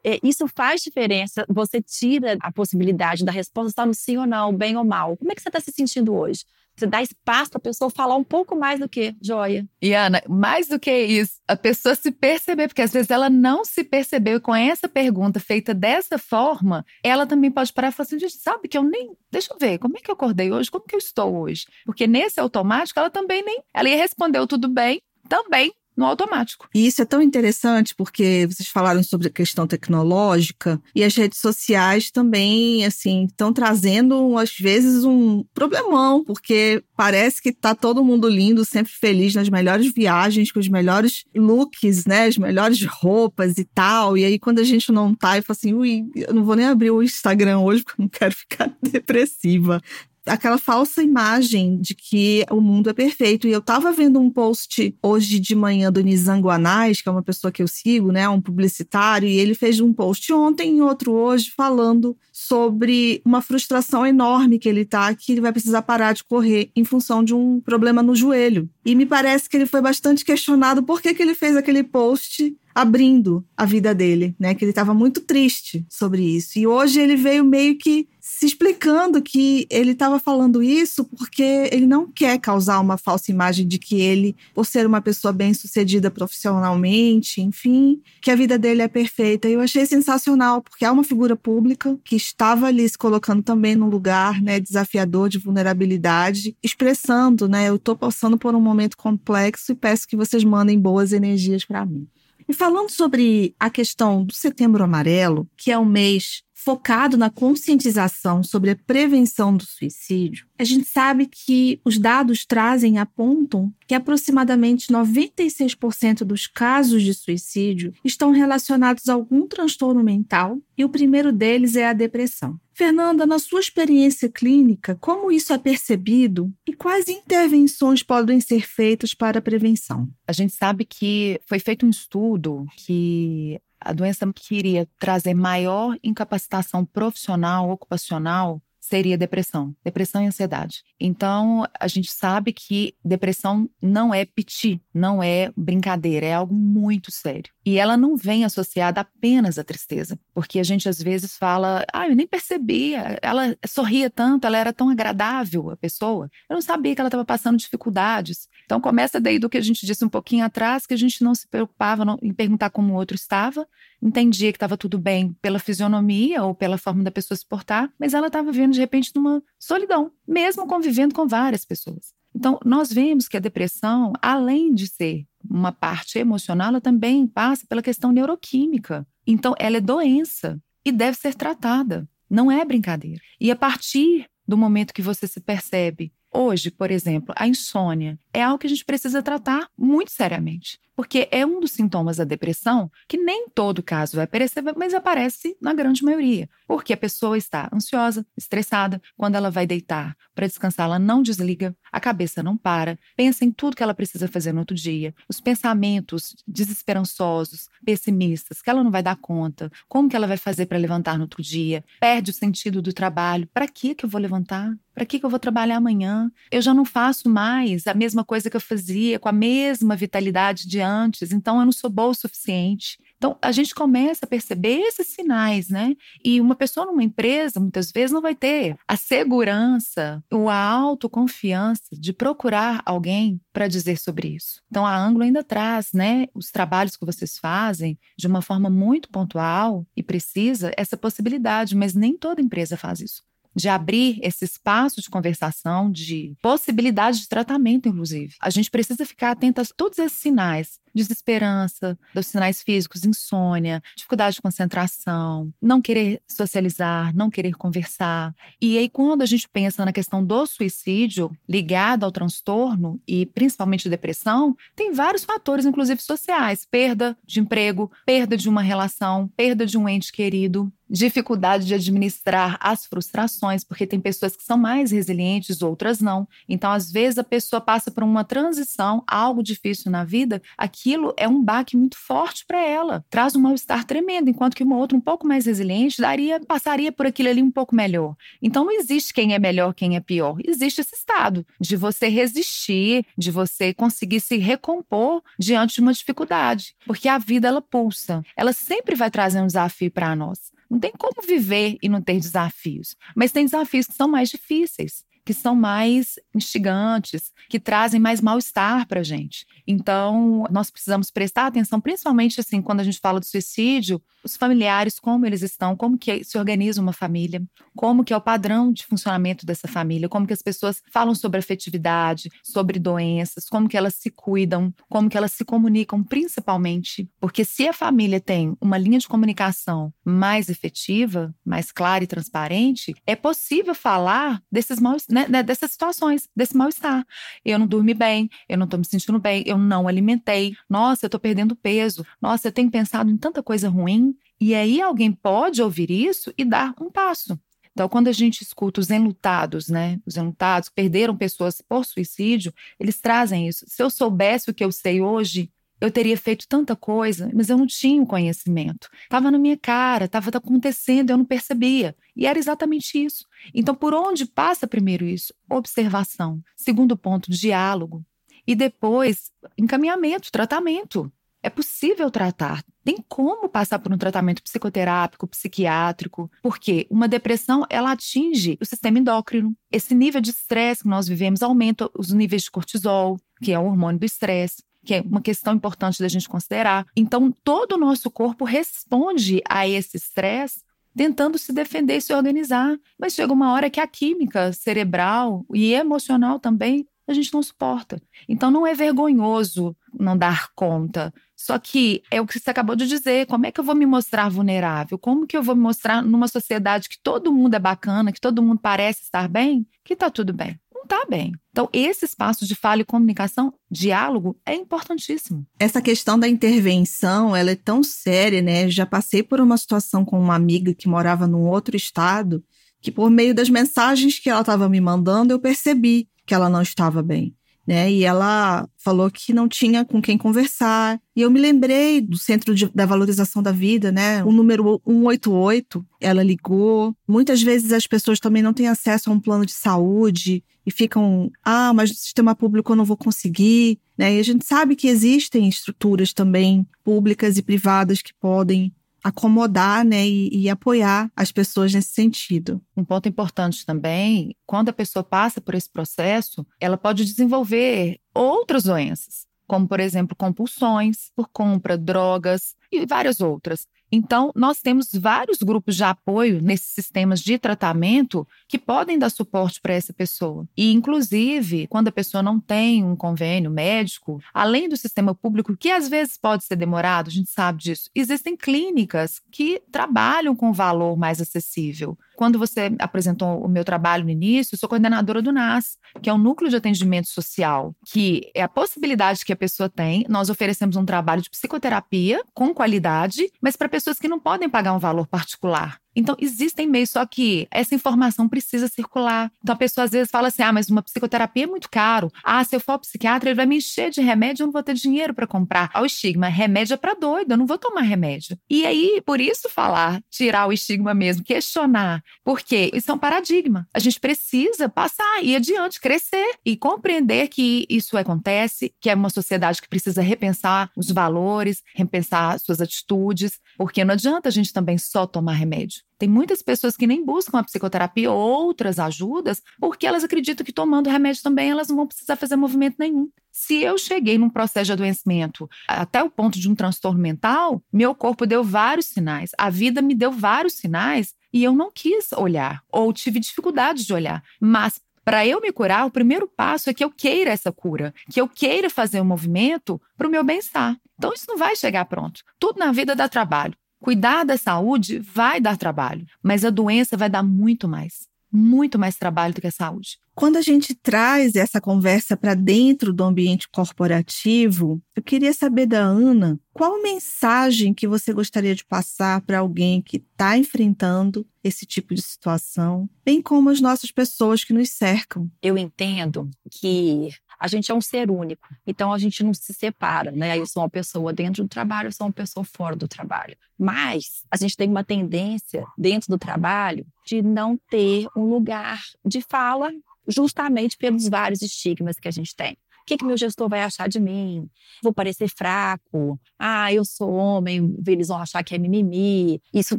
É, 0.03 0.19
isso 0.25 0.49
faz 0.49 0.81
diferença. 0.83 1.47
Você 1.49 1.81
tira 1.81 2.37
a 2.41 2.51
possibilidade 2.51 3.25
da 3.25 3.31
resposta 3.31 3.71
estar 3.71 3.87
no 3.87 3.95
sim 3.95 4.17
ou 4.17 4.27
não, 4.27 4.53
bem 4.53 4.77
ou 4.77 4.85
mal. 4.85 5.17
Como 5.19 5.31
é 5.31 5.35
que 5.37 5.43
você 5.43 5.51
está 5.51 5.61
se 5.61 5.71
sentindo 5.71 6.13
hoje? 6.15 6.45
Você 6.81 6.87
dá 6.87 7.03
espaço 7.03 7.51
para 7.51 7.59
a 7.59 7.63
pessoa 7.63 7.91
falar 7.91 8.17
um 8.17 8.25
pouco 8.25 8.57
mais 8.57 8.81
do 8.81 8.89
que 8.89 9.15
joia. 9.23 9.69
E 9.83 9.93
Ana, 9.93 10.23
mais 10.27 10.67
do 10.67 10.81
que 10.81 10.91
isso, 10.91 11.35
a 11.47 11.55
pessoa 11.55 11.95
se 11.95 12.11
perceber, 12.11 12.69
porque 12.69 12.81
às 12.81 12.91
vezes 12.91 13.11
ela 13.11 13.29
não 13.29 13.67
se 13.67 13.85
percebeu 13.85 14.41
com 14.41 14.55
essa 14.55 14.89
pergunta 14.89 15.39
feita 15.39 15.75
dessa 15.75 16.17
forma, 16.17 16.85
ela 17.05 17.27
também 17.27 17.51
pode 17.51 17.71
parar 17.71 17.89
e 17.89 17.93
falar 17.93 18.07
assim, 18.07 18.29
sabe 18.31 18.67
que 18.67 18.79
eu 18.79 18.83
nem, 18.83 19.13
deixa 19.31 19.53
eu 19.53 19.59
ver, 19.59 19.79
como 19.79 19.99
é 19.99 20.01
que 20.01 20.11
eu 20.11 20.15
acordei 20.15 20.51
hoje? 20.51 20.71
Como 20.71 20.87
que 20.87 20.95
eu 20.95 20.99
estou 20.99 21.35
hoje? 21.37 21.67
Porque 21.85 22.07
nesse 22.07 22.41
automático 22.41 22.99
ela 22.99 23.11
também 23.11 23.45
nem, 23.45 23.63
ela 23.75 23.89
ia 23.89 23.97
responder 23.97 24.47
tudo 24.47 24.69
bem, 24.69 25.03
também 25.29 25.73
no 26.01 26.07
automático. 26.07 26.67
E 26.75 26.87
isso 26.87 27.03
é 27.03 27.05
tão 27.05 27.21
interessante 27.21 27.95
porque 27.95 28.49
vocês 28.51 28.69
falaram 28.69 29.03
sobre 29.03 29.29
a 29.29 29.31
questão 29.31 29.67
tecnológica 29.67 30.81
e 30.95 31.05
as 31.05 31.15
redes 31.15 31.39
sociais 31.39 32.11
também, 32.11 32.87
assim, 32.87 33.27
estão 33.27 33.53
trazendo 33.53 34.37
às 34.39 34.57
vezes 34.57 35.05
um 35.05 35.45
problemão, 35.53 36.25
porque 36.25 36.83
parece 36.97 37.43
que 37.43 37.53
tá 37.53 37.75
todo 37.75 38.05
mundo 38.05 38.29
lindo, 38.29 38.65
sempre 38.65 38.93
feliz 38.93 39.35
nas 39.35 39.51
melhores 39.51 39.93
viagens, 39.93 40.51
com 40.51 40.59
os 40.59 40.69
melhores 40.69 41.25
looks, 41.37 42.07
né, 42.07 42.25
as 42.25 42.39
melhores 42.39 42.83
roupas 42.87 43.59
e 43.59 43.65
tal. 43.65 44.17
E 44.17 44.25
aí 44.25 44.39
quando 44.39 44.59
a 44.59 44.65
gente 44.65 44.91
não 44.91 45.15
tá 45.15 45.37
e 45.37 45.43
fala 45.43 45.57
assim, 45.57 45.75
ui, 45.75 46.07
eu 46.17 46.33
não 46.33 46.45
vou 46.45 46.57
nem 46.57 46.67
abrir 46.67 46.91
o 46.91 47.03
Instagram 47.03 47.59
hoje 47.59 47.83
porque 47.85 48.01
eu 48.01 48.05
não 48.05 48.09
quero 48.09 48.35
ficar 48.35 48.75
depressiva 48.83 49.83
aquela 50.27 50.59
falsa 50.59 51.03
imagem 51.03 51.81
de 51.81 51.95
que 51.95 52.45
o 52.51 52.61
mundo 52.61 52.91
é 52.91 52.93
perfeito. 52.93 53.47
E 53.47 53.53
eu 53.53 53.61
estava 53.61 53.93
vendo 53.93 54.19
um 54.19 54.31
post 54.31 54.95
hoje 55.03 55.39
de 55.39 55.55
manhã 55.55 55.91
do 55.91 56.01
Nizam 56.01 56.41
Guanais, 56.41 57.01
que 57.01 57.09
é 57.09 57.13
uma 57.13 57.23
pessoa 57.23 57.51
que 57.51 57.63
eu 57.63 57.69
sigo, 57.69 58.13
né, 58.13 58.29
um 58.29 58.41
publicitário, 58.41 59.29
e 59.29 59.39
ele 59.39 59.55
fez 59.55 59.81
um 59.81 59.93
post 59.93 60.33
ontem 60.33 60.79
e 60.79 60.83
outro 60.83 61.13
hoje 61.13 61.53
falando 61.57 62.17
sobre 62.33 63.21
uma 63.25 63.43
frustração 63.43 64.07
enorme 64.07 64.59
que 64.59 64.69
ele 64.69 64.85
tá, 64.85 65.15
que 65.15 65.33
ele 65.33 65.41
vai 65.41 65.53
precisar 65.53 65.83
parar 65.83 66.13
de 66.13 66.25
correr 66.25 66.71
em 66.75 66.85
função 66.85 67.23
de 67.23 67.35
um 67.35 67.61
problema 67.61 68.03
no 68.03 68.15
joelho. 68.15 68.69
E 68.85 68.95
me 68.95 69.07
parece 69.07 69.49
que 69.49 69.57
ele 69.57 69.67
foi 69.67 69.81
bastante 69.81 70.25
questionado 70.25 70.83
por 70.83 71.01
que, 71.01 71.13
que 71.15 71.23
ele 71.23 71.35
fez 71.35 71.57
aquele 71.57 71.83
post 71.83 72.55
abrindo 72.75 73.45
a 73.57 73.65
vida 73.65 73.95
dele, 73.95 74.35
né? 74.39 74.55
Que 74.55 74.65
ele 74.65 74.71
estava 74.71 74.95
muito 74.95 75.21
triste 75.21 75.85
sobre 75.89 76.23
isso. 76.23 76.59
E 76.59 76.67
hoje 76.67 77.01
ele 77.01 77.17
veio 77.17 77.45
meio 77.45 77.77
que 77.77 78.09
se 78.21 78.47
explicando 78.47 79.21
que 79.21 79.67
ele 79.71 79.93
estava 79.93 80.19
falando 80.19 80.63
isso 80.63 81.05
porque 81.05 81.69
ele 81.73 81.87
não 81.87 82.07
quer 82.11 82.39
causar 82.39 82.79
uma 82.79 82.97
falsa 82.97 83.31
imagem 83.31 83.67
de 83.67 83.79
que 83.79 84.01
ele, 84.01 84.37
por 84.55 84.67
ser 84.67 84.87
uma 84.87 85.01
pessoa 85.01 85.33
bem-sucedida 85.33 86.11
profissionalmente, 86.11 87.41
enfim, 87.41 88.01
que 88.21 88.31
a 88.31 88.37
vida 88.37 88.59
dele 88.59 88.83
é 88.83 88.89
perfeita. 88.89 89.49
E 89.49 89.55
eu 89.55 89.61
achei 89.61 89.85
sensacional, 89.87 90.63
porque 90.63 90.85
é 90.85 90.91
uma 90.91 91.03
figura 91.03 91.35
pública 91.35 91.99
que 92.05 92.15
estava 92.15 92.67
ali 92.67 92.89
se 92.89 92.97
colocando 92.97 93.43
também 93.43 93.75
num 93.75 93.89
lugar, 93.89 94.41
né, 94.41 94.61
desafiador 94.61 95.29
de 95.29 95.39
vulnerabilidade, 95.39 96.57
expressando, 96.63 97.49
né, 97.49 97.69
eu 97.69 97.77
estou 97.77 97.97
passando 97.97 98.39
por 98.39 98.55
um 98.55 98.61
momento 98.61 98.97
complexo 98.97 99.73
e 99.73 99.75
peço 99.75 100.07
que 100.07 100.17
vocês 100.17 100.45
mandem 100.45 100.79
boas 100.79 101.13
energias 101.13 101.65
para 101.65 101.85
mim. 101.87 102.07
E 102.51 102.53
falando 102.53 102.91
sobre 102.91 103.55
a 103.61 103.71
questão 103.71 104.25
do 104.25 104.35
Setembro 104.35 104.83
Amarelo, 104.83 105.49
que 105.57 105.71
é 105.71 105.79
um 105.79 105.85
mês 105.85 106.43
focado 106.65 107.17
na 107.17 107.31
conscientização 107.31 108.43
sobre 108.43 108.71
a 108.71 108.77
prevenção 108.77 109.57
do 109.57 109.65
suicídio, 109.65 110.47
a 110.59 110.65
gente 110.65 110.87
sabe 110.87 111.27
que 111.27 111.81
os 111.85 111.99
dados 111.99 112.45
trazem 112.45 112.99
apontam 112.99 113.73
que 113.87 113.95
aproximadamente 113.95 114.93
96% 114.93 116.23
dos 116.23 116.47
casos 116.47 117.03
de 117.03 117.15
suicídio 117.15 117.95
estão 118.05 118.31
relacionados 118.31 119.09
a 119.09 119.15
algum 119.15 119.47
transtorno 119.47 120.03
mental 120.03 120.59
e 120.77 120.85
o 120.85 120.89
primeiro 120.89 121.33
deles 121.33 121.77
é 121.77 121.87
a 121.87 121.95
depressão. 121.95 122.61
Fernanda, 122.75 123.27
na 123.27 123.39
sua 123.39 123.61
experiência 123.61 124.29
clínica, 124.29 124.97
como 125.01 125.31
isso 125.31 125.53
é 125.53 125.59
percebido 125.59 126.53
e 126.67 126.73
quais 126.73 127.09
intervenções 127.09 128.03
podem 128.03 128.41
ser 128.41 128.67
feitas 128.67 129.13
para 129.13 129.39
a 129.39 129.43
prevenção? 129.43 130.09
A 130.27 130.33
gente 130.33 130.55
sabe 130.55 130.85
que 130.85 131.41
foi 131.47 131.59
feito 131.59 131.85
um 131.85 131.91
estudo 131.91 132.67
que 132.77 133.61
a 133.81 133.93
doença 133.93 134.31
que 134.33 134.55
iria 134.55 134.89
trazer 134.99 135.35
maior 135.35 135.97
incapacitação 136.03 136.85
profissional, 136.85 137.71
ocupacional, 137.71 138.63
seria 138.91 139.17
depressão, 139.17 139.73
depressão 139.85 140.21
e 140.21 140.27
ansiedade. 140.27 140.83
Então, 140.99 141.65
a 141.79 141.87
gente 141.87 142.11
sabe 142.11 142.53
que 142.53 142.93
depressão 143.05 143.71
não 143.81 144.13
é 144.13 144.25
piti, 144.25 144.83
não 144.93 145.23
é 145.23 145.53
brincadeira, 145.57 146.27
é 146.27 146.35
algo 146.35 146.53
muito 146.53 147.13
sério. 147.13 147.53
E 147.65 147.79
ela 147.79 147.97
não 147.97 148.17
vem 148.17 148.45
associada 148.45 149.01
apenas 149.01 149.59
à 149.59 149.65
tristeza, 149.65 150.19
porque 150.35 150.59
a 150.59 150.65
gente 150.65 150.89
às 150.89 151.01
vezes 151.01 151.37
fala, 151.37 151.85
ah, 151.93 152.09
eu 152.09 152.17
nem 152.17 152.27
percebia, 152.27 153.17
ela 153.23 153.57
sorria 153.65 154.11
tanto, 154.11 154.47
ela 154.47 154.59
era 154.59 154.73
tão 154.73 154.89
agradável, 154.89 155.71
a 155.71 155.77
pessoa. 155.77 156.29
Eu 156.49 156.55
não 156.55 156.63
sabia 156.63 156.93
que 156.93 157.01
ela 157.01 157.09
estava 157.09 157.25
passando 157.25 157.59
dificuldades. 157.59 158.49
Então, 158.65 158.81
começa 158.81 159.21
daí 159.21 159.39
do 159.39 159.49
que 159.49 159.59
a 159.59 159.63
gente 159.63 159.87
disse 159.87 160.05
um 160.05 160.09
pouquinho 160.09 160.45
atrás, 160.45 160.85
que 160.85 160.95
a 160.95 160.99
gente 160.99 161.23
não 161.23 161.35
se 161.35 161.47
preocupava 161.47 162.05
em 162.21 162.33
perguntar 162.33 162.71
como 162.71 162.93
o 162.93 162.97
outro 162.97 163.15
estava, 163.15 163.69
entendia 164.03 164.53
que 164.53 164.57
estava 164.57 164.77
tudo 164.77 164.99
bem 164.99 165.33
pela 165.43 165.59
fisionomia 165.59 166.43
ou 166.43 166.55
pela 166.55 166.79
forma 166.79 167.03
da 167.03 167.11
pessoa 167.11 167.37
se 167.37 167.47
portar, 167.47 167.93
mas 167.99 168.15
ela 168.15 168.29
estava 168.29 168.51
vivendo 168.51 168.73
de 168.73 168.81
repente 168.81 169.13
numa 169.15 169.43
solidão, 169.59 170.11
mesmo 170.27 170.67
convivendo 170.67 171.15
com 171.15 171.27
várias 171.27 171.65
pessoas. 171.65 172.13
Então, 172.35 172.59
nós 172.65 172.93
vemos 172.93 173.29
que 173.29 173.37
a 173.37 173.41
depressão, 173.41 174.13
além 174.23 174.73
de 174.73 174.87
ser 174.87 175.27
uma 175.49 175.73
parte 175.73 176.19
emocional, 176.19 176.69
ela 176.69 176.81
também 176.81 177.27
passa 177.27 177.67
pela 177.67 177.83
questão 177.83 178.13
neuroquímica. 178.13 179.07
Então, 179.27 179.55
ela 179.59 179.79
é 179.79 179.81
doença 179.81 180.61
e 180.85 180.93
deve 180.93 181.17
ser 181.17 181.35
tratada. 181.35 182.09
Não 182.29 182.51
é 182.51 182.65
brincadeira. 182.65 183.21
E 183.41 183.51
a 183.51 183.57
partir 183.57 184.27
do 184.47 184.57
momento 184.57 184.95
que 184.95 185.03
você 185.03 185.27
se 185.27 185.41
percebe 185.41 186.13
Hoje, 186.33 186.71
por 186.71 186.93
exemplo, 186.93 187.35
a 187.37 187.49
insônia, 187.49 188.17
é 188.33 188.43
algo 188.43 188.59
que 188.59 188.67
a 188.67 188.71
gente 188.71 188.85
precisa 188.85 189.23
tratar 189.23 189.69
muito 189.77 190.11
seriamente. 190.11 190.79
Porque 191.01 191.29
é 191.31 191.47
um 191.47 191.61
dos 191.61 191.71
sintomas 191.71 192.19
da 192.19 192.25
depressão 192.25 192.91
que 193.09 193.17
nem 193.17 193.49
todo 193.49 193.83
caso 193.83 194.17
vai 194.17 194.27
aparecer, 194.27 194.63
mas 194.77 194.93
aparece 194.93 195.57
na 195.59 195.73
grande 195.73 196.05
maioria. 196.05 196.47
Porque 196.67 196.93
a 196.93 196.97
pessoa 196.97 197.39
está 197.39 197.71
ansiosa, 197.73 198.27
estressada, 198.37 199.01
quando 199.17 199.35
ela 199.35 199.51
vai 199.51 199.67
deitar 199.67 200.15
para 200.35 200.47
descansar, 200.47 200.85
ela 200.85 200.99
não 200.99 201.23
desliga, 201.23 201.75
a 201.91 201.99
cabeça 201.99 202.43
não 202.43 202.55
para, 202.55 202.99
pensa 203.17 203.47
em 203.47 203.51
tudo 203.51 203.77
que 203.77 203.83
ela 203.83 203.95
precisa 203.95 204.29
fazer 204.29 204.53
no 204.53 204.61
outro 204.61 204.77
dia, 204.77 205.15
os 205.27 205.41
pensamentos 205.41 206.37
desesperançosos, 206.47 207.71
pessimistas, 207.83 208.61
que 208.61 208.69
ela 208.69 208.85
não 208.85 208.91
vai 208.91 209.03
dar 209.03 209.17
conta, 209.17 209.73
como 209.89 210.09
que 210.09 210.17
ela 210.17 210.27
vai 210.27 210.37
fazer 210.37 210.67
para 210.67 210.77
levantar 210.77 211.17
no 211.17 211.23
outro 211.25 211.43
dia, 211.43 211.83
perde 211.99 212.31
o 212.31 212.35
sentido 212.35 212.83
do 212.83 212.93
trabalho. 212.93 213.49
Para 213.55 213.67
que 213.67 213.95
que 213.95 214.05
eu 214.05 214.09
vou 214.09 214.21
levantar? 214.21 214.71
Para 215.01 215.07
que, 215.07 215.19
que 215.19 215.25
eu 215.25 215.31
vou 215.31 215.39
trabalhar 215.39 215.77
amanhã? 215.77 216.31
Eu 216.51 216.61
já 216.61 216.75
não 216.75 216.85
faço 216.85 217.27
mais 217.27 217.87
a 217.87 217.95
mesma 217.95 218.20
coisa 218.25 218.51
que 218.51 218.57
eu 218.57 218.61
fazia, 218.61 219.19
com 219.19 219.29
a 219.29 219.33
mesma 219.33 219.97
vitalidade 219.97 220.67
de 220.67 220.81
antes, 220.81 221.33
então 221.33 221.59
eu 221.59 221.65
não 221.65 221.73
sou 221.73 221.91
boa 221.91 222.11
o 222.11 222.15
suficiente. 222.15 222.99
Então, 223.17 223.37
a 223.43 223.53
gente 223.53 223.75
começa 223.75 224.25
a 224.25 224.29
perceber 224.29 224.79
esses 224.81 225.09
sinais, 225.09 225.69
né? 225.69 225.95
E 226.25 226.41
uma 226.41 226.55
pessoa 226.55 226.87
numa 226.87 227.05
empresa, 227.05 227.61
muitas 227.61 227.93
vezes, 227.93 228.13
não 228.13 228.23
vai 228.23 228.35
ter 228.35 228.77
a 228.89 228.97
segurança 228.97 230.25
ou 230.31 230.49
a 230.49 230.57
autoconfiança 230.57 231.83
de 231.93 232.15
procurar 232.15 232.81
alguém 232.87 233.39
para 233.53 233.69
dizer 233.69 233.99
sobre 233.99 234.29
isso. 234.29 234.63
Então, 234.71 234.87
a 234.87 234.97
Anglo 234.97 235.23
ainda 235.23 235.45
traz, 235.45 235.93
né, 235.93 236.29
os 236.35 236.51
trabalhos 236.51 236.97
que 236.97 237.05
vocês 237.05 237.37
fazem 237.37 237.99
de 238.17 238.27
uma 238.27 238.41
forma 238.41 238.71
muito 238.71 239.11
pontual 239.11 239.87
e 239.95 240.03
precisa 240.03 240.73
essa 240.75 240.97
possibilidade, 240.97 241.77
mas 241.77 241.93
nem 241.93 242.17
toda 242.17 242.41
empresa 242.41 242.75
faz 242.75 243.01
isso 243.01 243.30
de 243.55 243.69
abrir 243.69 244.19
esse 244.23 244.45
espaço 244.45 245.01
de 245.01 245.11
conversação, 245.11 245.91
de 245.91 246.35
possibilidade 246.43 247.21
de 247.21 247.29
tratamento, 247.29 247.89
inclusive. 247.89 248.35
A 248.41 248.51
gente 248.51 248.71
precisa 248.71 249.05
ficar 249.05 249.33
atento 249.33 249.61
a 249.61 249.65
todos 249.77 249.99
esses 249.99 250.19
sinais 250.19 250.81
desesperança, 250.95 251.99
dos 252.15 252.27
sinais 252.27 252.63
físicos, 252.63 253.05
insônia, 253.05 253.83
dificuldade 253.97 254.37
de 254.37 254.43
concentração, 254.43 255.53
não 255.61 255.81
querer 255.81 256.21
socializar, 256.27 257.15
não 257.15 257.31
querer 257.31 257.55
conversar. 257.55 258.35
E 258.61 258.77
aí, 258.79 258.89
quando 258.89 259.23
a 259.23 259.27
gente 259.27 259.49
pensa 259.49 259.85
na 259.85 259.93
questão 259.93 260.25
do 260.25 260.47
suicídio 260.47 261.31
ligado 261.49 262.05
ao 262.05 262.13
transtorno 262.13 263.01
e 263.07 263.27
principalmente 263.27 263.89
depressão, 263.89 264.57
tem 264.75 264.93
vários 264.93 265.25
fatores, 265.25 265.67
inclusive 265.67 266.01
sociais: 266.01 266.67
perda 266.69 267.17
de 267.25 267.41
emprego, 267.41 267.91
perda 268.05 268.37
de 268.37 268.49
uma 268.49 268.63
relação, 268.63 269.29
perda 269.37 269.65
de 269.65 269.79
um 269.79 269.89
ente 269.89 270.13
querido, 270.13 270.73
dificuldade 270.91 271.67
de 271.67 271.75
administrar 271.75 272.59
as 272.61 272.85
frustrações, 272.85 273.63
porque 273.63 273.87
tem 273.87 274.01
pessoas 274.01 274.35
que 274.35 274.43
são 274.43 274.59
mais 274.59 274.91
resilientes, 274.91 275.63
outras 275.63 276.01
não. 276.01 276.27
Então, 276.49 276.73
às 276.73 276.91
vezes, 276.91 277.19
a 277.19 277.25
pessoa 277.25 277.61
passa 277.61 277.91
por 277.91 278.03
uma 278.03 278.25
transição, 278.25 279.05
algo 279.07 279.43
difícil 279.43 279.91
na 279.91 280.05
vida, 280.05 280.43
aquilo 280.59 281.15
é 281.17 281.29
um 281.29 281.43
baque 281.43 281.77
muito 281.77 281.97
forte 281.97 282.45
para 282.47 282.61
ela, 282.61 283.05
traz 283.09 283.37
um 283.37 283.41
mal-estar 283.41 283.85
tremendo, 283.85 284.29
enquanto 284.29 284.57
que 284.57 284.65
uma 284.65 284.77
outra 284.77 284.97
um 284.97 285.01
pouco 285.01 285.27
mais 285.27 285.47
resiliente 285.47 286.01
daria, 286.01 286.41
passaria 286.41 286.91
por 286.91 287.07
aquilo 287.07 287.29
ali 287.29 287.43
um 287.43 287.51
pouco 287.51 287.75
melhor. 287.75 288.17
Então, 288.43 288.65
não 288.65 288.73
existe 288.73 289.15
quem 289.15 289.35
é 289.35 289.39
melhor, 289.39 289.73
quem 289.73 289.95
é 289.95 290.01
pior. 290.01 290.37
Existe 290.45 290.81
esse 290.81 290.95
estado 290.95 291.47
de 291.61 291.77
você 291.77 292.09
resistir, 292.09 293.07
de 293.17 293.31
você 293.31 293.73
conseguir 293.73 294.21
se 294.21 294.37
recompor 294.39 295.23
diante 295.39 295.75
de 295.75 295.81
uma 295.81 295.93
dificuldade, 295.93 296.75
porque 296.87 297.09
a 297.09 297.19
vida 297.19 297.49
ela 297.49 297.63
pulsa, 297.63 298.23
ela 298.37 298.53
sempre 298.53 298.97
vai 298.97 299.11
trazer 299.11 299.41
um 299.41 299.47
desafio 299.47 299.91
para 299.91 300.17
nós. 300.17 300.51
Não 300.71 300.79
tem 300.79 300.93
como 300.93 301.27
viver 301.27 301.77
e 301.83 301.89
não 301.89 302.01
ter 302.01 302.19
desafios. 302.21 302.97
Mas 303.17 303.33
tem 303.33 303.45
desafios 303.45 303.87
que 303.87 303.95
são 303.95 304.09
mais 304.09 304.29
difíceis 304.29 305.05
que 305.31 305.35
são 305.35 305.55
mais 305.55 306.19
instigantes, 306.35 307.31
que 307.49 307.61
trazem 307.61 308.01
mais 308.01 308.21
mal-estar 308.21 308.85
para 308.89 308.99
a 308.99 309.05
gente. 309.05 309.47
Então, 309.65 310.45
nós 310.51 310.73
precisamos 310.73 311.09
prestar 311.09 311.47
atenção, 311.47 311.81
principalmente 311.81 312.41
assim, 312.41 312.61
quando 312.61 312.81
a 312.81 312.83
gente 312.83 312.99
fala 312.99 313.21
do 313.21 313.27
suicídio, 313.27 314.03
os 314.25 314.37
familiares, 314.37 314.99
como 314.99 315.25
eles 315.25 315.43
estão, 315.43 315.77
como 315.77 315.97
que 315.97 316.25
se 316.25 316.37
organiza 316.37 316.83
uma 316.83 316.93
família, 316.93 317.41
como 317.77 318.03
que 318.03 318.13
é 318.13 318.17
o 318.17 318.21
padrão 318.21 318.73
de 318.73 318.85
funcionamento 318.85 319.47
dessa 319.47 319.69
família, 319.69 320.09
como 320.09 320.27
que 320.27 320.33
as 320.33 320.43
pessoas 320.43 320.83
falam 320.93 321.15
sobre 321.15 321.39
afetividade, 321.39 322.29
sobre 322.43 322.81
doenças, 322.81 323.49
como 323.49 323.69
que 323.69 323.77
elas 323.77 323.95
se 323.95 324.11
cuidam, 324.11 324.75
como 324.89 325.09
que 325.09 325.17
elas 325.17 325.31
se 325.31 325.45
comunicam, 325.45 326.03
principalmente, 326.03 327.09
porque 327.21 327.45
se 327.45 327.69
a 327.69 327.73
família 327.73 328.21
tem 328.21 328.57
uma 328.61 328.77
linha 328.77 328.99
de 328.99 329.07
comunicação 329.07 329.93
mais 330.05 330.49
efetiva, 330.49 331.33
mais 331.45 331.71
clara 331.71 332.03
e 332.03 332.09
transparente, 332.09 332.95
é 333.07 333.15
possível 333.15 333.77
falar 333.77 334.43
desses 334.51 334.81
mal, 334.81 334.97
né, 335.09 335.20
né 335.29 335.43
dessas 335.43 335.73
situações, 335.73 336.29
desse 336.35 336.57
mal-estar. 336.57 337.07
Eu 337.45 337.59
não 337.59 337.67
dormi 337.67 337.95
bem, 337.95 338.29
eu 338.49 338.59
não 338.59 338.65
estou 338.65 338.79
me 338.79 338.85
sentindo 338.85 339.19
bem, 339.19 339.43
eu 339.47 339.59
não 339.59 339.89
alimentei, 339.89 340.55
nossa, 340.69 341.05
eu 341.05 341.09
estou 341.09 341.21
perdendo 341.21 341.57
peso, 341.57 342.07
nossa, 342.21 342.49
eu 342.49 342.53
tenho 342.53 342.71
pensado 342.71 343.11
em 343.11 343.17
tanta 343.17 343.43
coisa 343.43 343.69
ruim. 343.69 344.15
E 344.41 344.55
aí 344.55 344.81
alguém 344.81 345.13
pode 345.13 345.63
ouvir 345.63 345.91
isso 345.91 346.33
e 346.37 346.45
dar 346.45 346.75
um 346.81 346.91
passo. 346.91 347.39
Então, 347.73 347.89
quando 347.89 348.09
a 348.09 348.13
gente 348.13 348.43
escuta 348.43 348.81
os 348.81 348.91
enlutados, 348.91 349.69
né, 349.69 350.01
os 350.05 350.17
enlutados 350.17 350.69
perderam 350.69 351.17
pessoas 351.17 351.63
por 351.63 351.85
suicídio, 351.85 352.53
eles 352.79 353.01
trazem 353.01 353.49
isso. 353.49 353.65
Se 353.69 353.83
eu 353.83 353.89
soubesse 353.89 354.51
o 354.51 354.55
que 354.55 354.65
eu 354.65 354.73
sei 354.73 355.01
hoje, 355.01 355.51
eu 355.81 355.91
teria 355.91 356.17
feito 356.17 356.47
tanta 356.47 356.77
coisa, 356.77 357.31
mas 357.33 357.49
eu 357.49 357.57
não 357.57 357.67
tinha 357.67 358.03
o 358.03 358.07
conhecimento. 358.07 358.89
Estava 359.03 359.31
na 359.31 359.39
minha 359.39 359.57
cara, 359.57 360.05
estava 360.05 360.31
acontecendo, 360.37 361.11
eu 361.11 361.17
não 361.17 361.25
percebia. 361.25 361.97
E 362.15 362.27
era 362.27 362.39
exatamente 362.39 363.03
isso. 363.03 363.25
Então, 363.55 363.75
por 363.75 363.95
onde 363.95 364.27
passa 364.27 364.67
primeiro 364.67 365.07
isso? 365.07 365.33
Observação. 365.49 366.41
Segundo 366.57 366.97
ponto, 366.97 367.31
diálogo. 367.31 368.05
E 368.47 368.55
depois, 368.55 369.31
encaminhamento, 369.57 370.31
tratamento. 370.31 371.11
É 371.43 371.49
possível 371.49 372.11
tratar. 372.11 372.63
Tem 372.85 373.03
como 373.09 373.49
passar 373.49 373.79
por 373.79 373.91
um 373.91 373.97
tratamento 373.97 374.43
psicoterápico, 374.43 375.27
psiquiátrico, 375.27 376.31
porque 376.43 376.87
uma 376.91 377.09
depressão 377.09 377.65
ela 377.71 377.93
atinge 377.93 378.59
o 378.61 378.65
sistema 378.67 378.99
endócrino. 378.99 379.57
Esse 379.73 379.95
nível 379.95 380.21
de 380.21 380.31
estresse 380.31 380.83
que 380.83 380.89
nós 380.89 381.09
vivemos 381.09 381.43
aumenta 381.43 381.89
os 381.97 382.11
níveis 382.11 382.43
de 382.43 382.51
cortisol, 382.51 383.19
que 383.43 383.53
é 383.53 383.59
o 383.59 383.65
hormônio 383.65 384.01
do 384.01 384.05
estresse 384.05 384.63
que 384.85 384.95
é 384.95 385.01
uma 385.01 385.21
questão 385.21 385.55
importante 385.55 386.01
da 386.01 386.09
gente 386.09 386.29
considerar. 386.29 386.87
Então, 386.97 387.35
todo 387.45 387.73
o 387.73 387.79
nosso 387.79 388.11
corpo 388.11 388.45
responde 388.45 389.43
a 389.49 389.67
esse 389.69 389.97
estresse 389.97 390.63
tentando 390.97 391.39
se 391.39 391.53
defender 391.53 391.97
e 391.97 392.01
se 392.01 392.13
organizar. 392.13 392.77
Mas 392.99 393.15
chega 393.15 393.33
uma 393.33 393.53
hora 393.53 393.71
que 393.71 393.81
a 393.81 393.87
química 393.87 394.53
cerebral 394.53 395.45
e 395.55 395.73
emocional 395.73 396.39
também 396.39 396.87
a 397.11 397.15
gente 397.15 397.33
não 397.33 397.43
suporta. 397.43 398.01
Então 398.29 398.51
não 398.51 398.67
é 398.67 398.73
vergonhoso 398.73 399.77
não 399.99 400.17
dar 400.17 400.49
conta. 400.55 401.13
Só 401.37 401.59
que 401.59 402.03
é 402.11 402.21
o 402.21 402.27
que 402.27 402.39
você 402.39 402.51
acabou 402.51 402.77
de 402.77 402.87
dizer, 402.87 403.27
como 403.27 403.47
é 403.47 403.51
que 403.51 403.59
eu 403.59 403.65
vou 403.65 403.75
me 403.75 403.87
mostrar 403.87 404.29
vulnerável? 404.29 404.99
Como 404.99 405.27
que 405.27 405.37
eu 405.37 405.43
vou 405.43 405.57
me 405.57 405.63
mostrar 405.63 406.03
numa 406.03 406.29
sociedade 406.29 406.89
que 406.89 406.99
todo 407.03 407.33
mundo 407.33 407.55
é 407.55 407.59
bacana, 407.59 408.13
que 408.13 408.21
todo 408.21 408.43
mundo 408.43 408.61
parece 408.61 409.03
estar 409.03 409.29
bem, 409.29 409.67
que 409.85 409.97
tá 409.97 410.09
tudo 410.11 410.33
bem? 410.33 410.59
Não 410.81 410.87
tá 410.87 411.05
bem. 411.09 411.33
Então, 411.51 411.69
esse 411.75 412.07
espaço 412.07 412.47
de 412.47 412.55
fala 412.55 412.81
e 412.81 412.85
comunicação, 412.87 413.53
diálogo, 413.71 414.39
é 414.47 414.55
importantíssimo. 414.55 415.47
Essa 415.59 415.83
questão 415.83 416.19
da 416.19 416.27
intervenção, 416.27 417.37
ela 417.37 417.51
é 417.51 417.57
tão 417.57 417.83
séria, 417.83 418.41
né? 418.41 418.71
Já 418.71 418.87
passei 418.87 419.23
por 419.23 419.41
uma 419.41 419.59
situação 419.59 420.05
com 420.05 420.19
uma 420.19 420.35
amiga 420.35 420.73
que 420.73 420.89
morava 420.89 421.27
num 421.27 421.47
outro 421.47 421.77
estado, 421.77 422.43
que 422.81 422.91
por 422.91 423.11
meio 423.11 423.35
das 423.35 423.51
mensagens 423.51 424.19
que 424.19 424.31
ela 424.31 424.41
estava 424.41 424.69
me 424.71 424.81
mandando, 424.81 425.35
eu 425.35 425.39
percebi 425.39 426.09
que 426.25 426.33
ela 426.33 426.49
não 426.49 426.63
estava 426.63 427.03
bem. 427.03 427.37
Né? 427.71 427.89
E 427.89 428.03
ela 428.03 428.69
falou 428.77 429.09
que 429.09 429.33
não 429.33 429.47
tinha 429.47 429.85
com 429.85 430.03
quem 430.03 430.19
conversar. 430.19 431.01
E 431.15 431.23
eu 431.23 431.31
me 431.31 431.39
lembrei 431.39 432.01
do 432.01 432.19
Centro 432.19 432.53
de, 432.53 432.69
da 432.75 432.85
Valorização 432.85 433.41
da 433.41 433.53
Vida, 433.53 433.93
né? 433.93 434.25
O 434.25 434.33
número 434.33 434.83
188, 434.85 435.87
ela 436.01 436.21
ligou. 436.21 436.93
Muitas 437.07 437.41
vezes 437.41 437.73
as 437.73 437.87
pessoas 437.87 438.19
também 438.19 438.43
não 438.43 438.53
têm 438.53 438.67
acesso 438.67 439.09
a 439.09 439.13
um 439.13 439.21
plano 439.21 439.47
de 439.47 439.53
saúde 439.53 440.43
e 440.67 440.71
ficam, 440.73 441.31
ah, 441.45 441.73
mas 441.73 441.91
no 441.91 441.97
sistema 441.97 442.35
público 442.35 442.73
eu 442.73 442.77
não 442.77 442.85
vou 442.85 442.97
conseguir. 442.97 443.79
Né? 443.97 444.17
E 444.17 444.19
a 444.19 444.25
gente 444.25 444.45
sabe 444.45 444.75
que 444.75 444.89
existem 444.89 445.49
estruturas 445.49 446.13
também 446.13 446.67
públicas 446.83 447.39
e 447.39 447.43
privadas 447.43 448.03
que 448.03 448.13
podem 448.21 448.73
acomodar 449.03 449.85
né, 449.85 450.07
e, 450.07 450.29
e, 450.33 450.51
apoiar 450.51 451.11
as 451.17 451.33
pessoas 451.33 451.73
nesse 451.73 451.91
sentido. 451.91 452.61
Um 452.77 452.85
ponto 452.85 453.09
importante 453.09 453.65
também, 453.65 454.35
quando 454.47 454.69
a 454.69 454.73
pessoa 454.73 455.03
passa 455.03 455.41
por 455.41 455.55
esse 455.55 455.71
processo, 455.71 456.47
ela 456.61 456.77
pode 456.77 457.05
desenvolver 457.05 457.99
outras 458.15 458.65
doenças, 458.65 459.27
como, 459.47 459.67
por 459.67 459.81
exemplo, 459.81 460.17
compulsões 460.17 461.11
por 461.17 461.29
compra, 461.33 461.77
drogas 461.77 462.55
e 462.71 462.87
várias 462.87 463.21
outras. 463.21 463.67
Então, 463.93 464.31
nós 464.35 464.61
temos 464.61 464.89
vários 464.93 465.39
grupos 465.39 465.77
de 465.77 465.85
apoio 465.85 466.41
nesses 466.41 466.69
sistemas 466.69 467.21
de 467.21 467.39
tratamento 467.39 468.27
que 468.47 468.59
podem 468.59 468.99
dar 468.99 469.11
suporte 469.11 469.61
para 469.61 469.75
essa 469.75 469.93
pessoa. 469.93 470.47
E, 470.57 470.73
inclusive, 470.73 471.67
quando 471.67 471.89
a 471.89 471.93
pessoa 471.93 472.23
não 472.23 472.39
tem 472.39 472.85
um 472.85 472.95
convênio 472.95 473.51
médico, 473.51 474.21
além 474.33 474.69
do 474.69 474.77
sistema 474.77 475.15
público, 475.15 475.57
que 475.57 475.71
às 475.71 475.89
vezes 475.89 476.17
pode 476.17 476.45
ser 476.45 476.57
demorado, 476.57 477.09
a 477.09 477.13
gente 477.13 477.31
sabe 477.31 477.63
disso, 477.63 477.91
existem 477.95 478.37
clínicas 478.37 479.21
que 479.31 479.61
trabalham 479.73 480.37
com 480.37 480.53
valor 480.53 480.97
mais 480.97 481.21
acessível 481.21 481.99
quando 482.21 482.39
você 482.39 482.71
apresentou 482.79 483.43
o 483.43 483.49
meu 483.49 483.65
trabalho 483.65 484.05
no 484.05 484.11
início, 484.11 484.55
eu 484.55 484.59
sou 484.59 484.69
coordenadora 484.69 485.23
do 485.23 485.33
NAS, 485.33 485.79
que 486.03 486.11
é 486.11 486.13
um 486.13 486.19
núcleo 486.19 486.51
de 486.51 486.57
atendimento 486.57 487.09
social, 487.09 487.75
que 487.87 488.31
é 488.35 488.43
a 488.43 488.49
possibilidade 488.49 489.25
que 489.25 489.33
a 489.33 489.37
pessoa 489.37 489.71
tem. 489.71 490.05
Nós 490.07 490.29
oferecemos 490.29 490.77
um 490.77 490.85
trabalho 490.85 491.23
de 491.23 491.31
psicoterapia 491.31 492.23
com 492.35 492.53
qualidade, 492.53 493.33
mas 493.41 493.57
para 493.57 493.71
pessoas 493.71 493.99
que 493.99 494.07
não 494.07 494.21
podem 494.21 494.51
pagar 494.51 494.75
um 494.75 494.79
valor 494.79 495.07
particular. 495.07 495.80
Então, 495.95 496.17
existem 496.19 496.67
meios, 496.67 496.91
só 496.91 497.05
que 497.05 497.49
essa 497.51 497.75
informação 497.75 498.29
precisa 498.29 498.69
circular. 498.69 499.31
Então, 499.43 499.55
a 499.55 499.59
pessoa 499.59 499.85
às 499.85 499.91
vezes 499.91 500.11
fala 500.11 500.29
assim: 500.29 500.43
ah, 500.43 500.53
mas 500.53 500.69
uma 500.69 500.83
psicoterapia 500.83 501.45
é 501.45 501.47
muito 501.47 501.69
caro. 501.71 502.11
Ah, 502.25 502.43
se 502.45 502.55
eu 502.55 502.61
for 502.61 502.73
ao 502.73 502.79
psiquiatra, 502.79 503.31
ele 503.31 503.37
vai 503.37 503.47
me 503.47 503.57
encher 503.57 503.91
de 503.91 504.01
remédio, 504.01 504.43
eu 504.43 504.47
não 504.47 504.53
vou 504.53 504.63
ter 504.63 504.75
dinheiro 504.75 505.15
para 505.15 505.27
comprar. 505.27 505.71
Ao 505.73 505.85
estigma, 505.85 506.29
remédio 506.29 506.75
é 506.75 506.77
para 506.77 506.95
doido, 506.95 507.33
eu 507.33 507.37
não 507.37 507.47
vou 507.47 507.59
tomar 507.59 507.83
remédio. 507.83 508.39
E 508.49 508.65
aí, 508.65 509.03
por 509.05 509.21
isso 509.21 509.49
falar, 509.49 510.01
tirar 510.11 510.47
o 510.47 510.53
estigma 510.53 510.95
mesmo, 510.95 511.25
questionar, 511.25 512.03
porque 512.25 512.71
isso 512.73 512.91
é 512.91 512.95
um 512.95 512.99
paradigma. 512.99 513.67
A 513.75 513.79
gente 513.79 513.99
precisa 513.99 514.69
passar, 514.69 515.23
ir 515.23 515.37
adiante, 515.37 515.81
crescer 515.81 516.35
e 516.45 516.57
compreender 516.57 517.29
que 517.29 517.67
isso 517.69 517.97
acontece, 517.97 518.73
que 518.81 518.91
é 518.91 518.95
uma 518.95 519.11
sociedade 519.11 519.61
que 519.61 519.69
precisa 519.69 520.03
repensar 520.03 520.71
os 520.77 520.91
valores, 520.91 521.63
repensar 521.75 522.39
suas 522.39 522.61
atitudes, 522.61 523.39
porque 523.57 523.85
não 523.85 523.95
adianta 523.95 524.29
a 524.29 524.33
gente 524.33 524.53
também 524.53 524.79
só 524.79 525.07
tomar 525.07 525.33
remédio. 525.33 525.80
Tem 525.99 526.09
muitas 526.09 526.43
pessoas 526.43 526.77
que 526.77 526.87
nem 526.87 527.05
buscam 527.05 527.39
a 527.39 527.45
psicoterapia 527.45 528.11
ou 528.11 528.19
outras 528.19 528.79
ajudas 528.79 529.43
porque 529.61 529.87
elas 529.87 530.03
acreditam 530.03 530.45
que 530.45 530.53
tomando 530.53 530.89
remédio 530.89 531.23
também 531.23 531.51
elas 531.51 531.69
não 531.69 531.77
vão 531.77 531.87
precisar 531.87 532.17
fazer 532.17 532.37
movimento 532.37 532.77
nenhum. 532.79 533.09
Se 533.31 533.63
eu 533.63 533.77
cheguei 533.77 534.17
num 534.17 534.31
processo 534.31 534.67
de 534.67 534.73
adoecimento 534.73 535.49
até 535.69 536.03
o 536.03 536.11
ponto 536.11 536.39
de 536.39 536.49
um 536.49 536.55
transtorno 536.55 536.99
mental, 536.99 537.63
meu 537.73 537.95
corpo 537.95 538.27
deu 538.27 538.43
vários 538.43 538.87
sinais, 538.87 539.31
a 539.37 539.51
vida 539.51 539.83
me 539.83 539.95
deu 539.95 540.11
vários 540.11 540.55
sinais 540.55 541.15
e 541.33 541.45
eu 541.45 541.53
não 541.53 541.71
quis 541.71 542.13
olhar 542.13 542.63
ou 542.73 542.93
tive 542.93 543.21
dificuldade 543.21 543.85
de 543.85 543.93
olhar. 543.93 544.23
Mas 544.41 544.81
para 545.05 545.27
eu 545.27 545.41
me 545.41 545.53
curar, 545.53 545.87
o 545.87 545.91
primeiro 545.91 546.29
passo 546.29 546.71
é 546.71 546.75
que 546.75 546.85
eu 546.85 546.91
queira 546.91 547.31
essa 547.31 547.51
cura, 547.51 547.93
que 548.11 548.21
eu 548.21 548.29
queira 548.29 548.71
fazer 548.71 549.01
um 549.01 549.05
movimento 549.05 549.81
para 549.97 550.07
o 550.07 550.11
meu 550.11 550.23
bem-estar. 550.23 550.77
Então, 550.99 551.13
isso 551.15 551.25
não 551.27 551.39
vai 551.39 551.57
chegar 551.57 551.87
pronto. 551.87 552.21
Tudo 552.39 552.59
na 552.59 552.71
vida 552.73 552.95
dá 552.95 553.09
trabalho. 553.09 553.55
Cuidar 553.81 554.25
da 554.25 554.37
saúde 554.37 554.99
vai 554.99 555.41
dar 555.41 555.57
trabalho, 555.57 556.07
mas 556.23 556.45
a 556.45 556.51
doença 556.51 556.97
vai 556.97 557.09
dar 557.09 557.23
muito 557.23 557.67
mais. 557.67 558.09
Muito 558.33 558.79
mais 558.79 558.97
trabalho 558.97 559.35
do 559.35 559.41
que 559.41 559.49
a 559.49 559.51
saúde. 559.51 559.99
Quando 560.15 560.37
a 560.37 560.43
gente 560.43 560.75
traz 560.75 561.35
essa 561.35 561.61
conversa 561.61 562.17
para 562.17 562.35
dentro 562.35 562.93
do 562.93 563.03
ambiente 563.03 563.49
corporativo, 563.49 564.81
eu 564.95 565.03
queria 565.03 565.33
saber 565.33 565.67
da 565.67 565.81
Ana 565.81 566.39
qual 566.53 566.81
mensagem 566.83 567.75
que 567.75 567.89
você 567.89 568.13
gostaria 568.13 568.55
de 568.55 568.65
passar 568.65 569.23
para 569.23 569.39
alguém 569.39 569.81
que 569.81 569.97
está 569.97 570.37
enfrentando 570.37 571.27
esse 571.43 571.65
tipo 571.65 571.95
de 571.95 572.03
situação, 572.03 572.89
bem 573.05 573.23
como 573.23 573.49
as 573.49 573.61
nossas 573.61 573.91
pessoas 573.91 574.45
que 574.45 574.53
nos 574.53 574.69
cercam. 574.69 575.29
Eu 575.43 575.57
entendo 575.57 576.31
que 576.51 577.09
a 577.41 577.49
gente 577.49 577.73
é 577.73 577.75
um 577.75 577.81
ser 577.81 578.11
único, 578.11 578.47
então 578.67 578.93
a 578.93 578.99
gente 578.99 579.25
não 579.25 579.33
se 579.33 579.55
separa, 579.55 580.11
né? 580.13 580.39
Eu 580.39 580.47
sou 580.47 580.63
uma 580.63 580.69
pessoa 580.69 581.11
dentro 581.11 581.43
do 581.43 581.49
trabalho, 581.49 581.89
eu 581.89 581.93
sou 581.93 582.07
uma 582.07 582.13
pessoa 582.13 582.45
fora 582.45 582.77
do 582.77 582.87
trabalho. 582.87 583.35
Mas 583.59 584.25
a 584.31 584.37
gente 584.37 584.55
tem 584.55 584.69
uma 584.69 584.85
tendência 584.85 585.65
dentro 585.77 586.11
do 586.11 586.19
trabalho 586.19 586.87
de 587.07 587.23
não 587.23 587.59
ter 587.71 588.07
um 588.15 588.25
lugar 588.25 588.79
de 589.03 589.23
fala, 589.23 589.73
justamente 590.07 590.77
pelos 590.77 591.09
vários 591.09 591.41
estigmas 591.41 591.97
que 591.99 592.09
a 592.09 592.11
gente 592.11 592.37
tem. 592.37 592.53
O 592.53 592.85
que, 592.87 592.99
que 592.99 593.05
meu 593.05 593.17
gestor 593.17 593.49
vai 593.49 593.63
achar 593.63 593.89
de 593.89 594.01
mim? 594.01 594.47
Vou 594.83 594.93
parecer 594.93 595.29
fraco. 595.29 596.21
Ah, 596.39 596.73
eu 596.73 596.85
sou 596.85 597.11
homem, 597.13 597.75
eles 597.87 598.09
vão 598.09 598.19
achar 598.19 598.43
que 598.43 598.55
é 598.55 598.59
mimimi. 598.59 599.41
Isso 599.55 599.79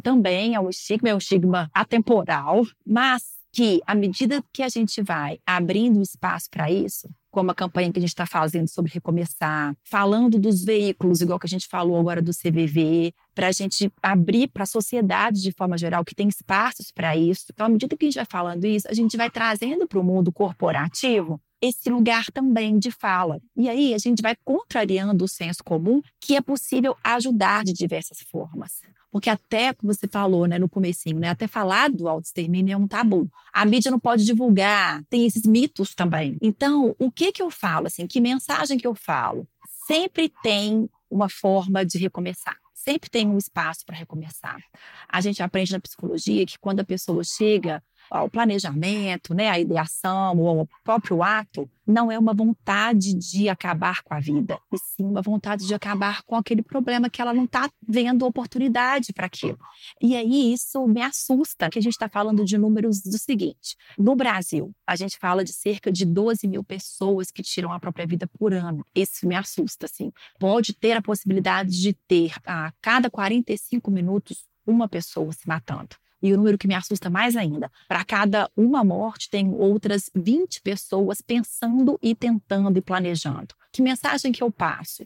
também 0.00 0.54
é 0.54 0.60
um 0.60 0.70
estigma, 0.70 1.10
é 1.10 1.14
um 1.14 1.18
estigma 1.18 1.70
atemporal, 1.74 2.62
mas 2.84 3.22
que 3.52 3.82
à 3.86 3.94
medida 3.94 4.42
que 4.52 4.62
a 4.62 4.68
gente 4.68 5.02
vai 5.02 5.38
abrindo 5.46 6.00
espaço 6.00 6.48
para 6.50 6.70
isso, 6.70 7.08
como 7.32 7.50
a 7.50 7.54
campanha 7.54 7.90
que 7.90 7.98
a 7.98 8.00
gente 8.00 8.10
está 8.10 8.26
fazendo 8.26 8.68
sobre 8.68 8.92
recomeçar, 8.92 9.74
falando 9.82 10.38
dos 10.38 10.62
veículos, 10.62 11.20
igual 11.20 11.38
que 11.38 11.46
a 11.46 11.48
gente 11.48 11.66
falou 11.66 11.98
agora 11.98 12.20
do 12.20 12.30
CVV, 12.30 13.12
para 13.34 13.48
a 13.48 13.52
gente 13.52 13.90
abrir 14.02 14.48
para 14.48 14.64
a 14.64 14.66
sociedade 14.66 15.40
de 15.40 15.50
forma 15.50 15.78
geral, 15.78 16.04
que 16.04 16.14
tem 16.14 16.28
espaços 16.28 16.92
para 16.92 17.16
isso. 17.16 17.46
Então, 17.52 17.66
à 17.66 17.68
medida 17.68 17.96
que 17.96 18.04
a 18.04 18.08
gente 18.08 18.16
vai 18.16 18.26
falando 18.26 18.64
isso, 18.66 18.86
a 18.88 18.94
gente 18.94 19.16
vai 19.16 19.30
trazendo 19.30 19.88
para 19.88 19.98
o 19.98 20.04
mundo 20.04 20.30
corporativo 20.30 21.40
esse 21.60 21.88
lugar 21.88 22.26
também 22.32 22.78
de 22.78 22.90
fala. 22.90 23.40
E 23.56 23.68
aí 23.68 23.94
a 23.94 23.98
gente 23.98 24.20
vai 24.20 24.36
contrariando 24.44 25.24
o 25.24 25.28
senso 25.28 25.62
comum 25.64 26.02
que 26.20 26.36
é 26.36 26.40
possível 26.40 26.96
ajudar 27.02 27.64
de 27.64 27.72
diversas 27.72 28.18
formas. 28.30 28.82
Porque 29.12 29.28
até, 29.28 29.74
como 29.74 29.92
você 29.92 30.08
falou 30.08 30.46
né, 30.46 30.58
no 30.58 30.70
comecinho, 30.70 31.18
né, 31.18 31.28
até 31.28 31.46
falar 31.46 31.90
do 31.90 32.08
autoextermínio 32.08 32.72
é 32.72 32.76
um 32.76 32.88
tabu. 32.88 33.30
A 33.52 33.62
mídia 33.66 33.90
não 33.90 34.00
pode 34.00 34.24
divulgar, 34.24 35.04
tem 35.10 35.26
esses 35.26 35.42
mitos 35.42 35.94
também. 35.94 36.38
Então, 36.40 36.96
o 36.98 37.12
que, 37.12 37.30
que 37.30 37.42
eu 37.42 37.50
falo? 37.50 37.88
Assim, 37.88 38.06
que 38.06 38.22
mensagem 38.22 38.78
que 38.78 38.86
eu 38.86 38.94
falo? 38.94 39.46
Sempre 39.86 40.32
tem 40.42 40.88
uma 41.10 41.28
forma 41.28 41.84
de 41.84 41.98
recomeçar. 41.98 42.56
Sempre 42.74 43.10
tem 43.10 43.28
um 43.28 43.36
espaço 43.36 43.84
para 43.84 43.94
recomeçar. 43.94 44.58
A 45.06 45.20
gente 45.20 45.42
aprende 45.42 45.72
na 45.72 45.78
psicologia 45.78 46.46
que 46.46 46.58
quando 46.58 46.80
a 46.80 46.84
pessoa 46.84 47.22
chega 47.22 47.82
o 48.20 48.28
planejamento, 48.28 49.34
né, 49.34 49.48
a 49.48 49.58
ideação, 49.58 50.38
o 50.38 50.68
próprio 50.84 51.22
ato, 51.22 51.68
não 51.86 52.12
é 52.12 52.18
uma 52.18 52.34
vontade 52.34 53.14
de 53.14 53.48
acabar 53.48 54.02
com 54.02 54.14
a 54.14 54.20
vida, 54.20 54.58
e 54.72 54.78
sim 54.78 55.04
uma 55.04 55.22
vontade 55.22 55.66
de 55.66 55.74
acabar 55.74 56.22
com 56.22 56.36
aquele 56.36 56.62
problema 56.62 57.10
que 57.10 57.20
ela 57.20 57.34
não 57.34 57.44
está 57.44 57.70
vendo 57.86 58.24
oportunidade 58.24 59.12
para 59.12 59.26
aquilo. 59.26 59.58
E 60.00 60.14
aí 60.14 60.52
isso 60.52 60.86
me 60.86 61.02
assusta, 61.02 61.70
que 61.70 61.78
a 61.78 61.82
gente 61.82 61.94
está 61.94 62.08
falando 62.08 62.44
de 62.44 62.56
números 62.56 63.00
do 63.02 63.18
seguinte: 63.18 63.76
no 63.98 64.14
Brasil, 64.14 64.72
a 64.86 64.94
gente 64.94 65.18
fala 65.18 65.44
de 65.44 65.52
cerca 65.52 65.90
de 65.90 66.04
12 66.04 66.46
mil 66.46 66.62
pessoas 66.62 67.30
que 67.30 67.42
tiram 67.42 67.72
a 67.72 67.80
própria 67.80 68.06
vida 68.06 68.28
por 68.38 68.52
ano. 68.52 68.84
Isso 68.94 69.26
me 69.26 69.34
assusta, 69.34 69.86
assim. 69.86 70.12
Pode 70.38 70.74
ter 70.74 70.92
a 70.92 71.02
possibilidade 71.02 71.70
de 71.70 71.92
ter 71.92 72.34
a 72.46 72.72
cada 72.80 73.10
45 73.10 73.90
minutos 73.90 74.44
uma 74.64 74.88
pessoa 74.88 75.32
se 75.32 75.46
matando. 75.48 75.96
E 76.22 76.32
o 76.32 76.36
número 76.36 76.56
que 76.56 76.68
me 76.68 76.74
assusta 76.74 77.10
mais 77.10 77.34
ainda, 77.36 77.70
para 77.88 78.04
cada 78.04 78.48
uma 78.56 78.84
morte 78.84 79.28
tem 79.28 79.52
outras 79.52 80.08
20 80.14 80.62
pessoas 80.62 81.20
pensando 81.20 81.98
e 82.00 82.14
tentando 82.14 82.78
e 82.78 82.80
planejando. 82.80 83.54
Que 83.72 83.82
mensagem 83.82 84.30
que 84.30 84.42
eu 84.42 84.50
passo? 84.50 85.04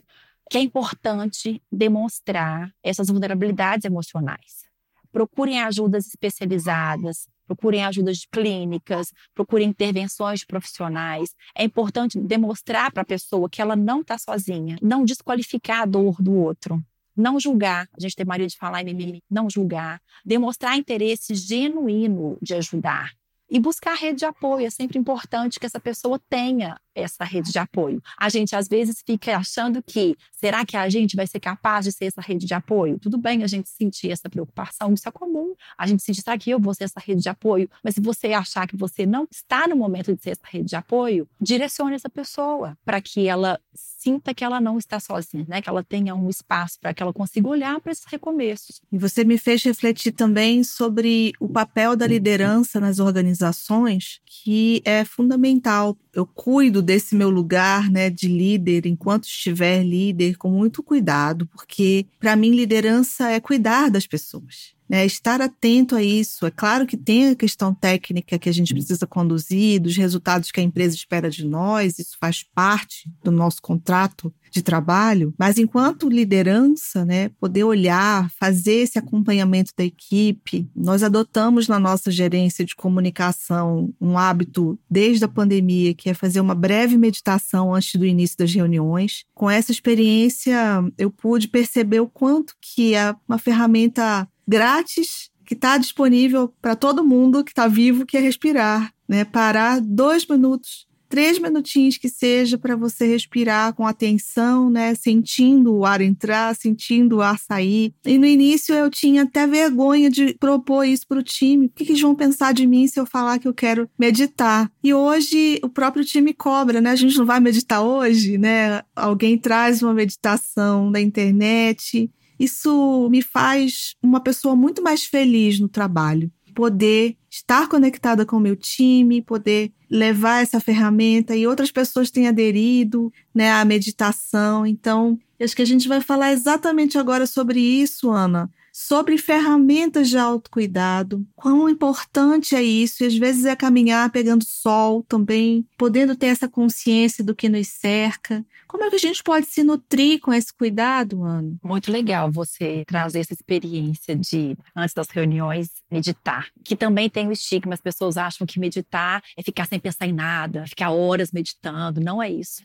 Que 0.49 0.59
é 0.59 0.61
importante 0.61 1.61
demonstrar 1.71 2.71
essas 2.83 3.07
vulnerabilidades 3.07 3.85
emocionais. 3.85 4.67
Procurem 5.11 5.61
ajudas 5.63 6.05
especializadas, 6.07 7.27
procurem 7.47 7.83
ajudas 7.83 8.25
clínicas, 8.31 9.11
procurem 9.33 9.69
intervenções 9.69 10.45
profissionais. 10.45 11.33
É 11.55 11.63
importante 11.63 12.19
demonstrar 12.19 12.91
para 12.91 13.01
a 13.01 13.05
pessoa 13.05 13.49
que 13.49 13.61
ela 13.61 13.75
não 13.75 14.01
está 14.01 14.17
sozinha, 14.17 14.77
não 14.81 15.03
desqualificar 15.03 15.81
a 15.81 15.85
dor 15.85 16.21
do 16.21 16.33
outro 16.33 16.83
não 17.17 17.39
julgar, 17.39 17.89
a 17.97 17.99
gente 17.99 18.15
tem 18.15 18.25
maneira 18.25 18.49
de 18.49 18.57
falar 18.57 18.83
mimimi, 18.83 19.23
não 19.29 19.49
julgar, 19.49 20.01
demonstrar 20.25 20.77
interesse 20.77 21.33
genuíno 21.33 22.37
de 22.41 22.53
ajudar 22.53 23.11
e 23.49 23.59
buscar 23.59 23.95
rede 23.95 24.19
de 24.19 24.25
apoio. 24.25 24.65
É 24.65 24.69
sempre 24.69 24.99
importante 24.99 25.59
que 25.59 25.65
essa 25.65 25.79
pessoa 25.79 26.19
tenha 26.29 26.79
essa 26.93 27.23
rede 27.23 27.51
de 27.51 27.59
apoio. 27.59 28.01
A 28.17 28.27
gente 28.27 28.55
às 28.55 28.67
vezes 28.67 29.03
fica 29.05 29.37
achando 29.37 29.81
que 29.83 30.15
será 30.31 30.65
que 30.65 30.75
a 30.75 30.89
gente 30.89 31.15
vai 31.15 31.27
ser 31.27 31.39
capaz 31.39 31.85
de 31.85 31.91
ser 31.91 32.05
essa 32.05 32.21
rede 32.21 32.45
de 32.45 32.53
apoio? 32.53 32.99
Tudo 32.99 33.17
bem 33.17 33.43
a 33.43 33.47
gente 33.47 33.69
sentir 33.69 34.11
essa 34.11 34.29
preocupação, 34.29 34.93
isso 34.93 35.07
é 35.07 35.11
comum. 35.11 35.53
A 35.77 35.85
gente 35.85 36.03
sentir, 36.03 36.21
será 36.21 36.37
que 36.37 36.49
eu 36.49 36.59
vou 36.59 36.73
ser 36.73 36.85
essa 36.85 36.99
rede 36.99 37.21
de 37.21 37.29
apoio? 37.29 37.69
Mas 37.83 37.95
se 37.95 38.01
você 38.01 38.33
achar 38.33 38.67
que 38.67 38.75
você 38.75 39.05
não 39.05 39.27
está 39.29 39.67
no 39.67 39.75
momento 39.75 40.15
de 40.15 40.21
ser 40.21 40.31
essa 40.31 40.45
rede 40.45 40.69
de 40.69 40.75
apoio, 40.75 41.29
direcione 41.39 41.95
essa 41.95 42.09
pessoa 42.09 42.77
para 42.83 42.99
que 42.99 43.27
ela 43.27 43.59
sinta 43.97 44.33
que 44.33 44.43
ela 44.43 44.61
não 44.61 44.77
está 44.77 44.99
sozinha, 44.99 45.45
né? 45.47 45.61
Que 45.61 45.69
ela 45.69 45.83
tenha 45.83 46.13
um 46.15 46.29
espaço 46.29 46.79
para 46.79 46.93
que 46.93 47.01
ela 47.01 47.11
consiga 47.11 47.47
olhar 47.47 47.79
para 47.81 47.91
esses 47.91 48.05
recomeços. 48.05 48.79
E 48.91 48.97
você 48.97 49.23
me 49.23 49.37
fez 49.37 49.63
refletir 49.63 50.11
também 50.11 50.63
sobre 50.63 51.33
o 51.39 51.49
papel 51.49 51.95
da 51.95 52.05
liderança 52.05 52.79
nas 52.79 52.99
organizações, 52.99 54.19
que 54.25 54.81
é 54.85 55.03
fundamental. 55.03 55.97
Eu 56.13 56.25
cuido 56.25 56.81
desse 56.81 57.15
meu 57.15 57.29
lugar, 57.29 57.89
né, 57.89 58.09
de 58.09 58.27
líder, 58.27 58.85
enquanto 58.85 59.25
estiver 59.25 59.83
líder, 59.83 60.37
com 60.37 60.49
muito 60.49 60.83
cuidado, 60.83 61.47
porque 61.47 62.05
para 62.19 62.35
mim 62.35 62.51
liderança 62.51 63.29
é 63.31 63.39
cuidar 63.39 63.89
das 63.89 64.05
pessoas. 64.05 64.76
Né, 64.89 65.05
estar 65.05 65.41
atento 65.41 65.95
a 65.95 66.03
isso. 66.03 66.45
É 66.45 66.51
claro 66.51 66.87
que 66.87 66.95
tem 66.95 67.29
a 67.29 67.35
questão 67.35 67.73
técnica 67.73 68.39
que 68.39 68.47
a 68.47 68.53
gente 68.53 68.73
precisa 68.73 69.05
conduzir, 69.05 69.81
dos 69.81 69.97
resultados 69.97 70.49
que 70.49 70.61
a 70.61 70.63
empresa 70.63 70.95
espera 70.95 71.29
de 71.29 71.45
nós, 71.45 71.99
isso 71.99 72.15
faz 72.19 72.43
parte 72.55 73.11
do 73.21 73.31
nosso 73.31 73.61
contrato 73.61 74.33
de 74.51 74.61
trabalho, 74.61 75.33
mas 75.37 75.57
enquanto 75.57 76.09
liderança, 76.09 77.05
né, 77.05 77.29
poder 77.39 77.63
olhar, 77.63 78.29
fazer 78.39 78.75
esse 78.75 78.97
acompanhamento 78.97 79.71
da 79.77 79.83
equipe. 79.83 80.67
Nós 80.75 81.03
adotamos 81.03 81.67
na 81.67 81.79
nossa 81.79 82.11
gerência 82.11 82.65
de 82.65 82.75
comunicação 82.75 83.93
um 83.99 84.17
hábito 84.17 84.79
desde 84.89 85.25
a 85.25 85.27
pandemia, 85.27 85.93
que 85.93 86.09
é 86.09 86.13
fazer 86.13 86.39
uma 86.39 86.55
breve 86.55 86.97
meditação 86.97 87.73
antes 87.73 87.95
do 87.95 88.05
início 88.05 88.37
das 88.37 88.53
reuniões. 88.53 89.23
Com 89.33 89.49
essa 89.49 89.71
experiência, 89.71 90.57
eu 90.97 91.11
pude 91.11 91.47
perceber 91.47 91.99
o 91.99 92.07
quanto 92.07 92.55
que 92.61 92.95
é 92.95 93.15
uma 93.27 93.37
ferramenta 93.37 94.27
grátis 94.47 95.29
que 95.45 95.53
está 95.53 95.77
disponível 95.77 96.53
para 96.61 96.75
todo 96.75 97.03
mundo 97.03 97.43
que 97.43 97.51
está 97.51 97.67
vivo, 97.67 98.05
que 98.05 98.17
é 98.17 98.19
respirar, 98.19 98.93
né? 99.07 99.23
Parar 99.23 99.79
dois 99.81 100.25
minutos 100.27 100.87
três 101.09 101.39
minutinhos 101.39 101.97
que 101.97 102.09
seja 102.09 102.57
para 102.57 102.75
você 102.75 103.05
respirar 103.07 103.73
com 103.73 103.85
atenção, 103.85 104.69
né? 104.69 104.93
Sentindo 104.95 105.73
o 105.73 105.85
ar 105.85 106.01
entrar, 106.01 106.55
sentindo 106.55 107.17
o 107.17 107.21
ar 107.21 107.39
sair. 107.39 107.93
E 108.05 108.17
no 108.17 108.25
início 108.25 108.73
eu 108.73 108.89
tinha 108.89 109.23
até 109.23 109.47
vergonha 109.47 110.09
de 110.09 110.33
propor 110.35 110.83
isso 110.83 111.07
para 111.07 111.19
o 111.19 111.23
time. 111.23 111.67
O 111.67 111.69
que, 111.69 111.85
que 111.85 111.91
eles 111.91 112.01
vão 112.01 112.15
pensar 112.15 112.53
de 112.53 112.67
mim 112.67 112.87
se 112.87 112.99
eu 112.99 113.05
falar 113.05 113.39
que 113.39 113.47
eu 113.47 113.53
quero 113.53 113.89
meditar? 113.97 114.71
E 114.83 114.93
hoje 114.93 115.59
o 115.63 115.69
próprio 115.69 116.05
time 116.05 116.33
cobra, 116.33 116.81
né? 116.81 116.91
A 116.91 116.95
gente 116.95 117.17
não 117.17 117.25
vai 117.25 117.39
meditar 117.39 117.81
hoje, 117.81 118.37
né? 118.37 118.81
Alguém 118.95 119.37
traz 119.37 119.81
uma 119.81 119.93
meditação 119.93 120.91
da 120.91 120.99
internet. 120.99 122.09
Isso 122.39 123.07
me 123.09 123.21
faz 123.21 123.95
uma 124.01 124.19
pessoa 124.19 124.55
muito 124.55 124.81
mais 124.81 125.03
feliz 125.05 125.59
no 125.59 125.67
trabalho. 125.67 126.31
Poder 126.53 127.15
estar 127.29 127.67
conectada 127.67 128.25
com 128.25 128.37
o 128.37 128.39
meu 128.39 128.55
time, 128.55 129.21
poder 129.21 129.71
levar 129.89 130.41
essa 130.41 130.59
ferramenta 130.59 131.35
e 131.35 131.47
outras 131.47 131.71
pessoas 131.71 132.11
têm 132.11 132.27
aderido 132.27 133.11
né, 133.33 133.51
à 133.51 133.63
meditação. 133.63 134.65
Então, 134.65 135.17
acho 135.39 135.55
que 135.55 135.61
a 135.61 135.65
gente 135.65 135.87
vai 135.87 136.01
falar 136.01 136.33
exatamente 136.33 136.97
agora 136.97 137.25
sobre 137.25 137.59
isso, 137.59 138.11
Ana. 138.11 138.49
Sobre 138.71 139.17
ferramentas 139.17 140.07
de 140.07 140.19
autocuidado, 140.19 141.25
quão 141.35 141.67
importante 141.67 142.55
é 142.55 142.61
isso, 142.61 143.03
e 143.03 143.07
às 143.07 143.17
vezes 143.17 143.45
é 143.45 143.55
caminhar 143.55 144.11
pegando 144.11 144.45
sol 144.45 145.03
também, 145.07 145.65
podendo 145.75 146.15
ter 146.15 146.27
essa 146.27 146.47
consciência 146.47 147.23
do 147.23 147.33
que 147.33 147.49
nos 147.49 147.67
cerca. 147.69 148.45
Como 148.67 148.83
é 148.83 148.89
que 148.89 148.95
a 148.95 148.99
gente 148.99 149.23
pode 149.23 149.45
se 149.45 149.63
nutrir 149.63 150.19
com 150.19 150.33
esse 150.33 150.53
cuidado, 150.53 151.23
Ana? 151.23 151.55
Muito 151.63 151.91
legal 151.91 152.31
você 152.31 152.83
trazer 152.85 153.19
essa 153.19 153.33
experiência 153.33 154.15
de, 154.15 154.57
antes 154.75 154.93
das 154.93 155.09
reuniões, 155.09 155.69
meditar. 155.89 156.49
Que 156.63 156.75
também 156.75 157.09
tem 157.09 157.27
o 157.27 157.31
estigma, 157.31 157.73
as 157.73 157.81
pessoas 157.81 158.17
acham 158.17 158.45
que 158.45 158.59
meditar 158.59 159.23
é 159.37 159.41
ficar 159.41 159.65
sem 159.65 159.79
pensar 159.79 160.05
em 160.05 160.13
nada, 160.13 160.67
ficar 160.67 160.91
horas 160.91 161.31
meditando. 161.31 162.01
Não 162.01 162.21
é 162.21 162.29
isso. 162.29 162.61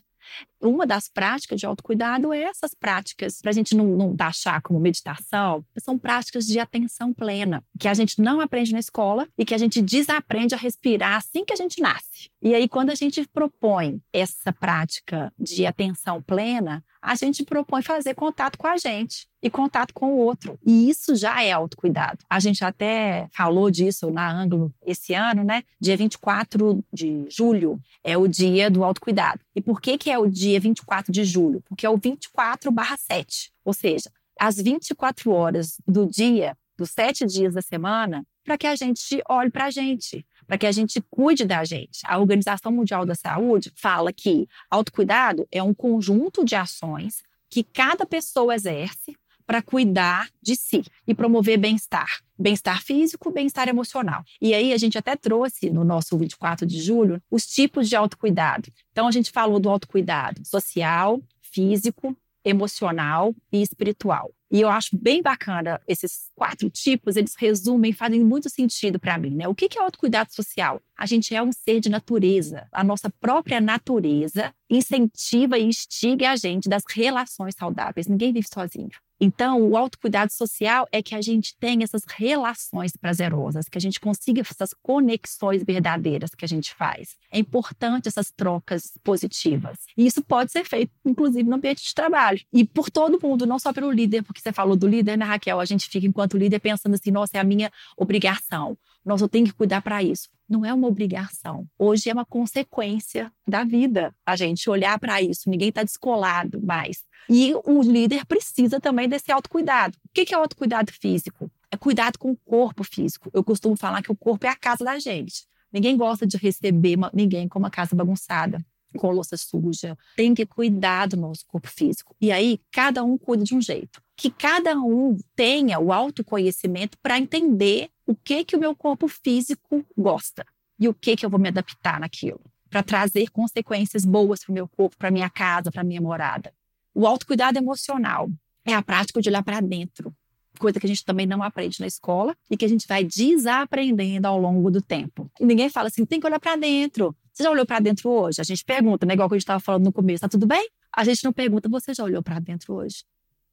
Uma 0.63 0.87
das 0.87 1.09
práticas 1.09 1.59
de 1.59 1.65
autocuidado 1.65 2.31
é 2.31 2.43
essas 2.43 2.73
práticas, 2.73 3.41
para 3.41 3.51
a 3.51 3.53
gente 3.53 3.75
não, 3.75 3.85
não 3.85 4.15
taxar 4.15 4.61
como 4.61 4.79
meditação, 4.79 5.65
são 5.77 5.97
práticas 5.99 6.45
de 6.45 6.57
atenção 6.57 7.13
plena, 7.13 7.63
que 7.77 7.87
a 7.87 7.93
gente 7.93 8.21
não 8.21 8.39
aprende 8.39 8.71
na 8.71 8.79
escola 8.79 9.27
e 9.37 9.43
que 9.43 9.53
a 9.53 9.57
gente 9.57 9.81
desaprende 9.81 10.55
a 10.55 10.57
respirar 10.57 11.17
assim 11.17 11.43
que 11.43 11.53
a 11.53 11.57
gente 11.57 11.81
nasce. 11.81 12.29
E 12.41 12.53
aí, 12.55 12.67
quando 12.67 12.89
a 12.89 12.95
gente 12.95 13.27
propõe 13.27 14.01
essa 14.11 14.51
prática 14.53 15.33
de 15.37 15.65
atenção 15.65 16.21
plena, 16.21 16.83
a 17.01 17.15
gente 17.15 17.43
propõe 17.43 17.81
fazer 17.81 18.13
contato 18.13 18.57
com 18.57 18.67
a 18.67 18.77
gente 18.77 19.27
e 19.41 19.49
contato 19.49 19.93
com 19.93 20.13
o 20.13 20.17
outro. 20.17 20.57
E 20.65 20.89
isso 20.89 21.15
já 21.15 21.43
é 21.43 21.51
autocuidado. 21.51 22.19
A 22.29 22.39
gente 22.39 22.63
até 22.63 23.27
falou 23.31 23.69
disso 23.69 24.09
na 24.09 24.31
Ângulo 24.31 24.73
esse 24.85 25.13
ano, 25.13 25.43
né? 25.43 25.63
Dia 25.79 25.97
24 25.97 26.83
de 26.93 27.25
julho 27.29 27.77
é 28.03 28.17
o 28.17 28.25
dia 28.25 28.71
do 28.71 28.85
autocuidado. 28.85 29.41
E 29.53 29.61
por 29.61 29.81
que, 29.81 29.97
que 29.97 30.09
é 30.09 30.17
o 30.17 30.27
dia 30.27 30.52
24 30.59 31.11
de 31.11 31.23
julho? 31.23 31.61
Porque 31.67 31.85
é 31.85 31.89
o 31.89 31.97
24 31.97 32.71
barra 32.71 32.97
7. 32.97 33.51
Ou 33.63 33.73
seja, 33.73 34.11
as 34.39 34.57
24 34.57 35.31
horas 35.31 35.77
do 35.87 36.05
dia, 36.05 36.57
dos 36.77 36.91
sete 36.91 37.25
dias 37.25 37.53
da 37.53 37.61
semana, 37.61 38.25
para 38.43 38.57
que 38.57 38.67
a 38.67 38.75
gente 38.75 39.21
olhe 39.29 39.49
para 39.49 39.65
a 39.65 39.71
gente, 39.71 40.25
para 40.45 40.57
que 40.57 40.65
a 40.65 40.71
gente 40.71 41.01
cuide 41.09 41.45
da 41.45 41.63
gente. 41.63 41.99
A 42.05 42.17
Organização 42.17 42.71
Mundial 42.71 43.05
da 43.05 43.15
Saúde 43.15 43.71
fala 43.75 44.11
que 44.11 44.47
autocuidado 44.69 45.47
é 45.51 45.63
um 45.63 45.73
conjunto 45.73 46.43
de 46.43 46.55
ações 46.55 47.23
que 47.49 47.63
cada 47.63 48.05
pessoa 48.05 48.55
exerce 48.55 49.15
para 49.45 49.61
cuidar 49.61 50.29
de 50.41 50.55
si 50.55 50.83
e 51.07 51.13
promover 51.13 51.57
bem-estar. 51.57 52.21
Bem-estar 52.37 52.83
físico, 52.83 53.31
bem-estar 53.31 53.67
emocional. 53.69 54.23
E 54.41 54.53
aí 54.53 54.73
a 54.73 54.77
gente 54.77 54.97
até 54.97 55.15
trouxe 55.15 55.69
no 55.69 55.83
nosso 55.83 56.17
24 56.17 56.65
de 56.65 56.81
julho 56.81 57.21
os 57.29 57.45
tipos 57.45 57.87
de 57.87 57.95
autocuidado. 57.95 58.69
Então 58.91 59.07
a 59.07 59.11
gente 59.11 59.31
falou 59.31 59.59
do 59.59 59.69
autocuidado 59.69 60.45
social, 60.45 61.21
físico, 61.41 62.15
emocional 62.43 63.33
e 63.51 63.61
espiritual. 63.61 64.31
E 64.51 64.61
eu 64.61 64.69
acho 64.69 64.95
bem 64.95 65.19
bacana 65.19 65.81
esses 65.87 66.29
quatro 66.35 66.69
tipos, 66.69 67.15
eles 67.15 67.33
resumem, 67.35 67.91
fazem 67.91 68.23
muito 68.23 68.51
sentido 68.51 68.99
para 68.99 69.17
mim, 69.17 69.31
né? 69.31 69.47
O 69.47 69.55
que 69.55 69.67
é 69.75 69.81
autocuidado 69.81 70.31
social? 70.31 70.79
A 70.95 71.07
gente 71.07 71.33
é 71.33 71.41
um 71.41 71.51
ser 71.51 71.79
de 71.79 71.89
natureza. 71.89 72.67
A 72.71 72.83
nossa 72.83 73.09
própria 73.09 73.59
natureza 73.59 74.53
incentiva 74.69 75.57
e 75.57 75.63
instiga 75.63 76.29
a 76.29 76.35
gente 76.35 76.69
das 76.69 76.83
relações 76.87 77.55
saudáveis. 77.57 78.05
Ninguém 78.05 78.31
vive 78.31 78.47
sozinho. 78.47 78.91
Então, 79.23 79.61
o 79.61 79.77
autocuidado 79.77 80.33
social 80.33 80.85
é 80.91 81.01
que 81.01 81.15
a 81.15 81.21
gente 81.21 81.55
tenha 81.57 81.85
essas 81.85 82.03
relações 82.05 82.91
prazerosas, 82.97 83.69
que 83.69 83.77
a 83.77 83.81
gente 83.81 83.97
consiga 83.97 84.41
essas 84.41 84.73
conexões 84.73 85.63
verdadeiras 85.63 86.35
que 86.35 86.43
a 86.43 86.47
gente 86.47 86.75
faz. 86.75 87.15
É 87.31 87.39
importante 87.39 88.09
essas 88.09 88.29
trocas 88.31 88.91
positivas. 89.01 89.79
E 89.97 90.05
isso 90.05 90.21
pode 90.21 90.51
ser 90.51 90.65
feito, 90.65 90.91
inclusive, 91.05 91.47
no 91.47 91.55
ambiente 91.55 91.85
de 91.85 91.95
trabalho. 91.95 92.41
E 92.51 92.65
por 92.65 92.91
todo 92.91 93.17
mundo, 93.25 93.45
não 93.45 93.57
só 93.57 93.71
pelo 93.71 93.93
líder, 93.93 94.23
porque 94.23 94.41
você 94.41 94.51
falou 94.51 94.75
do 94.75 94.89
líder, 94.89 95.17
né, 95.17 95.23
Raquel? 95.23 95.61
A 95.61 95.65
gente 95.65 95.87
fica, 95.87 96.05
enquanto 96.05 96.37
líder, 96.37 96.59
pensando 96.59 96.95
assim: 96.95 97.09
nossa, 97.09 97.37
é 97.37 97.39
a 97.39 97.45
minha 97.45 97.71
obrigação. 97.95 98.77
Nossa, 99.05 99.23
eu 99.25 99.29
tenho 99.29 99.45
que 99.45 99.53
cuidar 99.53 99.81
para 99.81 100.01
isso 100.01 100.29
não 100.53 100.65
é 100.65 100.73
uma 100.73 100.87
obrigação. 100.87 101.67
Hoje 101.77 102.09
é 102.09 102.13
uma 102.13 102.25
consequência 102.25 103.31
da 103.47 103.63
vida 103.63 104.13
a 104.25 104.35
gente 104.35 104.69
olhar 104.69 104.99
para 104.99 105.21
isso. 105.21 105.49
Ninguém 105.49 105.69
está 105.69 105.83
descolado 105.83 106.61
mais. 106.63 107.03
E 107.29 107.53
o 107.65 107.81
líder 107.81 108.25
precisa 108.25 108.79
também 108.79 109.07
desse 109.07 109.31
autocuidado. 109.31 109.97
O 110.05 110.09
que 110.13 110.33
é 110.33 110.37
autocuidado 110.37 110.91
físico? 110.91 111.49
É 111.71 111.77
cuidado 111.77 112.19
com 112.19 112.31
o 112.31 112.37
corpo 112.37 112.83
físico. 112.83 113.29
Eu 113.33 113.43
costumo 113.43 113.75
falar 113.75 114.03
que 114.03 114.11
o 114.11 114.15
corpo 114.15 114.45
é 114.45 114.49
a 114.49 114.55
casa 114.55 114.83
da 114.85 114.99
gente. 114.99 115.45
Ninguém 115.71 115.97
gosta 115.97 116.27
de 116.27 116.37
receber 116.37 116.97
ninguém 117.13 117.47
com 117.47 117.57
uma 117.57 117.71
casa 117.71 117.95
bagunçada, 117.95 118.63
com 118.97 119.11
louça 119.11 119.37
suja. 119.37 119.97
Tem 120.15 120.33
que 120.33 120.45
cuidar 120.45 121.07
do 121.07 121.17
nosso 121.17 121.45
corpo 121.47 121.67
físico. 121.67 122.15
E 122.19 122.31
aí, 122.31 122.59
cada 122.71 123.03
um 123.03 123.17
cuida 123.17 123.43
de 123.43 123.55
um 123.55 123.61
jeito. 123.61 124.01
Que 124.15 124.29
cada 124.29 124.77
um 124.79 125.17
tenha 125.35 125.79
o 125.79 125.91
autoconhecimento 125.91 126.97
para 127.01 127.17
entender 127.17 127.89
o 128.05 128.15
que 128.15 128.43
que 128.43 128.55
o 128.55 128.59
meu 128.59 128.75
corpo 128.75 129.07
físico 129.07 129.85
gosta 129.97 130.45
e 130.79 130.87
o 130.87 130.93
que 130.93 131.15
que 131.15 131.25
eu 131.25 131.29
vou 131.29 131.39
me 131.39 131.49
adaptar 131.49 131.99
naquilo, 131.99 132.41
para 132.69 132.83
trazer 132.83 133.29
consequências 133.29 134.03
boas 134.05 134.43
para 134.43 134.51
o 134.51 134.53
meu 134.53 134.67
corpo, 134.67 134.97
para 134.97 135.11
minha 135.11 135.29
casa, 135.29 135.71
para 135.71 135.83
minha 135.83 136.01
morada. 136.01 136.53
O 136.93 137.07
autocuidado 137.07 137.57
emocional 137.57 138.29
é 138.65 138.73
a 138.73 138.81
prática 138.81 139.21
de 139.21 139.29
olhar 139.29 139.43
para 139.43 139.61
dentro, 139.61 140.13
coisa 140.59 140.79
que 140.79 140.85
a 140.85 140.89
gente 140.89 141.03
também 141.03 141.25
não 141.25 141.41
aprende 141.41 141.79
na 141.79 141.87
escola 141.87 142.35
e 142.49 142.57
que 142.57 142.65
a 142.65 142.67
gente 142.67 142.87
vai 142.87 143.03
desaprendendo 143.03 144.27
ao 144.27 144.39
longo 144.39 144.69
do 144.69 144.81
tempo. 144.81 145.29
E 145.39 145.45
ninguém 145.45 145.69
fala 145.69 145.87
assim, 145.87 146.05
tem 146.05 146.19
que 146.19 146.27
olhar 146.27 146.39
para 146.39 146.55
dentro. 146.55 147.15
Você 147.33 147.43
já 147.43 147.49
olhou 147.49 147.65
para 147.65 147.79
dentro 147.79 148.09
hoje? 148.09 148.39
A 148.39 148.43
gente 148.43 148.63
pergunta, 148.63 149.05
né? 149.05 149.15
Igual 149.15 149.27
que 149.27 149.33
a 149.33 149.37
gente 149.37 149.43
estava 149.43 149.59
falando 149.59 149.85
no 149.85 149.91
começo, 149.91 150.21
tá 150.21 150.29
tudo 150.29 150.45
bem? 150.45 150.69
A 150.95 151.03
gente 151.03 151.23
não 151.23 151.33
pergunta, 151.33 151.67
você 151.67 151.91
já 151.93 152.03
olhou 152.03 152.21
para 152.21 152.39
dentro 152.39 152.75
hoje? 152.75 153.03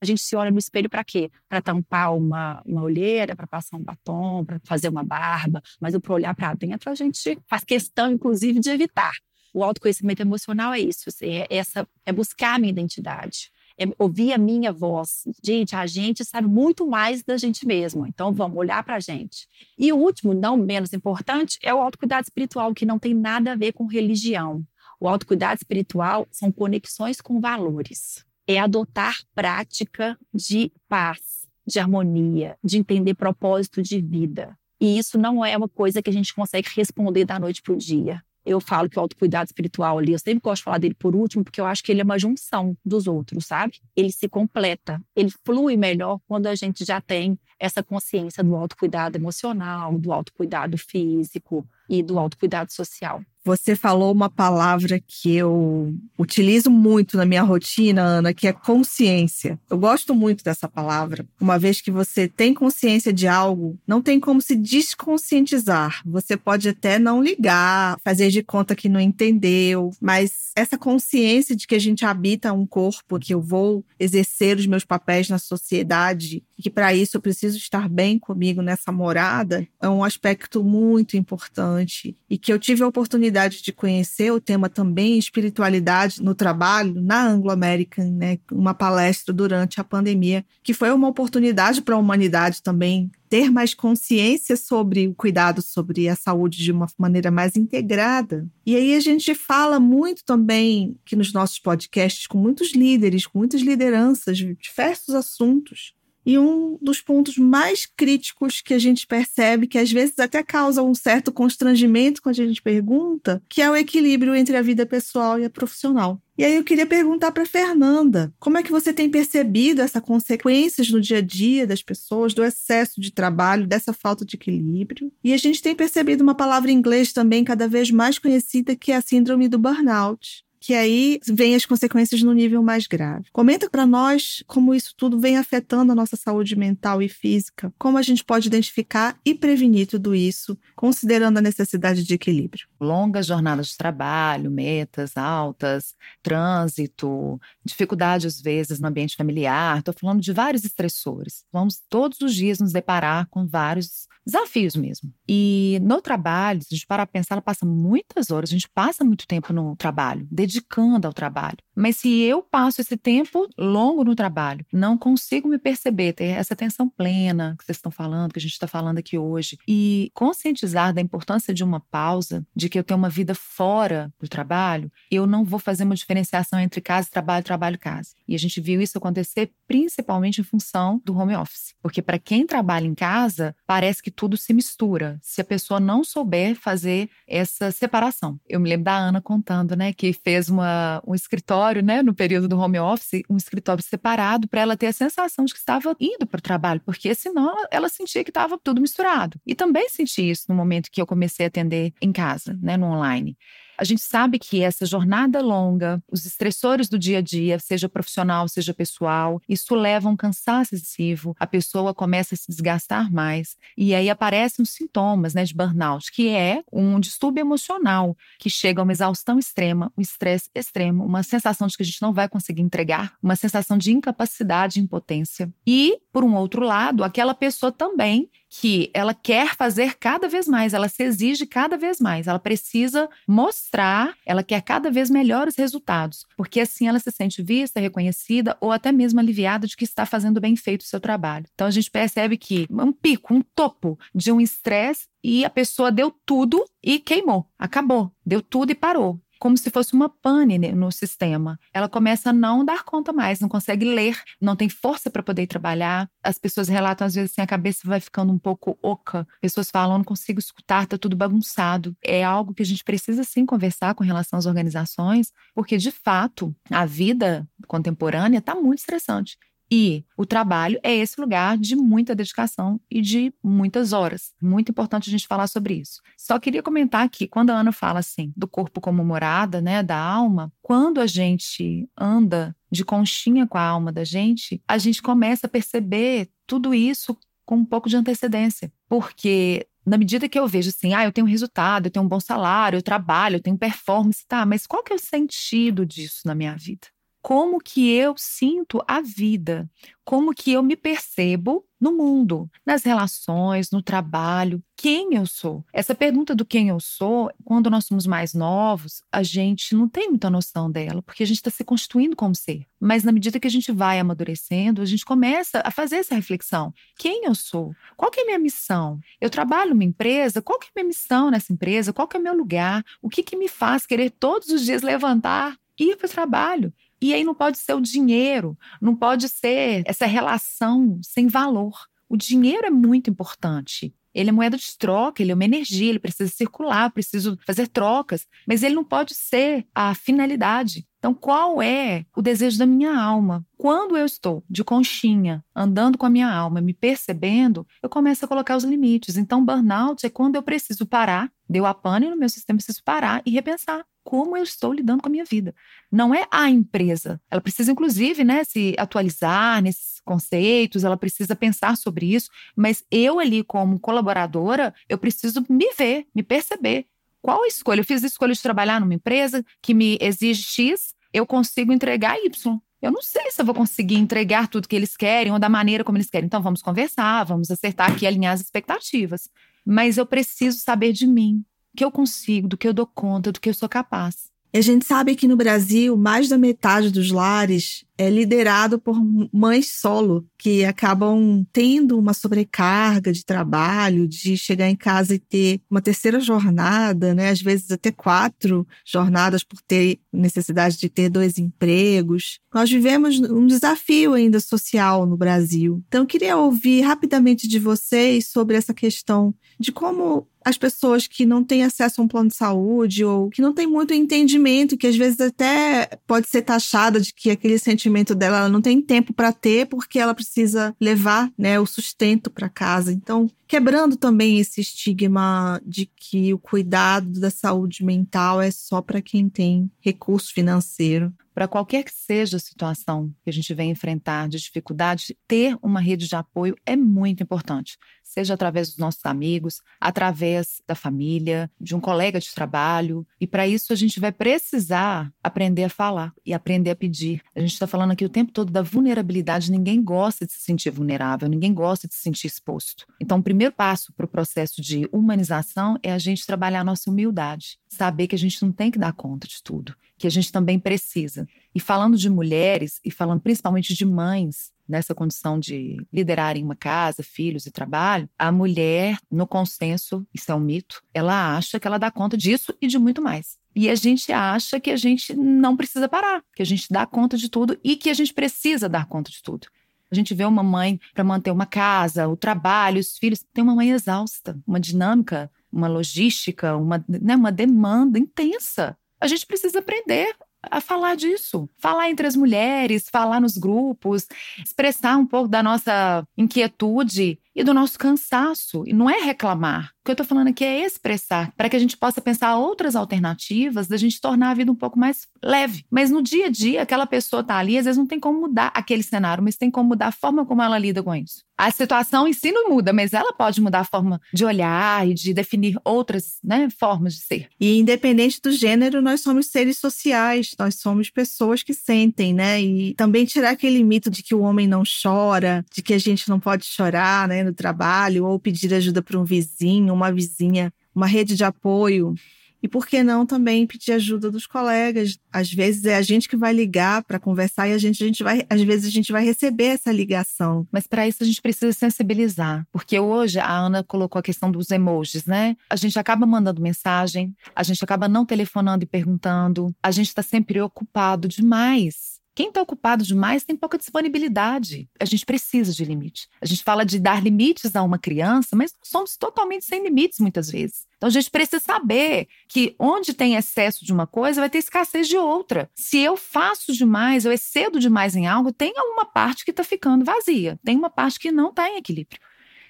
A 0.02 0.04
gente 0.04 0.20
se 0.20 0.36
olha 0.36 0.50
no 0.50 0.58
espelho 0.58 0.88
para 0.88 1.02
quê? 1.02 1.30
Para 1.48 1.62
tampar 1.62 2.14
uma, 2.14 2.62
uma 2.64 2.82
olheira, 2.82 3.34
para 3.34 3.46
passar 3.46 3.78
um 3.78 3.82
batom, 3.82 4.44
para 4.44 4.60
fazer 4.64 4.88
uma 4.88 5.02
barba. 5.02 5.62
Mas 5.80 5.94
o 5.94 6.00
para 6.00 6.14
olhar 6.14 6.34
para 6.34 6.52
dentro, 6.54 6.90
a 6.90 6.94
gente 6.94 7.38
faz 7.46 7.64
questão, 7.64 8.12
inclusive, 8.12 8.60
de 8.60 8.70
evitar. 8.70 9.12
O 9.52 9.64
autoconhecimento 9.64 10.22
emocional 10.22 10.72
é 10.74 10.78
isso, 10.78 11.08
assim, 11.08 11.38
é, 11.38 11.46
essa, 11.50 11.88
é 12.06 12.12
buscar 12.12 12.54
a 12.54 12.58
minha 12.58 12.70
identidade, 12.70 13.50
é 13.80 13.86
ouvir 13.98 14.32
a 14.32 14.38
minha 14.38 14.72
voz. 14.72 15.22
Gente, 15.42 15.74
a 15.74 15.86
gente 15.86 16.24
sabe 16.24 16.46
muito 16.46 16.86
mais 16.86 17.22
da 17.22 17.36
gente 17.36 17.66
mesmo, 17.66 18.06
então 18.06 18.32
vamos 18.32 18.58
olhar 18.58 18.82
para 18.84 18.96
a 18.96 19.00
gente. 19.00 19.48
E 19.78 19.92
o 19.92 19.96
último, 19.96 20.34
não 20.34 20.56
menos 20.56 20.92
importante, 20.92 21.58
é 21.62 21.72
o 21.72 21.80
autocuidado 21.80 22.24
espiritual, 22.24 22.74
que 22.74 22.84
não 22.84 22.98
tem 22.98 23.14
nada 23.14 23.52
a 23.52 23.56
ver 23.56 23.72
com 23.72 23.86
religião. 23.86 24.62
O 25.00 25.08
autocuidado 25.08 25.56
espiritual 25.56 26.28
são 26.30 26.52
conexões 26.52 27.20
com 27.20 27.40
valores 27.40 28.24
é 28.54 28.58
adotar 28.58 29.16
prática 29.32 30.18
de 30.34 30.72
paz, 30.88 31.46
de 31.64 31.78
harmonia, 31.78 32.58
de 32.64 32.78
entender 32.78 33.14
propósito 33.14 33.80
de 33.80 34.00
vida. 34.00 34.58
E 34.80 34.98
isso 34.98 35.16
não 35.18 35.44
é 35.44 35.56
uma 35.56 35.68
coisa 35.68 36.02
que 36.02 36.10
a 36.10 36.12
gente 36.12 36.34
consegue 36.34 36.68
responder 36.74 37.24
da 37.24 37.38
noite 37.38 37.62
para 37.62 37.74
o 37.74 37.76
dia. 37.76 38.22
Eu 38.44 38.60
falo 38.60 38.88
que 38.88 38.98
o 38.98 39.00
autocuidado 39.00 39.46
espiritual 39.46 39.98
ali, 39.98 40.12
eu 40.12 40.18
sempre 40.18 40.40
gosto 40.40 40.60
de 40.60 40.64
falar 40.64 40.78
dele 40.78 40.94
por 40.94 41.14
último, 41.14 41.44
porque 41.44 41.60
eu 41.60 41.66
acho 41.66 41.82
que 41.82 41.92
ele 41.92 42.00
é 42.00 42.04
uma 42.04 42.18
junção 42.18 42.76
dos 42.84 43.06
outros, 43.06 43.46
sabe? 43.46 43.80
Ele 43.94 44.10
se 44.10 44.28
completa, 44.28 45.00
ele 45.14 45.30
flui 45.44 45.76
melhor 45.76 46.18
quando 46.26 46.46
a 46.46 46.54
gente 46.54 46.84
já 46.84 47.00
tem 47.00 47.38
essa 47.58 47.82
consciência 47.82 48.42
do 48.42 48.56
autocuidado 48.56 49.18
emocional, 49.18 49.98
do 49.98 50.12
autocuidado 50.12 50.78
físico 50.78 51.68
e 51.88 52.02
do 52.02 52.18
autocuidado 52.18 52.72
social. 52.72 53.22
Você 53.44 53.74
falou 53.74 54.12
uma 54.12 54.28
palavra 54.28 55.00
que 55.00 55.34
eu 55.34 55.94
utilizo 56.18 56.70
muito 56.70 57.16
na 57.16 57.24
minha 57.24 57.42
rotina, 57.42 58.02
Ana, 58.02 58.34
que 58.34 58.46
é 58.46 58.52
consciência. 58.52 59.58
Eu 59.68 59.78
gosto 59.78 60.14
muito 60.14 60.44
dessa 60.44 60.68
palavra. 60.68 61.26
Uma 61.40 61.58
vez 61.58 61.80
que 61.80 61.90
você 61.90 62.28
tem 62.28 62.52
consciência 62.52 63.12
de 63.12 63.26
algo, 63.26 63.78
não 63.86 64.02
tem 64.02 64.20
como 64.20 64.42
se 64.42 64.54
desconscientizar. 64.54 66.02
Você 66.04 66.36
pode 66.36 66.68
até 66.68 66.98
não 66.98 67.22
ligar, 67.22 67.98
fazer 68.04 68.28
de 68.28 68.42
conta 68.42 68.76
que 68.76 68.88
não 68.88 69.00
entendeu, 69.00 69.90
mas 70.00 70.52
essa 70.54 70.76
consciência 70.76 71.56
de 71.56 71.66
que 71.66 71.74
a 71.74 71.78
gente 71.78 72.04
habita 72.04 72.52
um 72.52 72.66
corpo, 72.66 73.18
que 73.18 73.32
eu 73.32 73.40
vou 73.40 73.84
exercer 73.98 74.58
os 74.58 74.66
meus 74.66 74.84
papéis 74.84 75.28
na 75.28 75.38
sociedade 75.38 76.42
e 76.60 76.62
que 76.62 76.68
para 76.68 76.94
isso 76.94 77.16
eu 77.16 77.22
preciso 77.22 77.56
estar 77.56 77.88
bem 77.88 78.18
comigo 78.18 78.60
nessa 78.60 78.92
morada, 78.92 79.66
é 79.80 79.88
um 79.88 80.04
aspecto 80.04 80.62
muito 80.62 81.16
importante 81.16 82.14
e 82.28 82.36
que 82.36 82.52
eu 82.52 82.58
tive 82.58 82.82
a 82.82 82.86
oportunidade 82.86 83.62
de 83.62 83.72
conhecer 83.72 84.30
o 84.30 84.38
tema 84.38 84.68
também 84.68 85.18
espiritualidade 85.18 86.22
no 86.22 86.34
trabalho 86.34 87.00
na 87.00 87.26
Anglo 87.26 87.50
American, 87.50 88.10
né, 88.10 88.38
uma 88.52 88.74
palestra 88.74 89.32
durante 89.32 89.80
a 89.80 89.84
pandemia, 89.84 90.44
que 90.62 90.74
foi 90.74 90.90
uma 90.90 91.08
oportunidade 91.08 91.80
para 91.80 91.94
a 91.94 91.98
humanidade 91.98 92.62
também 92.62 93.10
ter 93.30 93.48
mais 93.48 93.72
consciência 93.72 94.56
sobre 94.56 95.06
o 95.06 95.14
cuidado 95.14 95.62
sobre 95.62 96.08
a 96.08 96.16
saúde 96.16 96.58
de 96.58 96.72
uma 96.72 96.88
maneira 96.98 97.30
mais 97.30 97.56
integrada. 97.56 98.46
E 98.66 98.74
aí 98.74 98.94
a 98.94 99.00
gente 99.00 99.34
fala 99.36 99.78
muito 99.78 100.24
também 100.24 100.96
que 101.04 101.14
nos 101.14 101.32
nossos 101.32 101.60
podcasts 101.60 102.26
com 102.26 102.36
muitos 102.36 102.74
líderes, 102.74 103.26
com 103.26 103.38
muitas 103.38 103.62
lideranças 103.62 104.36
de 104.36 104.56
diversos 104.56 105.14
assuntos. 105.14 105.94
E 106.24 106.38
um 106.38 106.78
dos 106.80 107.00
pontos 107.00 107.36
mais 107.38 107.86
críticos 107.86 108.60
que 108.60 108.74
a 108.74 108.78
gente 108.78 109.06
percebe, 109.06 109.66
que 109.66 109.78
às 109.78 109.90
vezes 109.90 110.18
até 110.18 110.42
causa 110.42 110.82
um 110.82 110.94
certo 110.94 111.32
constrangimento 111.32 112.20
quando 112.22 112.40
a 112.40 112.46
gente 112.46 112.62
pergunta, 112.62 113.42
que 113.48 113.62
é 113.62 113.70
o 113.70 113.76
equilíbrio 113.76 114.34
entre 114.34 114.56
a 114.56 114.62
vida 114.62 114.84
pessoal 114.84 115.38
e 115.38 115.44
a 115.44 115.50
profissional. 115.50 116.20
E 116.36 116.44
aí 116.44 116.56
eu 116.56 116.64
queria 116.64 116.86
perguntar 116.86 117.32
para 117.32 117.44
Fernanda, 117.44 118.32
como 118.38 118.56
é 118.56 118.62
que 118.62 118.70
você 118.70 118.94
tem 118.94 119.10
percebido 119.10 119.82
essas 119.82 120.02
consequências 120.02 120.88
no 120.90 120.98
dia 120.98 121.18
a 121.18 121.20
dia 121.20 121.66
das 121.66 121.82
pessoas, 121.82 122.32
do 122.32 122.42
excesso 122.42 122.98
de 122.98 123.10
trabalho, 123.10 123.66
dessa 123.66 123.92
falta 123.92 124.24
de 124.24 124.36
equilíbrio? 124.36 125.12
E 125.22 125.34
a 125.34 125.36
gente 125.36 125.60
tem 125.60 125.74
percebido 125.74 126.22
uma 126.22 126.34
palavra 126.34 126.70
em 126.70 126.74
inglês 126.74 127.12
também 127.12 127.44
cada 127.44 127.68
vez 127.68 127.90
mais 127.90 128.18
conhecida, 128.18 128.74
que 128.74 128.90
é 128.90 128.96
a 128.96 129.02
síndrome 129.02 129.48
do 129.48 129.58
burnout 129.58 130.44
que 130.60 130.74
aí 130.74 131.18
vem 131.26 131.54
as 131.54 131.64
consequências 131.64 132.22
no 132.22 132.34
nível 132.34 132.62
mais 132.62 132.86
grave. 132.86 133.24
Comenta 133.32 133.68
para 133.70 133.86
nós 133.86 134.44
como 134.46 134.74
isso 134.74 134.94
tudo 134.96 135.18
vem 135.18 135.38
afetando 135.38 135.92
a 135.92 135.94
nossa 135.94 136.16
saúde 136.16 136.54
mental 136.54 137.00
e 137.00 137.08
física, 137.08 137.72
como 137.78 137.96
a 137.96 138.02
gente 138.02 138.22
pode 138.22 138.48
identificar 138.48 139.18
e 139.24 139.34
prevenir 139.34 139.86
tudo 139.86 140.14
isso, 140.14 140.56
considerando 140.76 141.38
a 141.38 141.42
necessidade 141.42 142.04
de 142.04 142.14
equilíbrio. 142.14 142.68
Longas 142.78 143.26
jornadas 143.26 143.68
de 143.68 143.76
trabalho, 143.76 144.50
metas 144.50 145.16
altas, 145.16 145.94
trânsito, 146.22 147.40
dificuldade 147.64 148.26
às 148.26 148.40
vezes 148.40 148.78
no 148.78 148.88
ambiente 148.88 149.16
familiar, 149.16 149.78
estou 149.78 149.94
falando 149.98 150.20
de 150.20 150.32
vários 150.32 150.64
estressores. 150.64 151.44
Vamos 151.50 151.80
todos 151.88 152.20
os 152.20 152.34
dias 152.34 152.60
nos 152.60 152.72
deparar 152.72 153.26
com 153.30 153.46
vários 153.46 154.09
desafios 154.26 154.76
mesmo. 154.76 155.12
E 155.28 155.78
no 155.82 156.00
trabalho, 156.00 156.62
se 156.62 156.74
a 156.74 156.76
gente 156.76 156.86
parar 156.86 157.06
para 157.06 157.12
pensar, 157.12 157.34
ela 157.34 157.42
passa 157.42 157.64
muitas 157.66 158.30
horas, 158.30 158.50
a 158.50 158.52
gente 158.52 158.68
passa 158.68 159.04
muito 159.04 159.26
tempo 159.26 159.52
no 159.52 159.76
trabalho, 159.76 160.26
dedicando 160.30 161.06
ao 161.06 161.12
trabalho. 161.12 161.58
Mas 161.80 161.96
se 161.96 162.20
eu 162.20 162.42
passo 162.42 162.82
esse 162.82 162.94
tempo 162.94 163.48
longo 163.56 164.04
no 164.04 164.14
trabalho, 164.14 164.66
não 164.70 164.98
consigo 164.98 165.48
me 165.48 165.58
perceber, 165.58 166.12
ter 166.12 166.26
essa 166.26 166.52
atenção 166.52 166.86
plena 166.86 167.56
que 167.58 167.64
vocês 167.64 167.78
estão 167.78 167.90
falando, 167.90 168.32
que 168.32 168.38
a 168.38 168.42
gente 168.42 168.52
está 168.52 168.66
falando 168.66 168.98
aqui 168.98 169.16
hoje, 169.16 169.56
e 169.66 170.10
conscientizar 170.12 170.92
da 170.92 171.00
importância 171.00 171.54
de 171.54 171.64
uma 171.64 171.80
pausa, 171.80 172.46
de 172.54 172.68
que 172.68 172.78
eu 172.78 172.84
tenho 172.84 172.98
uma 172.98 173.08
vida 173.08 173.34
fora 173.34 174.12
do 174.20 174.28
trabalho, 174.28 174.92
eu 175.10 175.26
não 175.26 175.42
vou 175.42 175.58
fazer 175.58 175.84
uma 175.84 175.94
diferenciação 175.94 176.60
entre 176.60 176.82
casa 176.82 177.08
trabalho, 177.10 177.44
trabalho 177.44 177.78
casa. 177.78 178.10
E 178.28 178.34
a 178.34 178.38
gente 178.38 178.60
viu 178.60 178.82
isso 178.82 178.98
acontecer 178.98 179.50
principalmente 179.66 180.40
em 180.40 180.44
função 180.44 181.00
do 181.02 181.16
home 181.16 181.34
office. 181.34 181.74
Porque 181.80 182.02
para 182.02 182.18
quem 182.18 182.46
trabalha 182.46 182.86
em 182.86 182.94
casa, 182.94 183.54
parece 183.66 184.02
que 184.02 184.10
tudo 184.10 184.36
se 184.36 184.52
mistura. 184.52 185.18
Se 185.22 185.40
a 185.40 185.44
pessoa 185.44 185.80
não 185.80 186.04
souber 186.04 186.54
fazer 186.56 187.08
essa 187.26 187.70
separação. 187.70 188.38
Eu 188.48 188.60
me 188.60 188.68
lembro 188.68 188.84
da 188.84 188.96
Ana 188.96 189.20
contando, 189.20 189.76
né, 189.76 189.92
que 189.92 190.12
fez 190.12 190.48
uma, 190.48 191.00
um 191.06 191.14
escritório, 191.14 191.69
né, 191.76 192.02
no 192.02 192.14
período 192.14 192.48
do 192.48 192.58
home 192.58 192.78
office, 192.78 193.22
um 193.28 193.36
escritório 193.36 193.82
separado 193.82 194.48
para 194.48 194.60
ela 194.60 194.76
ter 194.76 194.86
a 194.86 194.92
sensação 194.92 195.44
de 195.44 195.52
que 195.52 195.58
estava 195.58 195.96
indo 196.00 196.26
para 196.26 196.38
o 196.38 196.42
trabalho, 196.42 196.80
porque 196.84 197.14
senão 197.14 197.54
ela 197.70 197.88
sentia 197.88 198.24
que 198.24 198.30
estava 198.30 198.58
tudo 198.58 198.80
misturado. 198.80 199.38
E 199.46 199.54
também 199.54 199.88
senti 199.88 200.28
isso 200.28 200.46
no 200.48 200.54
momento 200.54 200.90
que 200.90 201.00
eu 201.00 201.06
comecei 201.06 201.46
a 201.46 201.48
atender 201.48 201.92
em 202.00 202.12
casa, 202.12 202.58
né, 202.60 202.76
no 202.76 202.86
online. 202.86 203.36
A 203.80 203.84
gente 203.84 204.02
sabe 204.02 204.38
que 204.38 204.62
essa 204.62 204.84
jornada 204.84 205.40
longa, 205.40 206.02
os 206.12 206.26
estressores 206.26 206.86
do 206.86 206.98
dia 206.98 207.16
a 207.16 207.22
dia, 207.22 207.58
seja 207.58 207.88
profissional, 207.88 208.46
seja 208.46 208.74
pessoal, 208.74 209.40
isso 209.48 209.74
leva 209.74 210.06
a 210.06 210.12
um 210.12 210.16
cansaço 210.16 210.74
excessivo, 210.74 211.34
a 211.40 211.46
pessoa 211.46 211.94
começa 211.94 212.34
a 212.34 212.36
se 212.36 212.44
desgastar 212.46 213.10
mais. 213.10 213.56
E 213.78 213.94
aí 213.94 214.10
aparecem 214.10 214.62
os 214.62 214.68
sintomas 214.68 215.32
né, 215.32 215.44
de 215.44 215.54
burnout, 215.54 216.12
que 216.12 216.28
é 216.28 216.62
um 216.70 217.00
distúrbio 217.00 217.40
emocional 217.40 218.14
que 218.38 218.50
chega 218.50 218.82
a 218.82 218.84
uma 218.84 218.92
exaustão 218.92 219.38
extrema, 219.38 219.90
um 219.96 220.02
estresse 220.02 220.50
extremo, 220.54 221.02
uma 221.02 221.22
sensação 221.22 221.66
de 221.66 221.74
que 221.74 221.82
a 221.82 221.86
gente 221.86 222.02
não 222.02 222.12
vai 222.12 222.28
conseguir 222.28 222.60
entregar, 222.60 223.14
uma 223.22 223.34
sensação 223.34 223.78
de 223.78 223.92
incapacidade 223.92 224.78
e 224.78 224.82
impotência. 224.82 225.50
E, 225.66 225.96
por 226.12 226.22
um 226.22 226.34
outro 226.34 226.62
lado, 226.62 227.02
aquela 227.02 227.32
pessoa 227.32 227.72
também 227.72 228.28
que 228.50 228.90
ela 228.92 229.14
quer 229.14 229.54
fazer 229.54 229.96
cada 229.96 230.28
vez 230.28 230.48
mais, 230.48 230.74
ela 230.74 230.88
se 230.88 231.04
exige 231.04 231.46
cada 231.46 231.76
vez 231.76 232.00
mais, 232.00 232.26
ela 232.26 232.38
precisa 232.38 233.08
mostrar, 233.26 234.16
ela 234.26 234.42
quer 234.42 234.60
cada 234.60 234.90
vez 234.90 235.08
melhores 235.08 235.56
resultados, 235.56 236.26
porque 236.36 236.60
assim 236.60 236.88
ela 236.88 236.98
se 236.98 237.10
sente 237.12 237.42
vista, 237.42 237.78
reconhecida 237.78 238.56
ou 238.60 238.72
até 238.72 238.90
mesmo 238.90 239.20
aliviada 239.20 239.68
de 239.68 239.76
que 239.76 239.84
está 239.84 240.04
fazendo 240.04 240.40
bem 240.40 240.56
feito 240.56 240.80
o 240.80 240.86
seu 240.86 240.98
trabalho. 240.98 241.46
Então 241.54 241.68
a 241.68 241.70
gente 241.70 241.90
percebe 241.90 242.36
que 242.36 242.66
um 242.68 242.92
pico, 242.92 243.32
um 243.32 243.42
topo 243.54 243.96
de 244.12 244.32
um 244.32 244.40
estresse 244.40 245.06
e 245.22 245.44
a 245.44 245.50
pessoa 245.50 245.92
deu 245.92 246.12
tudo 246.26 246.64
e 246.82 246.98
queimou, 246.98 247.46
acabou, 247.56 248.10
deu 248.26 248.42
tudo 248.42 248.72
e 248.72 248.74
parou 248.74 249.20
como 249.40 249.56
se 249.56 249.70
fosse 249.70 249.94
uma 249.94 250.08
pane 250.08 250.58
no 250.58 250.92
sistema. 250.92 251.58
Ela 251.72 251.88
começa 251.88 252.28
a 252.28 252.32
não 252.32 252.62
dar 252.62 252.84
conta 252.84 253.10
mais, 253.10 253.40
não 253.40 253.48
consegue 253.48 253.86
ler, 253.86 254.20
não 254.40 254.54
tem 254.54 254.68
força 254.68 255.10
para 255.10 255.22
poder 255.22 255.46
trabalhar. 255.46 256.08
As 256.22 256.38
pessoas 256.38 256.68
relatam 256.68 257.06
às 257.06 257.14
vezes 257.14 257.32
assim, 257.32 257.40
a 257.40 257.46
cabeça 257.46 257.80
vai 257.84 257.98
ficando 257.98 258.30
um 258.32 258.38
pouco 258.38 258.78
oca. 258.82 259.26
Pessoas 259.40 259.70
falam, 259.70 259.96
não 259.96 260.04
consigo 260.04 260.38
escutar, 260.38 260.86
tá 260.86 260.98
tudo 260.98 261.16
bagunçado. 261.16 261.96
É 262.04 262.22
algo 262.22 262.54
que 262.54 262.62
a 262.62 262.66
gente 262.66 262.84
precisa 262.84 263.24
sim 263.24 263.46
conversar 263.46 263.94
com 263.94 264.04
relação 264.04 264.38
às 264.38 264.44
organizações, 264.44 265.32
porque 265.54 265.78
de 265.78 265.90
fato 265.90 266.54
a 266.70 266.84
vida 266.84 267.48
contemporânea 267.66 268.38
está 268.38 268.54
muito 268.54 268.80
estressante. 268.80 269.38
E 269.70 270.04
o 270.16 270.26
trabalho 270.26 270.80
é 270.82 270.92
esse 270.94 271.20
lugar 271.20 271.56
de 271.56 271.76
muita 271.76 272.14
dedicação 272.14 272.80
e 272.90 273.00
de 273.00 273.32
muitas 273.42 273.92
horas. 273.92 274.32
Muito 274.42 274.70
importante 274.70 275.08
a 275.08 275.12
gente 275.12 275.28
falar 275.28 275.46
sobre 275.46 275.74
isso. 275.74 276.00
Só 276.18 276.40
queria 276.40 276.62
comentar 276.62 277.04
aqui, 277.04 277.28
quando 277.28 277.50
a 277.50 277.54
Ana 277.60 277.70
fala 277.70 278.00
assim, 278.00 278.32
do 278.36 278.48
corpo 278.48 278.80
como 278.80 279.04
morada, 279.04 279.60
né, 279.60 279.82
da 279.82 279.96
alma, 279.96 280.52
quando 280.60 281.00
a 281.00 281.06
gente 281.06 281.88
anda 281.96 282.54
de 282.70 282.84
conchinha 282.84 283.46
com 283.46 283.58
a 283.58 283.62
alma 283.62 283.92
da 283.92 284.02
gente, 284.02 284.60
a 284.66 284.76
gente 284.76 285.00
começa 285.00 285.46
a 285.46 285.50
perceber 285.50 286.28
tudo 286.46 286.74
isso 286.74 287.16
com 287.46 287.56
um 287.56 287.64
pouco 287.64 287.88
de 287.88 287.96
antecedência. 287.96 288.72
Porque 288.88 289.66
na 289.86 289.96
medida 289.96 290.28
que 290.28 290.38
eu 290.38 290.46
vejo 290.48 290.70
assim, 290.70 290.94
ah, 290.94 291.04
eu 291.04 291.12
tenho 291.12 291.26
um 291.26 291.30
resultado, 291.30 291.86
eu 291.86 291.90
tenho 291.90 292.04
um 292.04 292.08
bom 292.08 292.20
salário, 292.20 292.76
eu 292.76 292.82
trabalho, 292.82 293.36
eu 293.36 293.42
tenho 293.42 293.56
performance, 293.56 294.24
tá, 294.26 294.44
mas 294.44 294.66
qual 294.66 294.82
que 294.82 294.92
é 294.92 294.96
o 294.96 294.98
sentido 294.98 295.86
disso 295.86 296.22
na 296.24 296.34
minha 296.34 296.56
vida? 296.56 296.88
Como 297.22 297.58
que 297.58 297.90
eu 297.90 298.14
sinto 298.16 298.82
a 298.86 299.00
vida, 299.00 299.68
como 300.04 300.34
que 300.34 300.52
eu 300.52 300.62
me 300.62 300.76
percebo 300.76 301.64
no 301.80 301.92
mundo, 301.92 302.50
nas 302.64 302.84
relações, 302.84 303.70
no 303.70 303.80
trabalho, 303.80 304.62
quem 304.76 305.14
eu 305.14 305.24
sou. 305.24 305.64
Essa 305.72 305.94
pergunta 305.94 306.34
do 306.34 306.44
quem 306.44 306.68
eu 306.68 306.78
sou, 306.78 307.30
quando 307.42 307.70
nós 307.70 307.86
somos 307.86 308.06
mais 308.06 308.34
novos, 308.34 309.02
a 309.10 309.22
gente 309.22 309.74
não 309.74 309.88
tem 309.88 310.10
muita 310.10 310.28
noção 310.28 310.70
dela, 310.70 311.00
porque 311.00 311.22
a 311.22 311.26
gente 311.26 311.38
está 311.38 311.50
se 311.50 311.64
constituindo 311.64 312.14
como 312.14 312.34
ser. 312.34 312.66
Mas 312.78 313.02
na 313.02 313.12
medida 313.12 313.40
que 313.40 313.46
a 313.46 313.50
gente 313.50 313.72
vai 313.72 313.98
amadurecendo, 313.98 314.82
a 314.82 314.84
gente 314.84 315.04
começa 315.04 315.62
a 315.64 315.70
fazer 315.70 315.96
essa 315.96 316.14
reflexão: 316.14 316.72
quem 316.98 317.24
eu 317.24 317.34
sou? 317.34 317.74
Qual 317.96 318.10
que 318.10 318.20
é 318.20 318.22
a 318.24 318.26
minha 318.26 318.38
missão? 318.38 318.98
Eu 319.20 319.30
trabalho 319.30 319.70
numa 319.70 319.84
empresa, 319.84 320.42
qual 320.42 320.58
que 320.58 320.66
é 320.66 320.68
a 320.68 320.82
minha 320.82 320.88
missão 320.88 321.30
nessa 321.30 321.52
empresa? 321.52 321.92
Qual 321.92 322.06
que 322.06 322.16
é 322.16 322.20
o 322.20 322.22
meu 322.22 322.36
lugar? 322.36 322.84
O 323.00 323.08
que, 323.08 323.22
que 323.22 323.36
me 323.36 323.48
faz 323.48 323.86
querer 323.86 324.10
todos 324.10 324.48
os 324.48 324.64
dias 324.64 324.82
levantar, 324.82 325.56
ir 325.78 325.96
para 325.96 326.06
o 326.06 326.10
trabalho? 326.10 326.72
E 327.00 327.14
aí 327.14 327.24
não 327.24 327.34
pode 327.34 327.58
ser 327.58 327.74
o 327.74 327.80
dinheiro, 327.80 328.56
não 328.80 328.94
pode 328.94 329.28
ser 329.28 329.82
essa 329.86 330.06
relação 330.06 331.00
sem 331.02 331.26
valor. 331.26 331.86
O 332.08 332.16
dinheiro 332.16 332.66
é 332.66 332.70
muito 332.70 333.08
importante. 333.08 333.94
Ele 334.12 334.30
é 334.30 334.32
moeda 334.32 334.56
de 334.56 334.76
troca, 334.76 335.22
ele 335.22 335.30
é 335.30 335.34
uma 335.34 335.44
energia, 335.44 335.88
ele 335.88 335.98
precisa 335.98 336.30
circular, 336.30 336.90
preciso 336.90 337.38
fazer 337.46 337.68
trocas, 337.68 338.26
mas 338.46 338.62
ele 338.62 338.74
não 338.74 338.84
pode 338.84 339.14
ser 339.14 339.66
a 339.74 339.94
finalidade. 339.94 340.86
Então, 340.98 341.14
qual 341.14 341.62
é 341.62 342.04
o 342.14 342.20
desejo 342.20 342.58
da 342.58 342.66
minha 342.66 342.94
alma? 342.94 343.46
Quando 343.56 343.96
eu 343.96 344.04
estou 344.04 344.44
de 344.50 344.62
conchinha, 344.62 345.42
andando 345.54 345.96
com 345.96 346.04
a 346.04 346.10
minha 346.10 346.30
alma, 346.30 346.60
me 346.60 346.74
percebendo, 346.74 347.66
eu 347.82 347.88
começo 347.88 348.24
a 348.24 348.28
colocar 348.28 348.56
os 348.56 348.64
limites. 348.64 349.16
Então, 349.16 349.44
burnout 349.44 350.04
é 350.04 350.10
quando 350.10 350.36
eu 350.36 350.42
preciso 350.42 350.84
parar, 350.84 351.32
deu 351.48 351.64
a 351.64 351.72
pane 351.72 352.10
no 352.10 352.16
meu 352.16 352.28
sistema, 352.28 352.58
preciso 352.58 352.82
parar 352.84 353.22
e 353.24 353.30
repensar 353.30 353.86
como 354.02 354.36
eu 354.36 354.42
estou 354.42 354.72
lidando 354.72 355.02
com 355.02 355.08
a 355.08 355.12
minha 355.12 355.24
vida. 355.24 355.54
Não 355.90 356.14
é 356.14 356.26
a 356.30 356.48
empresa. 356.48 357.20
Ela 357.30 357.40
precisa, 357.40 357.72
inclusive, 357.72 358.24
né, 358.24 358.44
se 358.44 358.74
atualizar 358.78 359.62
nesses 359.62 360.00
conceitos, 360.04 360.84
ela 360.84 360.96
precisa 360.96 361.36
pensar 361.36 361.76
sobre 361.76 362.14
isso, 362.14 362.28
mas 362.56 362.84
eu 362.90 363.20
ali, 363.20 363.44
como 363.44 363.78
colaboradora, 363.78 364.74
eu 364.88 364.98
preciso 364.98 365.44
me 365.48 365.72
ver, 365.76 366.06
me 366.14 366.22
perceber. 366.22 366.86
Qual 367.22 367.42
a 367.44 367.46
escolha? 367.46 367.80
Eu 367.80 367.84
fiz 367.84 368.02
a 368.02 368.06
escolha 368.06 368.32
de 368.32 368.42
trabalhar 368.42 368.80
numa 368.80 368.94
empresa 368.94 369.44
que 369.62 369.74
me 369.74 369.98
exige 370.00 370.42
X, 370.42 370.94
eu 371.12 371.26
consigo 371.26 371.72
entregar 371.72 372.16
Y. 372.24 372.58
Eu 372.80 372.90
não 372.90 373.02
sei 373.02 373.30
se 373.30 373.40
eu 373.40 373.44
vou 373.44 373.54
conseguir 373.54 373.96
entregar 373.96 374.48
tudo 374.48 374.66
que 374.66 374.74
eles 374.74 374.96
querem 374.96 375.32
ou 375.32 375.38
da 375.38 375.50
maneira 375.50 375.84
como 375.84 375.98
eles 375.98 376.08
querem. 376.08 376.26
Então 376.26 376.40
vamos 376.40 376.62
conversar, 376.62 377.24
vamos 377.24 377.50
acertar 377.50 377.90
aqui, 377.90 378.06
alinhar 378.06 378.32
as 378.32 378.40
expectativas. 378.40 379.28
Mas 379.66 379.98
eu 379.98 380.06
preciso 380.06 380.58
saber 380.60 380.92
de 380.92 381.06
mim, 381.06 381.44
que 381.76 381.84
eu 381.84 381.90
consigo, 381.90 382.48
do 382.48 382.56
que 382.56 382.66
eu 382.68 382.72
dou 382.72 382.86
conta, 382.86 383.32
do 383.32 383.40
que 383.40 383.48
eu 383.48 383.54
sou 383.54 383.68
capaz. 383.68 384.30
E 384.52 384.58
a 384.58 384.62
gente 384.62 384.84
sabe 384.84 385.14
que 385.14 385.28
no 385.28 385.36
Brasil, 385.36 385.96
mais 385.96 386.28
da 386.28 386.36
metade 386.36 386.90
dos 386.90 387.10
lares 387.10 387.84
é 388.00 388.08
liderado 388.08 388.78
por 388.78 388.98
mães 389.30 389.78
solo, 389.78 390.26
que 390.38 390.64
acabam 390.64 391.44
tendo 391.52 391.98
uma 391.98 392.14
sobrecarga 392.14 393.12
de 393.12 393.22
trabalho, 393.22 394.08
de 394.08 394.38
chegar 394.38 394.70
em 394.70 394.74
casa 394.74 395.14
e 395.14 395.18
ter 395.18 395.60
uma 395.70 395.82
terceira 395.82 396.18
jornada, 396.18 397.14
né? 397.14 397.28
às 397.28 397.42
vezes 397.42 397.70
até 397.70 397.92
quatro 397.92 398.66
jornadas 398.86 399.44
por 399.44 399.60
ter 399.60 400.00
necessidade 400.10 400.78
de 400.78 400.88
ter 400.88 401.10
dois 401.10 401.36
empregos. 401.36 402.40
Nós 402.54 402.70
vivemos 402.70 403.20
um 403.20 403.46
desafio 403.46 404.14
ainda 404.14 404.40
social 404.40 405.04
no 405.04 405.18
Brasil. 405.18 405.84
Então, 405.86 406.00
eu 406.00 406.06
queria 406.06 406.38
ouvir 406.38 406.80
rapidamente 406.80 407.46
de 407.46 407.58
vocês 407.58 408.28
sobre 408.28 408.56
essa 408.56 408.72
questão 408.72 409.34
de 409.58 409.70
como 409.70 410.26
as 410.44 410.56
pessoas 410.56 411.06
que 411.06 411.26
não 411.26 411.44
têm 411.44 411.62
acesso 411.62 412.00
a 412.00 412.04
um 412.04 412.08
plano 412.08 412.28
de 412.28 412.34
saúde 412.34 413.04
ou 413.04 413.28
que 413.28 413.42
não 413.42 413.52
têm 413.52 413.66
muito 413.66 413.92
entendimento, 413.92 414.76
que 414.76 414.86
às 414.86 414.96
vezes 414.96 415.20
até 415.20 415.98
pode 416.06 416.28
ser 416.28 416.42
taxada 416.42 416.98
de 416.98 417.12
que 417.12 417.30
aquele 417.30 417.58
sentimento 417.58 417.89
investimento 417.90 418.14
dela, 418.14 418.38
ela 418.38 418.48
não 418.48 418.62
tem 418.62 418.80
tempo 418.80 419.12
para 419.12 419.32
ter 419.32 419.66
porque 419.66 419.98
ela 419.98 420.14
precisa 420.14 420.74
levar, 420.80 421.30
né, 421.36 421.58
o 421.58 421.66
sustento 421.66 422.30
para 422.30 422.48
casa. 422.48 422.92
Então, 422.92 423.30
quebrando 423.46 423.96
também 423.96 424.38
esse 424.38 424.60
estigma 424.60 425.60
de 425.64 425.86
que 425.86 426.32
o 426.32 426.38
cuidado 426.38 427.20
da 427.20 427.30
saúde 427.30 427.84
mental 427.84 428.40
é 428.40 428.50
só 428.50 428.80
para 428.80 429.02
quem 429.02 429.28
tem 429.28 429.70
recurso 429.80 430.32
financeiro 430.32 431.12
para 431.40 431.48
qualquer 431.48 431.84
que 431.84 431.90
seja 431.94 432.36
a 432.36 432.38
situação 432.38 433.10
que 433.24 433.30
a 433.30 433.32
gente 433.32 433.54
vem 433.54 433.70
enfrentar 433.70 434.28
de 434.28 434.36
dificuldade, 434.36 435.16
ter 435.26 435.56
uma 435.62 435.80
rede 435.80 436.06
de 436.06 436.14
apoio 436.14 436.54
é 436.66 436.76
muito 436.76 437.22
importante, 437.22 437.78
seja 438.04 438.34
através 438.34 438.68
dos 438.68 438.76
nossos 438.76 439.06
amigos, 439.06 439.62
através 439.80 440.60
da 440.68 440.74
família, 440.74 441.50
de 441.58 441.74
um 441.74 441.80
colega 441.80 442.20
de 442.20 442.30
trabalho. 442.34 443.06
E 443.18 443.26
para 443.26 443.48
isso 443.48 443.72
a 443.72 443.76
gente 443.76 443.98
vai 443.98 444.12
precisar 444.12 445.10
aprender 445.24 445.64
a 445.64 445.70
falar 445.70 446.12
e 446.26 446.34
aprender 446.34 446.68
a 446.68 446.76
pedir. 446.76 447.22
A 447.34 447.40
gente 447.40 447.54
está 447.54 447.66
falando 447.66 447.92
aqui 447.92 448.04
o 448.04 448.10
tempo 448.10 448.32
todo 448.32 448.52
da 448.52 448.60
vulnerabilidade. 448.60 449.50
Ninguém 449.50 449.82
gosta 449.82 450.26
de 450.26 450.34
se 450.34 450.40
sentir 450.40 450.68
vulnerável, 450.68 451.26
ninguém 451.26 451.54
gosta 451.54 451.88
de 451.88 451.94
se 451.94 452.02
sentir 452.02 452.26
exposto. 452.26 452.84
Então, 453.00 453.18
o 453.18 453.22
primeiro 453.22 453.54
passo 453.54 453.94
para 453.94 454.04
o 454.04 454.08
processo 454.10 454.60
de 454.60 454.86
humanização 454.92 455.78
é 455.82 455.90
a 455.90 455.98
gente 455.98 456.26
trabalhar 456.26 456.60
a 456.60 456.64
nossa 456.64 456.90
humildade, 456.90 457.58
saber 457.70 458.08
que 458.08 458.14
a 458.14 458.18
gente 458.18 458.42
não 458.42 458.52
tem 458.52 458.70
que 458.70 458.78
dar 458.78 458.92
conta 458.92 459.26
de 459.26 459.42
tudo 459.42 459.74
que 460.00 460.06
a 460.06 460.10
gente 460.10 460.32
também 460.32 460.58
precisa. 460.58 461.28
E 461.54 461.60
falando 461.60 461.96
de 461.96 462.08
mulheres, 462.08 462.80
e 462.84 462.90
falando 462.90 463.20
principalmente 463.20 463.74
de 463.74 463.84
mães, 463.84 464.52
nessa 464.68 464.94
condição 464.94 465.38
de 465.38 465.84
liderarem 465.92 466.44
uma 466.44 466.54
casa, 466.54 467.02
filhos 467.02 467.44
e 467.44 467.50
trabalho, 467.50 468.08
a 468.16 468.30
mulher, 468.30 468.96
no 469.10 469.26
consenso, 469.26 470.06
isso 470.14 470.30
é 470.30 470.34
um 470.34 470.40
mito, 470.40 470.80
ela 470.94 471.36
acha 471.36 471.58
que 471.58 471.66
ela 471.66 471.76
dá 471.76 471.90
conta 471.90 472.16
disso 472.16 472.54
e 472.62 472.68
de 472.68 472.78
muito 472.78 473.02
mais. 473.02 473.36
E 473.54 473.68
a 473.68 473.74
gente 473.74 474.12
acha 474.12 474.60
que 474.60 474.70
a 474.70 474.76
gente 474.76 475.12
não 475.12 475.56
precisa 475.56 475.88
parar, 475.88 476.22
que 476.36 476.42
a 476.42 476.46
gente 476.46 476.68
dá 476.70 476.86
conta 476.86 477.16
de 477.16 477.28
tudo 477.28 477.58
e 477.64 477.76
que 477.76 477.90
a 477.90 477.94
gente 477.94 478.14
precisa 478.14 478.68
dar 478.68 478.86
conta 478.86 479.10
de 479.10 479.20
tudo. 479.20 479.48
A 479.90 479.94
gente 479.94 480.14
vê 480.14 480.24
uma 480.24 480.42
mãe 480.42 480.78
para 480.94 481.02
manter 481.02 481.32
uma 481.32 481.46
casa, 481.46 482.06
o 482.06 482.16
trabalho, 482.16 482.78
os 482.78 482.96
filhos. 482.96 483.24
Tem 483.34 483.42
uma 483.42 483.56
mãe 483.56 483.70
exausta, 483.70 484.38
uma 484.46 484.60
dinâmica, 484.60 485.28
uma 485.52 485.66
logística, 485.66 486.56
uma, 486.56 486.84
né, 486.88 487.16
uma 487.16 487.32
demanda 487.32 487.98
intensa. 487.98 488.78
A 489.00 489.08
gente 489.08 489.26
precisa 489.26 489.58
aprender 489.58 490.14
a 490.42 490.60
falar 490.60 490.96
disso, 490.96 491.48
falar 491.58 491.90
entre 491.90 492.06
as 492.06 492.16
mulheres, 492.16 492.88
falar 492.90 493.20
nos 493.20 493.36
grupos, 493.36 494.06
expressar 494.38 494.96
um 494.96 495.06
pouco 495.06 495.28
da 495.28 495.42
nossa 495.42 496.06
inquietude 496.16 497.18
e 497.34 497.44
do 497.44 497.54
nosso 497.54 497.78
cansaço. 497.78 498.64
E 498.66 498.72
não 498.72 498.88
é 498.88 499.00
reclamar. 499.00 499.72
O 499.80 499.84
que 499.84 499.90
eu 499.90 499.94
estou 499.94 500.06
falando 500.06 500.28
aqui 500.28 500.44
é 500.44 500.64
expressar, 500.64 501.32
para 501.36 501.48
que 501.48 501.56
a 501.56 501.58
gente 501.58 501.76
possa 501.76 502.02
pensar 502.02 502.36
outras 502.36 502.76
alternativas 502.76 503.66
da 503.66 503.78
gente 503.78 504.00
tornar 504.00 504.30
a 504.30 504.34
vida 504.34 504.52
um 504.52 504.54
pouco 504.54 504.78
mais 504.78 505.06
leve. 505.22 505.64
Mas 505.70 505.90
no 505.90 506.02
dia 506.02 506.26
a 506.26 506.30
dia, 506.30 506.62
aquela 506.62 506.86
pessoa 506.86 507.22
está 507.22 507.36
ali, 507.36 507.56
às 507.56 507.64
vezes 507.64 507.78
não 507.78 507.86
tem 507.86 507.98
como 507.98 508.20
mudar 508.20 508.52
aquele 508.54 508.82
cenário, 508.82 509.24
mas 509.24 509.36
tem 509.36 509.50
como 509.50 509.70
mudar 509.70 509.86
a 509.86 509.92
forma 509.92 510.26
como 510.26 510.42
ela 510.42 510.58
lida 510.58 510.82
com 510.82 510.94
isso. 510.94 511.24
A 511.40 511.50
situação 511.50 512.06
em 512.06 512.12
si 512.12 512.30
não 512.30 512.50
muda, 512.50 512.70
mas 512.70 512.92
ela 512.92 513.14
pode 513.14 513.40
mudar 513.40 513.60
a 513.60 513.64
forma 513.64 513.98
de 514.12 514.26
olhar 514.26 514.86
e 514.86 514.92
de 514.92 515.14
definir 515.14 515.58
outras 515.64 516.18
né, 516.22 516.48
formas 516.58 516.92
de 516.92 517.00
ser. 517.00 517.28
E 517.40 517.58
independente 517.58 518.20
do 518.20 518.30
gênero, 518.30 518.82
nós 518.82 519.00
somos 519.00 519.28
seres 519.28 519.56
sociais, 519.56 520.34
nós 520.38 520.56
somos 520.56 520.90
pessoas 520.90 521.42
que 521.42 521.54
sentem, 521.54 522.12
né? 522.12 522.42
E 522.42 522.74
também 522.74 523.06
tirar 523.06 523.30
aquele 523.30 523.64
mito 523.64 523.88
de 523.88 524.02
que 524.02 524.14
o 524.14 524.20
homem 524.20 524.46
não 524.46 524.62
chora, 524.82 525.42
de 525.50 525.62
que 525.62 525.72
a 525.72 525.78
gente 525.78 526.10
não 526.10 526.20
pode 526.20 526.44
chorar, 526.44 527.08
né? 527.08 527.19
No 527.24 527.32
trabalho, 527.32 528.06
ou 528.06 528.18
pedir 528.18 528.52
ajuda 528.54 528.82
para 528.82 528.98
um 528.98 529.04
vizinho, 529.04 529.72
uma 529.72 529.92
vizinha, 529.92 530.52
uma 530.74 530.86
rede 530.86 531.16
de 531.16 531.24
apoio. 531.24 531.94
E 532.42 532.48
por 532.48 532.66
que 532.66 532.82
não 532.82 533.04
também 533.04 533.46
pedir 533.46 533.72
ajuda 533.72 534.10
dos 534.10 534.26
colegas? 534.26 534.98
Às 535.12 535.30
vezes 535.30 535.64
é 535.66 535.76
a 535.76 535.82
gente 535.82 536.08
que 536.08 536.16
vai 536.16 536.32
ligar 536.32 536.82
para 536.84 536.98
conversar 536.98 537.48
e 537.48 537.52
a 537.52 537.58
gente, 537.58 537.82
a 537.82 537.86
gente 537.86 538.02
vai, 538.02 538.24
às 538.30 538.40
vezes 538.42 538.66
a 538.66 538.70
gente 538.70 538.90
vai 538.90 539.04
receber 539.04 539.44
essa 539.44 539.70
ligação. 539.70 540.46
Mas 540.50 540.66
para 540.66 540.88
isso 540.88 541.02
a 541.02 541.06
gente 541.06 541.20
precisa 541.20 541.52
sensibilizar, 541.52 542.46
porque 542.50 542.78
hoje 542.78 543.18
a 543.18 543.30
Ana 543.30 543.62
colocou 543.62 543.98
a 543.98 544.02
questão 544.02 544.30
dos 544.30 544.50
emojis, 544.50 545.04
né? 545.04 545.36
A 545.50 545.56
gente 545.56 545.78
acaba 545.78 546.06
mandando 546.06 546.40
mensagem, 546.40 547.14
a 547.34 547.42
gente 547.42 547.62
acaba 547.62 547.88
não 547.88 548.06
telefonando 548.06 548.64
e 548.64 548.66
perguntando, 548.66 549.54
a 549.62 549.70
gente 549.70 549.88
está 549.88 550.02
sempre 550.02 550.40
ocupado 550.40 551.08
demais 551.08 551.89
quem 552.20 552.28
está 552.28 552.42
ocupado 552.42 552.84
demais 552.84 553.24
tem 553.24 553.34
pouca 553.34 553.56
disponibilidade. 553.56 554.68
A 554.78 554.84
gente 554.84 555.06
precisa 555.06 555.54
de 555.54 555.64
limite. 555.64 556.06
A 556.20 556.26
gente 556.26 556.44
fala 556.44 556.66
de 556.66 556.78
dar 556.78 557.02
limites 557.02 557.56
a 557.56 557.62
uma 557.62 557.78
criança, 557.78 558.36
mas 558.36 558.54
somos 558.62 558.94
totalmente 558.94 559.46
sem 559.46 559.62
limites 559.62 559.98
muitas 560.00 560.30
vezes. 560.30 560.66
Então 560.76 560.88
a 560.88 560.92
gente 560.92 561.10
precisa 561.10 561.40
saber 561.40 562.08
que 562.28 562.54
onde 562.58 562.92
tem 562.92 563.14
excesso 563.14 563.64
de 563.64 563.72
uma 563.72 563.86
coisa, 563.86 564.20
vai 564.20 564.28
ter 564.28 564.36
escassez 564.36 564.86
de 564.86 564.98
outra. 564.98 565.50
Se 565.54 565.78
eu 565.78 565.96
faço 565.96 566.52
demais, 566.52 567.06
eu 567.06 567.12
excedo 567.12 567.58
demais 567.58 567.96
em 567.96 568.06
algo, 568.06 568.34
tem 568.34 568.52
alguma 568.54 568.84
parte 568.84 569.24
que 569.24 569.30
está 569.30 569.42
ficando 569.42 569.82
vazia, 569.82 570.38
tem 570.44 570.58
uma 570.58 570.68
parte 570.68 570.98
que 570.98 571.10
não 571.10 571.30
está 571.30 571.48
em 571.48 571.56
equilíbrio. 571.56 571.98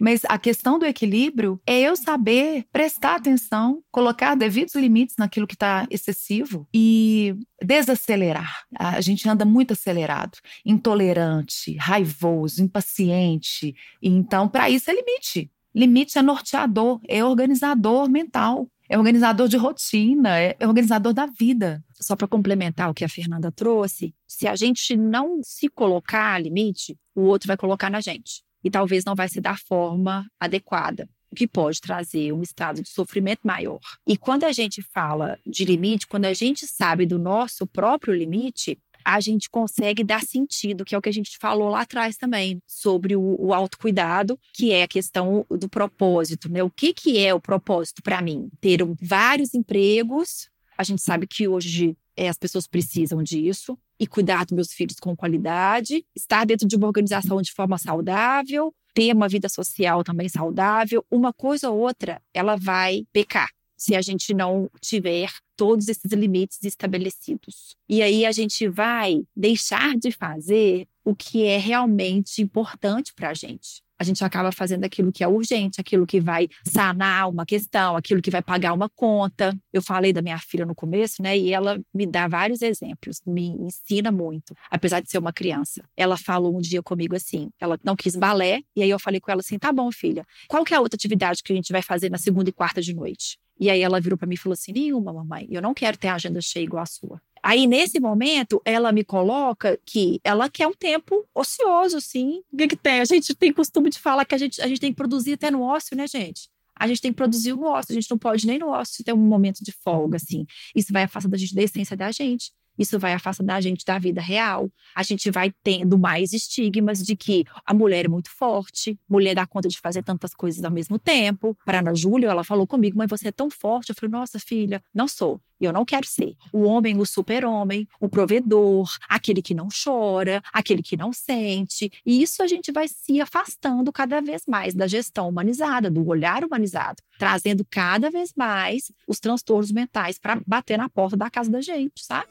Mas 0.00 0.22
a 0.24 0.38
questão 0.38 0.78
do 0.78 0.86
equilíbrio 0.86 1.60
é 1.66 1.78
eu 1.80 1.94
saber 1.94 2.64
prestar 2.72 3.16
atenção, 3.16 3.82
colocar 3.92 4.34
devidos 4.34 4.74
limites 4.74 5.16
naquilo 5.18 5.46
que 5.46 5.54
está 5.54 5.86
excessivo 5.90 6.66
e 6.72 7.36
desacelerar. 7.62 8.64
A 8.78 9.00
gente 9.02 9.28
anda 9.28 9.44
muito 9.44 9.74
acelerado, 9.74 10.38
intolerante, 10.64 11.76
raivoso, 11.76 12.62
impaciente. 12.62 13.74
Então, 14.02 14.48
para 14.48 14.70
isso 14.70 14.90
é 14.90 14.94
limite. 14.94 15.50
Limite 15.74 16.18
é 16.18 16.22
norteador, 16.22 16.98
é 17.06 17.22
organizador 17.22 18.08
mental 18.08 18.66
é 18.92 18.98
organizador 18.98 19.46
de 19.46 19.56
rotina, 19.56 20.36
é 20.36 20.56
organizador 20.62 21.12
da 21.12 21.24
vida. 21.24 21.80
Só 21.94 22.16
para 22.16 22.26
complementar 22.26 22.90
o 22.90 22.94
que 22.94 23.04
a 23.04 23.08
Fernanda 23.08 23.52
trouxe, 23.52 24.12
se 24.26 24.48
a 24.48 24.56
gente 24.56 24.96
não 24.96 25.40
se 25.44 25.68
colocar 25.68 26.42
limite, 26.42 26.98
o 27.14 27.20
outro 27.20 27.46
vai 27.46 27.56
colocar 27.56 27.88
na 27.88 28.00
gente 28.00 28.42
e 28.62 28.70
talvez 28.70 29.04
não 29.04 29.14
vai 29.14 29.28
ser 29.28 29.40
da 29.40 29.56
forma 29.56 30.26
adequada, 30.38 31.08
o 31.30 31.36
que 31.36 31.46
pode 31.46 31.80
trazer 31.80 32.32
um 32.32 32.42
estado 32.42 32.82
de 32.82 32.88
sofrimento 32.88 33.40
maior. 33.44 33.80
E 34.06 34.16
quando 34.16 34.44
a 34.44 34.52
gente 34.52 34.82
fala 34.82 35.38
de 35.46 35.64
limite, 35.64 36.06
quando 36.06 36.24
a 36.24 36.32
gente 36.32 36.66
sabe 36.66 37.06
do 37.06 37.18
nosso 37.18 37.66
próprio 37.66 38.14
limite, 38.14 38.78
a 39.04 39.20
gente 39.20 39.48
consegue 39.48 40.04
dar 40.04 40.22
sentido, 40.22 40.84
que 40.84 40.94
é 40.94 40.98
o 40.98 41.02
que 41.02 41.08
a 41.08 41.12
gente 41.12 41.38
falou 41.38 41.70
lá 41.70 41.82
atrás 41.82 42.16
também, 42.16 42.60
sobre 42.66 43.16
o, 43.16 43.36
o 43.38 43.54
autocuidado, 43.54 44.38
que 44.52 44.72
é 44.72 44.82
a 44.82 44.88
questão 44.88 45.46
do 45.48 45.68
propósito, 45.68 46.50
né? 46.50 46.62
O 46.62 46.70
que, 46.70 46.92
que 46.92 47.18
é 47.18 47.32
o 47.32 47.40
propósito 47.40 48.02
para 48.02 48.20
mim? 48.20 48.48
Ter 48.60 48.80
vários 49.00 49.54
empregos. 49.54 50.48
A 50.76 50.84
gente 50.84 51.02
sabe 51.02 51.26
que 51.26 51.48
hoje 51.48 51.96
é, 52.16 52.28
as 52.28 52.38
pessoas 52.38 52.66
precisam 52.66 53.22
disso 53.22 53.78
e 53.98 54.06
cuidar 54.06 54.44
dos 54.44 54.54
meus 54.54 54.72
filhos 54.72 54.96
com 55.00 55.16
qualidade, 55.16 56.04
estar 56.14 56.44
dentro 56.44 56.66
de 56.66 56.76
uma 56.76 56.86
organização 56.86 57.40
de 57.40 57.52
forma 57.52 57.78
saudável, 57.78 58.74
ter 58.94 59.14
uma 59.14 59.28
vida 59.28 59.48
social 59.48 60.02
também 60.02 60.28
saudável. 60.28 61.04
Uma 61.10 61.32
coisa 61.32 61.70
ou 61.70 61.78
outra, 61.78 62.20
ela 62.34 62.56
vai 62.56 63.06
pecar 63.12 63.48
se 63.76 63.94
a 63.94 64.02
gente 64.02 64.34
não 64.34 64.70
tiver 64.80 65.30
todos 65.56 65.88
esses 65.88 66.12
limites 66.12 66.62
estabelecidos. 66.62 67.76
E 67.88 68.02
aí 68.02 68.26
a 68.26 68.32
gente 68.32 68.68
vai 68.68 69.22
deixar 69.34 69.96
de 69.96 70.12
fazer 70.12 70.86
o 71.10 71.14
que 71.14 71.44
é 71.44 71.58
realmente 71.58 72.40
importante 72.40 73.12
para 73.14 73.30
a 73.30 73.34
gente 73.34 73.82
a 74.00 74.02
gente 74.02 74.24
acaba 74.24 74.50
fazendo 74.50 74.82
aquilo 74.82 75.12
que 75.12 75.22
é 75.22 75.28
urgente, 75.28 75.78
aquilo 75.78 76.06
que 76.06 76.18
vai 76.18 76.48
sanar 76.66 77.28
uma 77.28 77.44
questão, 77.44 77.94
aquilo 77.94 78.22
que 78.22 78.30
vai 78.30 78.40
pagar 78.40 78.72
uma 78.72 78.88
conta. 78.88 79.54
Eu 79.70 79.82
falei 79.82 80.10
da 80.10 80.22
minha 80.22 80.38
filha 80.38 80.64
no 80.64 80.74
começo, 80.74 81.22
né? 81.22 81.36
E 81.36 81.52
ela 81.52 81.78
me 81.92 82.06
dá 82.06 82.26
vários 82.26 82.62
exemplos, 82.62 83.20
me 83.26 83.48
ensina 83.48 84.10
muito, 84.10 84.54
apesar 84.70 85.00
de 85.00 85.10
ser 85.10 85.18
uma 85.18 85.34
criança. 85.34 85.84
Ela 85.94 86.16
falou 86.16 86.56
um 86.56 86.62
dia 86.62 86.82
comigo 86.82 87.14
assim, 87.14 87.50
ela 87.60 87.78
não 87.84 87.94
quis 87.94 88.16
balé, 88.16 88.62
e 88.74 88.82
aí 88.82 88.88
eu 88.88 88.98
falei 88.98 89.20
com 89.20 89.30
ela 89.30 89.40
assim: 89.40 89.58
"Tá 89.58 89.70
bom, 89.70 89.92
filha. 89.92 90.24
Qual 90.48 90.64
que 90.64 90.72
é 90.72 90.78
a 90.78 90.80
outra 90.80 90.96
atividade 90.96 91.42
que 91.42 91.52
a 91.52 91.56
gente 91.56 91.70
vai 91.70 91.82
fazer 91.82 92.10
na 92.10 92.16
segunda 92.16 92.48
e 92.48 92.52
quarta 92.54 92.80
de 92.80 92.94
noite?" 92.94 93.38
E 93.60 93.68
aí 93.68 93.82
ela 93.82 94.00
virou 94.00 94.16
para 94.16 94.26
mim 94.26 94.34
e 94.34 94.38
falou 94.38 94.54
assim: 94.54 94.72
"Nenhuma, 94.72 95.12
mamãe. 95.12 95.46
Eu 95.50 95.60
não 95.60 95.74
quero 95.74 95.98
ter 95.98 96.08
a 96.08 96.14
agenda 96.14 96.40
cheia 96.40 96.64
igual 96.64 96.82
a 96.82 96.86
sua." 96.86 97.20
Aí, 97.42 97.66
nesse 97.66 97.98
momento, 97.98 98.60
ela 98.64 98.92
me 98.92 99.04
coloca 99.04 99.78
que 99.84 100.20
ela 100.22 100.48
quer 100.48 100.66
um 100.66 100.74
tempo 100.74 101.26
ocioso, 101.34 102.00
sim. 102.00 102.42
O 102.52 102.56
que, 102.56 102.68
que 102.68 102.76
tem? 102.76 103.00
A 103.00 103.04
gente 103.04 103.34
tem 103.34 103.52
costume 103.52 103.90
de 103.90 103.98
falar 103.98 104.24
que 104.24 104.34
a 104.34 104.38
gente, 104.38 104.60
a 104.60 104.66
gente 104.66 104.80
tem 104.80 104.92
que 104.92 104.96
produzir 104.96 105.34
até 105.34 105.50
no 105.50 105.62
ócio, 105.62 105.96
né, 105.96 106.06
gente? 106.06 106.48
A 106.76 106.86
gente 106.86 107.00
tem 107.00 107.12
que 107.12 107.16
produzir 107.16 107.52
no 107.52 107.64
ócio, 107.64 107.92
a 107.92 107.94
gente 107.94 108.10
não 108.10 108.16
pode 108.16 108.46
nem 108.46 108.58
no 108.58 108.68
ócio 108.68 109.04
ter 109.04 109.12
um 109.12 109.18
momento 109.18 109.62
de 109.62 109.72
folga, 109.72 110.16
assim. 110.16 110.46
Isso 110.74 110.92
vai 110.92 111.02
afastar 111.02 111.28
da 111.28 111.36
gente 111.36 111.54
da 111.54 111.62
essência 111.62 111.96
da 111.96 112.10
gente. 112.10 112.52
Isso 112.78 112.98
vai 112.98 113.12
afastando 113.12 113.52
a 113.52 113.60
gente 113.60 113.84
da 113.84 113.98
vida 113.98 114.22
real. 114.22 114.70
A 114.96 115.02
gente 115.02 115.30
vai 115.30 115.52
tendo 115.62 115.98
mais 115.98 116.32
estigmas 116.32 117.04
de 117.04 117.14
que 117.14 117.44
a 117.66 117.74
mulher 117.74 118.06
é 118.06 118.08
muito 118.08 118.30
forte, 118.30 118.98
mulher 119.06 119.34
dá 119.34 119.46
conta 119.46 119.68
de 119.68 119.78
fazer 119.78 120.02
tantas 120.02 120.32
coisas 120.32 120.64
ao 120.64 120.70
mesmo 120.70 120.98
tempo. 120.98 121.54
Para 121.66 121.80
Ana 121.80 121.94
Júlia, 121.94 122.28
ela 122.28 122.42
falou 122.42 122.66
comigo, 122.66 122.96
mas 122.96 123.10
você 123.10 123.28
é 123.28 123.32
tão 123.32 123.50
forte. 123.50 123.90
Eu 123.90 123.94
falei, 123.94 124.10
nossa, 124.10 124.38
filha, 124.38 124.82
não 124.94 125.06
sou. 125.06 125.38
E 125.60 125.64
eu 125.64 125.72
não 125.72 125.84
quero 125.84 126.06
ser. 126.06 126.34
O 126.52 126.62
homem, 126.62 126.98
o 126.98 127.04
super-homem, 127.04 127.86
o 128.00 128.08
provedor, 128.08 128.88
aquele 129.08 129.42
que 129.42 129.54
não 129.54 129.68
chora, 129.68 130.42
aquele 130.52 130.82
que 130.82 130.96
não 130.96 131.12
sente. 131.12 131.90
E 132.04 132.22
isso 132.22 132.42
a 132.42 132.46
gente 132.46 132.72
vai 132.72 132.88
se 132.88 133.20
afastando 133.20 133.92
cada 133.92 134.20
vez 134.20 134.42
mais 134.48 134.74
da 134.74 134.86
gestão 134.86 135.28
humanizada, 135.28 135.90
do 135.90 136.06
olhar 136.08 136.44
humanizado, 136.44 137.02
trazendo 137.18 137.64
cada 137.68 138.10
vez 138.10 138.32
mais 138.36 138.90
os 139.06 139.20
transtornos 139.20 139.70
mentais 139.70 140.18
para 140.18 140.40
bater 140.46 140.78
na 140.78 140.88
porta 140.88 141.16
da 141.16 141.28
casa 141.28 141.50
da 141.50 141.60
gente, 141.60 142.04
sabe? 142.04 142.28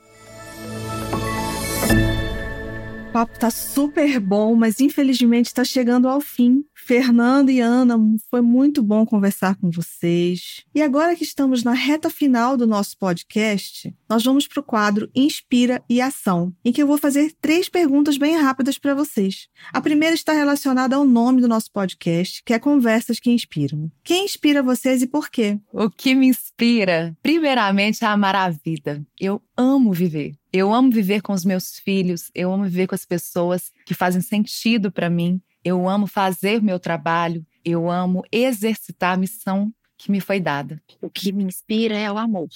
O 3.10 3.12
papo 3.12 3.40
tá 3.40 3.50
super 3.50 4.20
bom, 4.20 4.54
mas 4.54 4.80
infelizmente 4.80 5.48
está 5.48 5.64
chegando 5.64 6.08
ao 6.08 6.22
fim. 6.22 6.64
Fernando 6.90 7.52
e 7.52 7.60
Ana, 7.60 8.00
foi 8.32 8.42
muito 8.42 8.82
bom 8.82 9.06
conversar 9.06 9.56
com 9.58 9.70
vocês. 9.70 10.66
E 10.74 10.82
agora 10.82 11.16
que 11.16 11.24
estamos 11.24 11.64
na 11.64 11.72
reta 11.72 12.10
final 12.10 12.58
do 12.58 12.66
nosso 12.66 12.98
podcast, 12.98 13.96
nós 14.10 14.24
vamos 14.24 14.48
para 14.48 14.60
o 14.60 14.64
quadro 14.64 15.08
Inspira 15.14 15.84
e 15.88 16.02
Ação, 16.02 16.52
em 16.66 16.72
que 16.72 16.82
eu 16.82 16.88
vou 16.88 16.98
fazer 16.98 17.32
três 17.40 17.70
perguntas 17.70 18.18
bem 18.18 18.36
rápidas 18.36 18.80
para 18.80 18.96
vocês. 18.96 19.50
A 19.72 19.80
primeira 19.80 20.16
está 20.16 20.34
relacionada 20.34 20.96
ao 20.96 21.06
nome 21.06 21.42
do 21.42 21.48
nosso 21.48 21.72
podcast, 21.72 22.42
que 22.44 22.56
é 22.56 22.58
Conversas 22.58 23.20
que 23.20 23.30
Inspiram. 23.30 23.92
Quem 24.04 24.26
inspira 24.26 24.64
vocês 24.64 25.04
e 25.04 25.08
por 25.08 25.30
quê? 25.30 25.60
O 25.72 25.92
que 25.92 26.16
me 26.16 26.26
inspira? 26.26 27.16
Primeiramente, 27.22 28.04
a 28.04 28.14
amar 28.14 28.36
a 28.36 28.50
vida. 28.50 29.06
Eu 29.20 29.40
amo 29.56 29.94
viver. 29.94 30.34
Eu 30.52 30.74
amo 30.74 30.90
viver 30.90 31.22
com 31.22 31.34
os 31.34 31.46
meus 31.46 31.78
filhos, 31.78 32.32
eu 32.34 32.52
amo 32.52 32.64
viver 32.64 32.88
com 32.88 32.96
as 32.96 33.06
pessoas 33.06 33.72
que 33.86 33.94
fazem 33.94 34.20
sentido 34.20 34.92
para 34.92 35.08
mim. 35.08 35.40
Eu 35.64 35.89
amo 35.89 36.07
fazer 36.07 36.62
meu 36.62 36.80
trabalho, 36.80 37.45
eu 37.66 37.89
amo 37.89 38.24
exercitar 38.32 39.14
a 39.14 39.18
missão 39.18 39.74
que 39.97 40.10
me 40.10 40.22
foi 40.22 40.39
dada. 40.39 40.82
O 41.01 41.10
que 41.10 41.32
me 41.32 41.43
inspira 41.43 41.97
é 41.97 42.10
o 42.12 42.18
amor. 42.18 42.47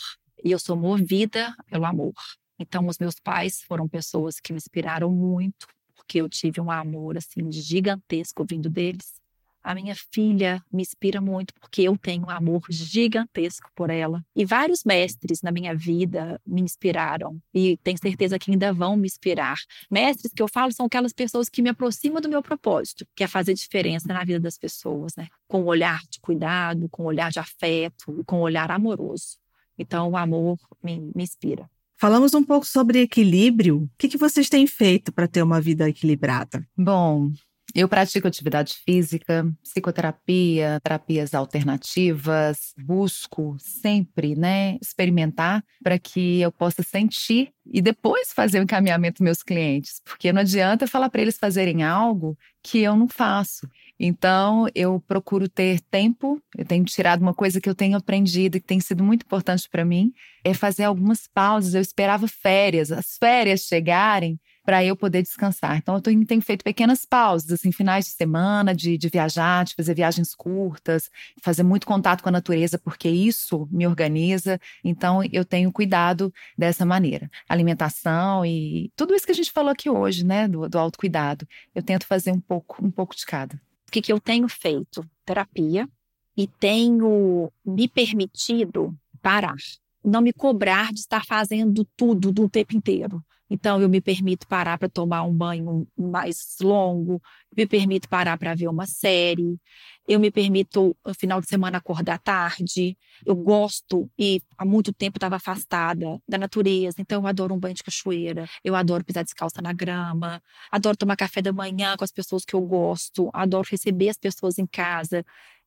E 0.43 0.51
eu 0.51 0.59
sou 0.59 0.75
movida 0.75 1.53
pelo 1.69 1.85
amor. 1.85 2.13
Então, 2.57 2.87
os 2.87 2.97
meus 2.97 3.15
pais 3.19 3.61
foram 3.61 3.87
pessoas 3.87 4.39
que 4.39 4.53
me 4.53 4.57
inspiraram 4.57 5.11
muito, 5.11 5.67
porque 5.95 6.21
eu 6.21 6.29
tive 6.29 6.61
um 6.61 6.71
amor 6.71 7.17
assim 7.17 7.51
gigantesco 7.51 8.45
vindo 8.49 8.69
deles. 8.69 9.22
A 9.63 9.73
minha 9.73 9.95
filha 10.11 10.61
me 10.71 10.81
inspira 10.81 11.21
muito 11.21 11.53
porque 11.53 11.83
eu 11.83 11.97
tenho 11.97 12.25
um 12.25 12.29
amor 12.29 12.63
gigantesco 12.69 13.69
por 13.73 13.89
ela. 13.89 14.23
E 14.35 14.43
vários 14.43 14.83
mestres 14.83 15.41
na 15.41 15.51
minha 15.51 15.73
vida 15.73 16.39
me 16.45 16.61
inspiraram 16.61 17.41
e 17.53 17.77
tenho 17.77 17.97
certeza 17.97 18.37
que 18.37 18.51
ainda 18.51 18.73
vão 18.73 18.97
me 18.97 19.07
inspirar. 19.07 19.57
Mestres 19.89 20.33
que 20.33 20.41
eu 20.41 20.47
falo 20.47 20.71
são 20.73 20.85
aquelas 20.85 21.13
pessoas 21.13 21.47
que 21.47 21.61
me 21.61 21.69
aproximam 21.69 22.21
do 22.21 22.29
meu 22.29 22.43
propósito, 22.43 23.07
que 23.15 23.23
é 23.23 23.27
fazer 23.27 23.53
diferença 23.53 24.07
na 24.07 24.23
vida 24.23 24.39
das 24.39 24.57
pessoas, 24.57 25.15
né? 25.15 25.27
Com 25.47 25.61
um 25.61 25.65
olhar 25.65 26.01
de 26.09 26.19
cuidado, 26.19 26.89
com 26.89 27.03
um 27.03 27.07
olhar 27.07 27.31
de 27.31 27.39
afeto, 27.39 28.23
com 28.25 28.39
um 28.39 28.41
olhar 28.41 28.69
amoroso. 28.69 29.37
Então, 29.77 30.11
o 30.11 30.17
amor 30.17 30.57
me, 30.83 30.99
me 31.15 31.23
inspira. 31.23 31.69
Falamos 32.03 32.33
um 32.33 32.43
pouco 32.43 32.65
sobre 32.65 32.99
equilíbrio. 32.99 33.83
O 33.83 33.89
que, 33.97 34.09
que 34.09 34.17
vocês 34.17 34.49
têm 34.49 34.67
feito 34.67 35.11
para 35.11 35.27
ter 35.27 35.41
uma 35.41 35.61
vida 35.61 35.87
equilibrada? 35.87 36.67
Bom, 36.77 37.31
eu 37.73 37.89
pratico 37.89 38.27
atividade 38.27 38.75
física, 38.85 39.45
psicoterapia, 39.63 40.79
terapias 40.83 41.33
alternativas, 41.33 42.73
busco 42.77 43.55
sempre, 43.57 44.35
né, 44.35 44.77
experimentar 44.81 45.63
para 45.83 45.97
que 45.97 46.39
eu 46.39 46.51
possa 46.51 46.83
sentir 46.83 47.51
e 47.65 47.81
depois 47.81 48.31
fazer 48.31 48.59
o 48.59 48.63
encaminhamento 48.63 49.15
dos 49.15 49.25
meus 49.25 49.43
clientes, 49.43 50.01
porque 50.05 50.31
não 50.31 50.41
adianta 50.41 50.85
falar 50.85 51.09
para 51.09 51.21
eles 51.21 51.37
fazerem 51.37 51.83
algo 51.83 52.37
que 52.61 52.79
eu 52.79 52.95
não 52.95 53.07
faço. 53.07 53.67
Então, 53.99 54.67
eu 54.75 54.99
procuro 54.99 55.47
ter 55.47 55.79
tempo, 55.81 56.41
eu 56.57 56.65
tenho 56.65 56.83
tirado 56.83 57.21
uma 57.21 57.33
coisa 57.33 57.59
que 57.59 57.69
eu 57.69 57.75
tenho 57.75 57.97
aprendido 57.97 58.57
e 58.57 58.61
que 58.61 58.67
tem 58.67 58.79
sido 58.79 59.03
muito 59.03 59.23
importante 59.23 59.67
para 59.69 59.85
mim, 59.85 60.11
é 60.43 60.53
fazer 60.53 60.83
algumas 60.83 61.27
pausas. 61.27 61.73
Eu 61.73 61.81
esperava 61.81 62.27
férias, 62.27 62.91
as 62.91 63.17
férias 63.17 63.61
chegarem 63.61 64.39
para 64.63 64.83
eu 64.83 64.95
poder 64.95 65.21
descansar. 65.21 65.77
Então, 65.77 65.95
eu 65.95 66.01
tenho, 66.01 66.41
feito 66.41 66.63
pequenas 66.63 67.05
pausas, 67.05 67.51
assim, 67.51 67.71
finais 67.71 68.05
de 68.05 68.11
semana, 68.11 68.73
de, 68.73 68.97
de 68.97 69.09
viajar, 69.09 69.65
de 69.65 69.75
fazer 69.75 69.93
viagens 69.93 70.33
curtas, 70.33 71.09
fazer 71.41 71.63
muito 71.63 71.85
contato 71.85 72.21
com 72.21 72.29
a 72.29 72.31
natureza, 72.31 72.79
porque 72.79 73.09
isso 73.09 73.67
me 73.71 73.85
organiza. 73.85 74.59
Então, 74.83 75.21
eu 75.31 75.43
tenho 75.43 75.71
cuidado 75.71 76.33
dessa 76.57 76.85
maneira. 76.85 77.29
Alimentação 77.47 78.45
e 78.45 78.91
tudo 78.95 79.13
isso 79.13 79.25
que 79.25 79.31
a 79.31 79.35
gente 79.35 79.51
falou 79.51 79.71
aqui 79.71 79.89
hoje, 79.89 80.25
né, 80.25 80.47
do, 80.47 80.67
do 80.69 80.79
autocuidado. 80.79 81.47
Eu 81.75 81.83
tento 81.83 82.07
fazer 82.07 82.31
um 82.31 82.39
pouco, 82.39 82.83
um 82.83 82.91
pouco 82.91 83.15
de 83.15 83.25
cada. 83.25 83.55
O 83.87 83.91
que, 83.91 84.01
que 84.01 84.11
eu 84.13 84.19
tenho 84.19 84.47
feito? 84.47 85.05
Terapia 85.25 85.87
e 86.35 86.47
tenho 86.47 87.51
me 87.65 87.87
permitido 87.87 88.95
parar 89.21 89.55
não 90.03 90.21
me 90.21 90.33
cobrar 90.33 90.91
de 90.91 90.99
estar 90.99 91.25
fazendo 91.25 91.85
tudo 91.95 92.31
do 92.31 92.49
tempo 92.49 92.75
inteiro. 92.75 93.23
Então, 93.53 93.79
eu 93.79 93.87
me 93.87 94.01
permito 94.01 94.47
parar 94.47 94.79
para 94.79 94.89
tomar 94.89 95.21
um 95.21 95.31
banho 95.31 95.87
mais 95.95 96.55
longo, 96.59 97.21
me 97.55 97.67
permito 97.67 98.09
parar 98.09 98.35
para 98.35 98.55
ver 98.55 98.67
uma 98.67 98.87
série, 98.87 99.59
eu 100.07 100.19
me 100.19 100.31
permito, 100.31 100.97
no 101.05 101.13
final 101.13 101.39
de 101.39 101.47
semana, 101.47 101.77
acordar 101.77 102.17
tarde. 102.17 102.97
Eu 103.23 103.35
gosto 103.35 104.09
e 104.17 104.41
há 104.57 104.65
muito 104.65 104.91
tempo 104.91 105.17
estava 105.17 105.35
afastada 105.35 106.19
da 106.27 106.39
natureza, 106.39 106.95
então 106.99 107.21
eu 107.21 107.27
adoro 107.27 107.53
um 107.53 107.59
banho 107.59 107.75
de 107.75 107.83
cachoeira, 107.83 108.49
eu 108.63 108.73
adoro 108.73 109.05
pisar 109.05 109.23
descalça 109.23 109.61
na 109.61 109.71
grama, 109.71 110.41
adoro 110.71 110.97
tomar 110.97 111.15
café 111.15 111.39
da 111.39 111.53
manhã 111.53 111.95
com 111.95 112.03
as 112.03 112.11
pessoas 112.11 112.43
que 112.43 112.55
eu 112.55 112.61
gosto, 112.61 113.29
adoro 113.33 113.67
receber 113.69 114.09
as 114.09 114.17
pessoas 114.17 114.57
em 114.57 114.65
casa. 114.65 115.23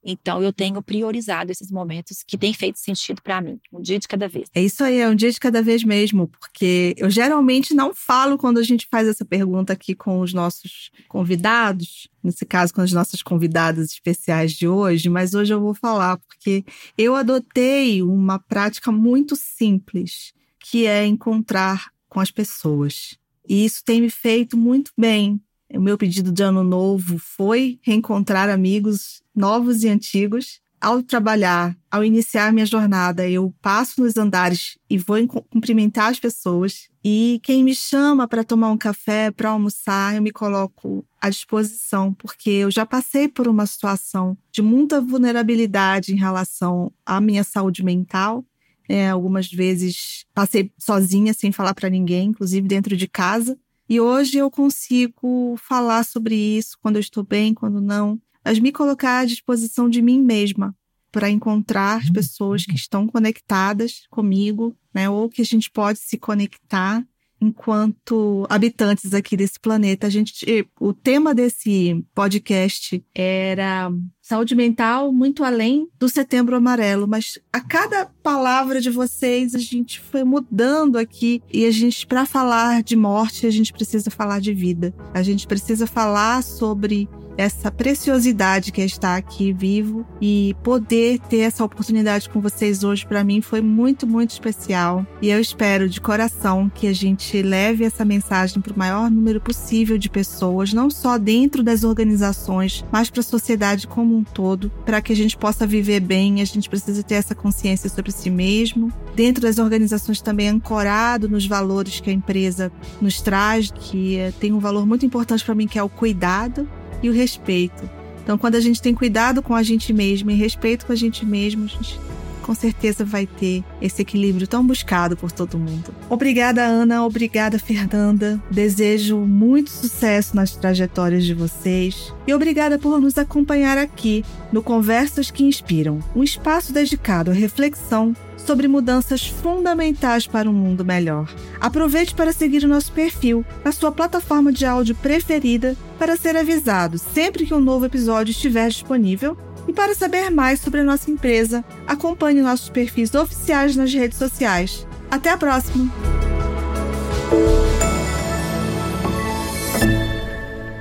Então, 0.08 0.40
eu 0.40 0.52
tenho 0.52 0.80
priorizado 0.80 1.50
esses 1.50 1.68
momentos 1.68 2.22
que 2.24 2.38
têm 2.38 2.54
feito 2.54 2.78
sentido 2.78 3.20
para 3.20 3.40
mim, 3.40 3.58
um 3.72 3.82
dia 3.82 3.98
de 3.98 4.06
cada 4.06 4.28
vez. 4.28 4.48
É 4.54 4.62
isso 4.62 4.84
aí, 4.84 4.98
é 4.98 5.08
um 5.08 5.16
dia 5.16 5.32
de 5.32 5.40
cada 5.40 5.60
vez 5.60 5.82
mesmo, 5.82 6.28
porque 6.28 6.94
eu 6.96 7.10
geralmente 7.10 7.74
não 7.74 7.92
falo 7.92 8.38
quando 8.38 8.58
a 8.58 8.62
gente 8.62 8.86
faz 8.88 9.08
essa 9.08 9.24
pergunta 9.24 9.72
aqui 9.72 9.96
com 9.96 10.20
os 10.20 10.32
nossos 10.32 10.92
convidados, 11.08 12.08
nesse 12.22 12.46
caso 12.46 12.72
com 12.72 12.80
as 12.80 12.92
nossas 12.92 13.20
convidadas 13.20 13.90
especiais 13.90 14.52
de 14.52 14.68
hoje, 14.68 15.08
mas 15.08 15.34
hoje 15.34 15.52
eu 15.52 15.60
vou 15.60 15.74
falar 15.74 16.18
porque 16.18 16.64
eu 16.96 17.16
adotei 17.16 18.00
uma 18.00 18.38
prática 18.38 18.92
muito 18.92 19.34
simples, 19.34 20.32
que 20.60 20.86
é 20.86 21.04
encontrar 21.04 21.90
com 22.08 22.20
as 22.20 22.30
pessoas. 22.30 23.18
E 23.48 23.64
isso 23.64 23.82
tem 23.84 24.00
me 24.00 24.10
feito 24.10 24.56
muito 24.56 24.92
bem. 24.96 25.40
O 25.74 25.80
meu 25.80 25.98
pedido 25.98 26.30
de 26.30 26.42
ano 26.42 26.62
novo 26.62 27.18
foi 27.18 27.78
reencontrar 27.82 28.48
amigos 28.48 29.22
novos 29.34 29.82
e 29.82 29.88
antigos. 29.88 30.60
Ao 30.80 31.02
trabalhar, 31.02 31.76
ao 31.90 32.04
iniciar 32.04 32.52
minha 32.52 32.66
jornada, 32.66 33.28
eu 33.28 33.52
passo 33.62 34.02
nos 34.02 34.16
andares 34.16 34.78
e 34.88 34.98
vou 34.98 35.16
cumprimentar 35.26 36.10
as 36.10 36.20
pessoas. 36.20 36.88
E 37.02 37.40
quem 37.42 37.64
me 37.64 37.74
chama 37.74 38.28
para 38.28 38.44
tomar 38.44 38.70
um 38.70 38.76
café, 38.76 39.30
para 39.30 39.50
almoçar, 39.50 40.14
eu 40.14 40.22
me 40.22 40.30
coloco 40.30 41.04
à 41.20 41.30
disposição, 41.30 42.12
porque 42.12 42.50
eu 42.50 42.70
já 42.70 42.84
passei 42.84 43.26
por 43.26 43.48
uma 43.48 43.66
situação 43.66 44.36
de 44.52 44.60
muita 44.60 45.00
vulnerabilidade 45.00 46.12
em 46.12 46.16
relação 46.16 46.92
à 47.04 47.20
minha 47.20 47.42
saúde 47.42 47.82
mental. 47.82 48.44
É, 48.88 49.08
algumas 49.08 49.50
vezes 49.50 50.24
passei 50.32 50.70
sozinha, 50.78 51.34
sem 51.34 51.50
falar 51.50 51.74
para 51.74 51.90
ninguém, 51.90 52.28
inclusive 52.28 52.68
dentro 52.68 52.96
de 52.96 53.08
casa. 53.08 53.58
E 53.88 54.00
hoje 54.00 54.38
eu 54.38 54.50
consigo 54.50 55.56
falar 55.56 56.04
sobre 56.04 56.34
isso 56.34 56.76
quando 56.80 56.96
eu 56.96 57.00
estou 57.00 57.22
bem, 57.22 57.54
quando 57.54 57.80
não, 57.80 58.20
mas 58.44 58.58
me 58.58 58.72
colocar 58.72 59.20
à 59.20 59.24
disposição 59.24 59.88
de 59.88 60.02
mim 60.02 60.20
mesma 60.20 60.74
para 61.12 61.30
encontrar 61.30 61.98
as 61.98 62.10
pessoas 62.10 62.64
que 62.64 62.74
estão 62.74 63.06
conectadas 63.06 64.02
comigo, 64.10 64.76
né, 64.92 65.08
ou 65.08 65.28
que 65.30 65.40
a 65.40 65.44
gente 65.44 65.70
pode 65.70 65.98
se 66.00 66.18
conectar 66.18 67.06
enquanto 67.40 68.46
habitantes 68.48 69.14
aqui 69.14 69.36
desse 69.36 69.58
planeta. 69.60 70.06
A 70.06 70.10
gente, 70.10 70.44
o 70.80 70.92
tema 70.92 71.34
desse 71.34 72.04
podcast 72.14 73.04
era 73.14 73.90
saúde 74.26 74.56
mental 74.56 75.12
muito 75.12 75.44
além 75.44 75.88
do 76.00 76.08
setembro 76.08 76.56
amarelo, 76.56 77.06
mas 77.06 77.38
a 77.52 77.60
cada 77.60 78.06
palavra 78.24 78.80
de 78.80 78.90
vocês 78.90 79.54
a 79.54 79.58
gente 79.58 80.00
foi 80.00 80.24
mudando 80.24 80.98
aqui 80.98 81.40
e 81.52 81.64
a 81.64 81.70
gente 81.70 82.04
para 82.04 82.26
falar 82.26 82.82
de 82.82 82.96
morte, 82.96 83.46
a 83.46 83.50
gente 83.50 83.72
precisa 83.72 84.10
falar 84.10 84.40
de 84.40 84.52
vida. 84.52 84.92
A 85.14 85.22
gente 85.22 85.46
precisa 85.46 85.86
falar 85.86 86.42
sobre 86.42 87.08
essa 87.36 87.70
preciosidade 87.70 88.72
que 88.72 88.80
é 88.80 88.84
estar 88.84 89.16
aqui 89.16 89.52
vivo 89.52 90.06
e 90.20 90.56
poder 90.62 91.18
ter 91.20 91.40
essa 91.40 91.64
oportunidade 91.64 92.28
com 92.28 92.40
vocês 92.40 92.82
hoje 92.82 93.06
para 93.06 93.22
mim 93.22 93.40
foi 93.40 93.60
muito, 93.60 94.06
muito 94.06 94.30
especial. 94.30 95.06
E 95.20 95.28
eu 95.28 95.40
espero 95.40 95.88
de 95.88 96.00
coração 96.00 96.70
que 96.74 96.86
a 96.86 96.92
gente 96.92 97.42
leve 97.42 97.84
essa 97.84 98.04
mensagem 98.04 98.60
para 98.60 98.72
o 98.72 98.78
maior 98.78 99.10
número 99.10 99.40
possível 99.40 99.98
de 99.98 100.08
pessoas, 100.08 100.72
não 100.72 100.90
só 100.90 101.18
dentro 101.18 101.62
das 101.62 101.84
organizações, 101.84 102.84
mas 102.90 103.10
para 103.10 103.20
a 103.20 103.24
sociedade 103.24 103.86
como 103.86 104.15
um 104.16 104.24
todo, 104.24 104.70
para 104.84 105.00
que 105.00 105.12
a 105.12 105.16
gente 105.16 105.36
possa 105.36 105.66
viver 105.66 106.00
bem. 106.00 106.40
A 106.40 106.44
gente 106.44 106.68
precisa 106.68 107.02
ter 107.02 107.14
essa 107.14 107.34
consciência 107.34 107.88
sobre 107.88 108.10
si 108.12 108.30
mesmo. 108.30 108.92
Dentro 109.14 109.42
das 109.42 109.58
organizações 109.58 110.20
também 110.20 110.48
ancorado 110.48 111.28
nos 111.28 111.46
valores 111.46 112.00
que 112.00 112.10
a 112.10 112.12
empresa 112.12 112.72
nos 113.00 113.20
traz, 113.20 113.70
que 113.70 114.18
tem 114.40 114.52
um 114.52 114.58
valor 114.58 114.86
muito 114.86 115.06
importante 115.06 115.44
para 115.44 115.54
mim 115.54 115.66
que 115.66 115.78
é 115.78 115.82
o 115.82 115.88
cuidado 115.88 116.68
e 117.02 117.08
o 117.08 117.12
respeito. 117.12 117.88
Então, 118.22 118.36
quando 118.36 118.56
a 118.56 118.60
gente 118.60 118.82
tem 118.82 118.92
cuidado 118.92 119.40
com 119.40 119.54
a 119.54 119.62
gente 119.62 119.92
mesmo 119.92 120.30
e 120.30 120.34
respeito 120.34 120.84
com 120.84 120.92
a 120.92 120.96
gente 120.96 121.24
mesmo, 121.24 121.64
a 121.64 121.68
gente 121.68 121.98
com 122.46 122.54
certeza 122.54 123.04
vai 123.04 123.26
ter 123.26 123.64
esse 123.82 124.02
equilíbrio 124.02 124.46
tão 124.46 124.64
buscado 124.64 125.16
por 125.16 125.32
todo 125.32 125.58
mundo. 125.58 125.92
Obrigada, 126.08 126.62
Ana. 126.62 127.04
Obrigada, 127.04 127.58
Fernanda. 127.58 128.40
Desejo 128.48 129.18
muito 129.18 129.68
sucesso 129.68 130.36
nas 130.36 130.54
trajetórias 130.54 131.24
de 131.24 131.34
vocês. 131.34 132.14
E 132.24 132.32
obrigada 132.32 132.78
por 132.78 133.00
nos 133.00 133.18
acompanhar 133.18 133.76
aqui 133.76 134.24
no 134.52 134.62
Conversas 134.62 135.30
que 135.30 135.44
Inspiram 135.44 135.98
um 136.14 136.22
espaço 136.22 136.72
dedicado 136.72 137.32
à 137.32 137.34
reflexão 137.34 138.14
sobre 138.36 138.68
mudanças 138.68 139.26
fundamentais 139.26 140.26
para 140.26 140.48
um 140.48 140.52
mundo 140.52 140.84
melhor. 140.84 141.28
Aproveite 141.60 142.14
para 142.14 142.32
seguir 142.32 142.62
o 142.64 142.68
nosso 142.68 142.92
perfil 142.92 143.44
na 143.64 143.72
sua 143.72 143.90
plataforma 143.90 144.52
de 144.52 144.64
áudio 144.64 144.94
preferida 144.94 145.76
para 145.98 146.16
ser 146.16 146.36
avisado 146.36 146.96
sempre 146.98 147.44
que 147.44 147.54
um 147.54 147.60
novo 147.60 147.86
episódio 147.86 148.30
estiver 148.30 148.68
disponível. 148.68 149.36
E 149.68 149.72
para 149.72 149.94
saber 149.94 150.30
mais 150.30 150.60
sobre 150.60 150.80
a 150.80 150.84
nossa 150.84 151.10
empresa, 151.10 151.64
acompanhe 151.86 152.40
nossos 152.40 152.68
perfis 152.68 153.14
oficiais 153.14 153.74
nas 153.76 153.92
redes 153.92 154.18
sociais. 154.18 154.86
Até 155.10 155.30
a 155.30 155.36
próxima! 155.36 155.92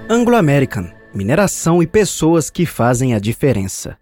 Anglo 0.09 0.36
American 0.36 0.95
Mineração 1.15 1.81
e 1.81 1.88
pessoas 1.88 2.49
que 2.49 2.65
fazem 2.65 3.13
a 3.13 3.19
diferença. 3.19 3.97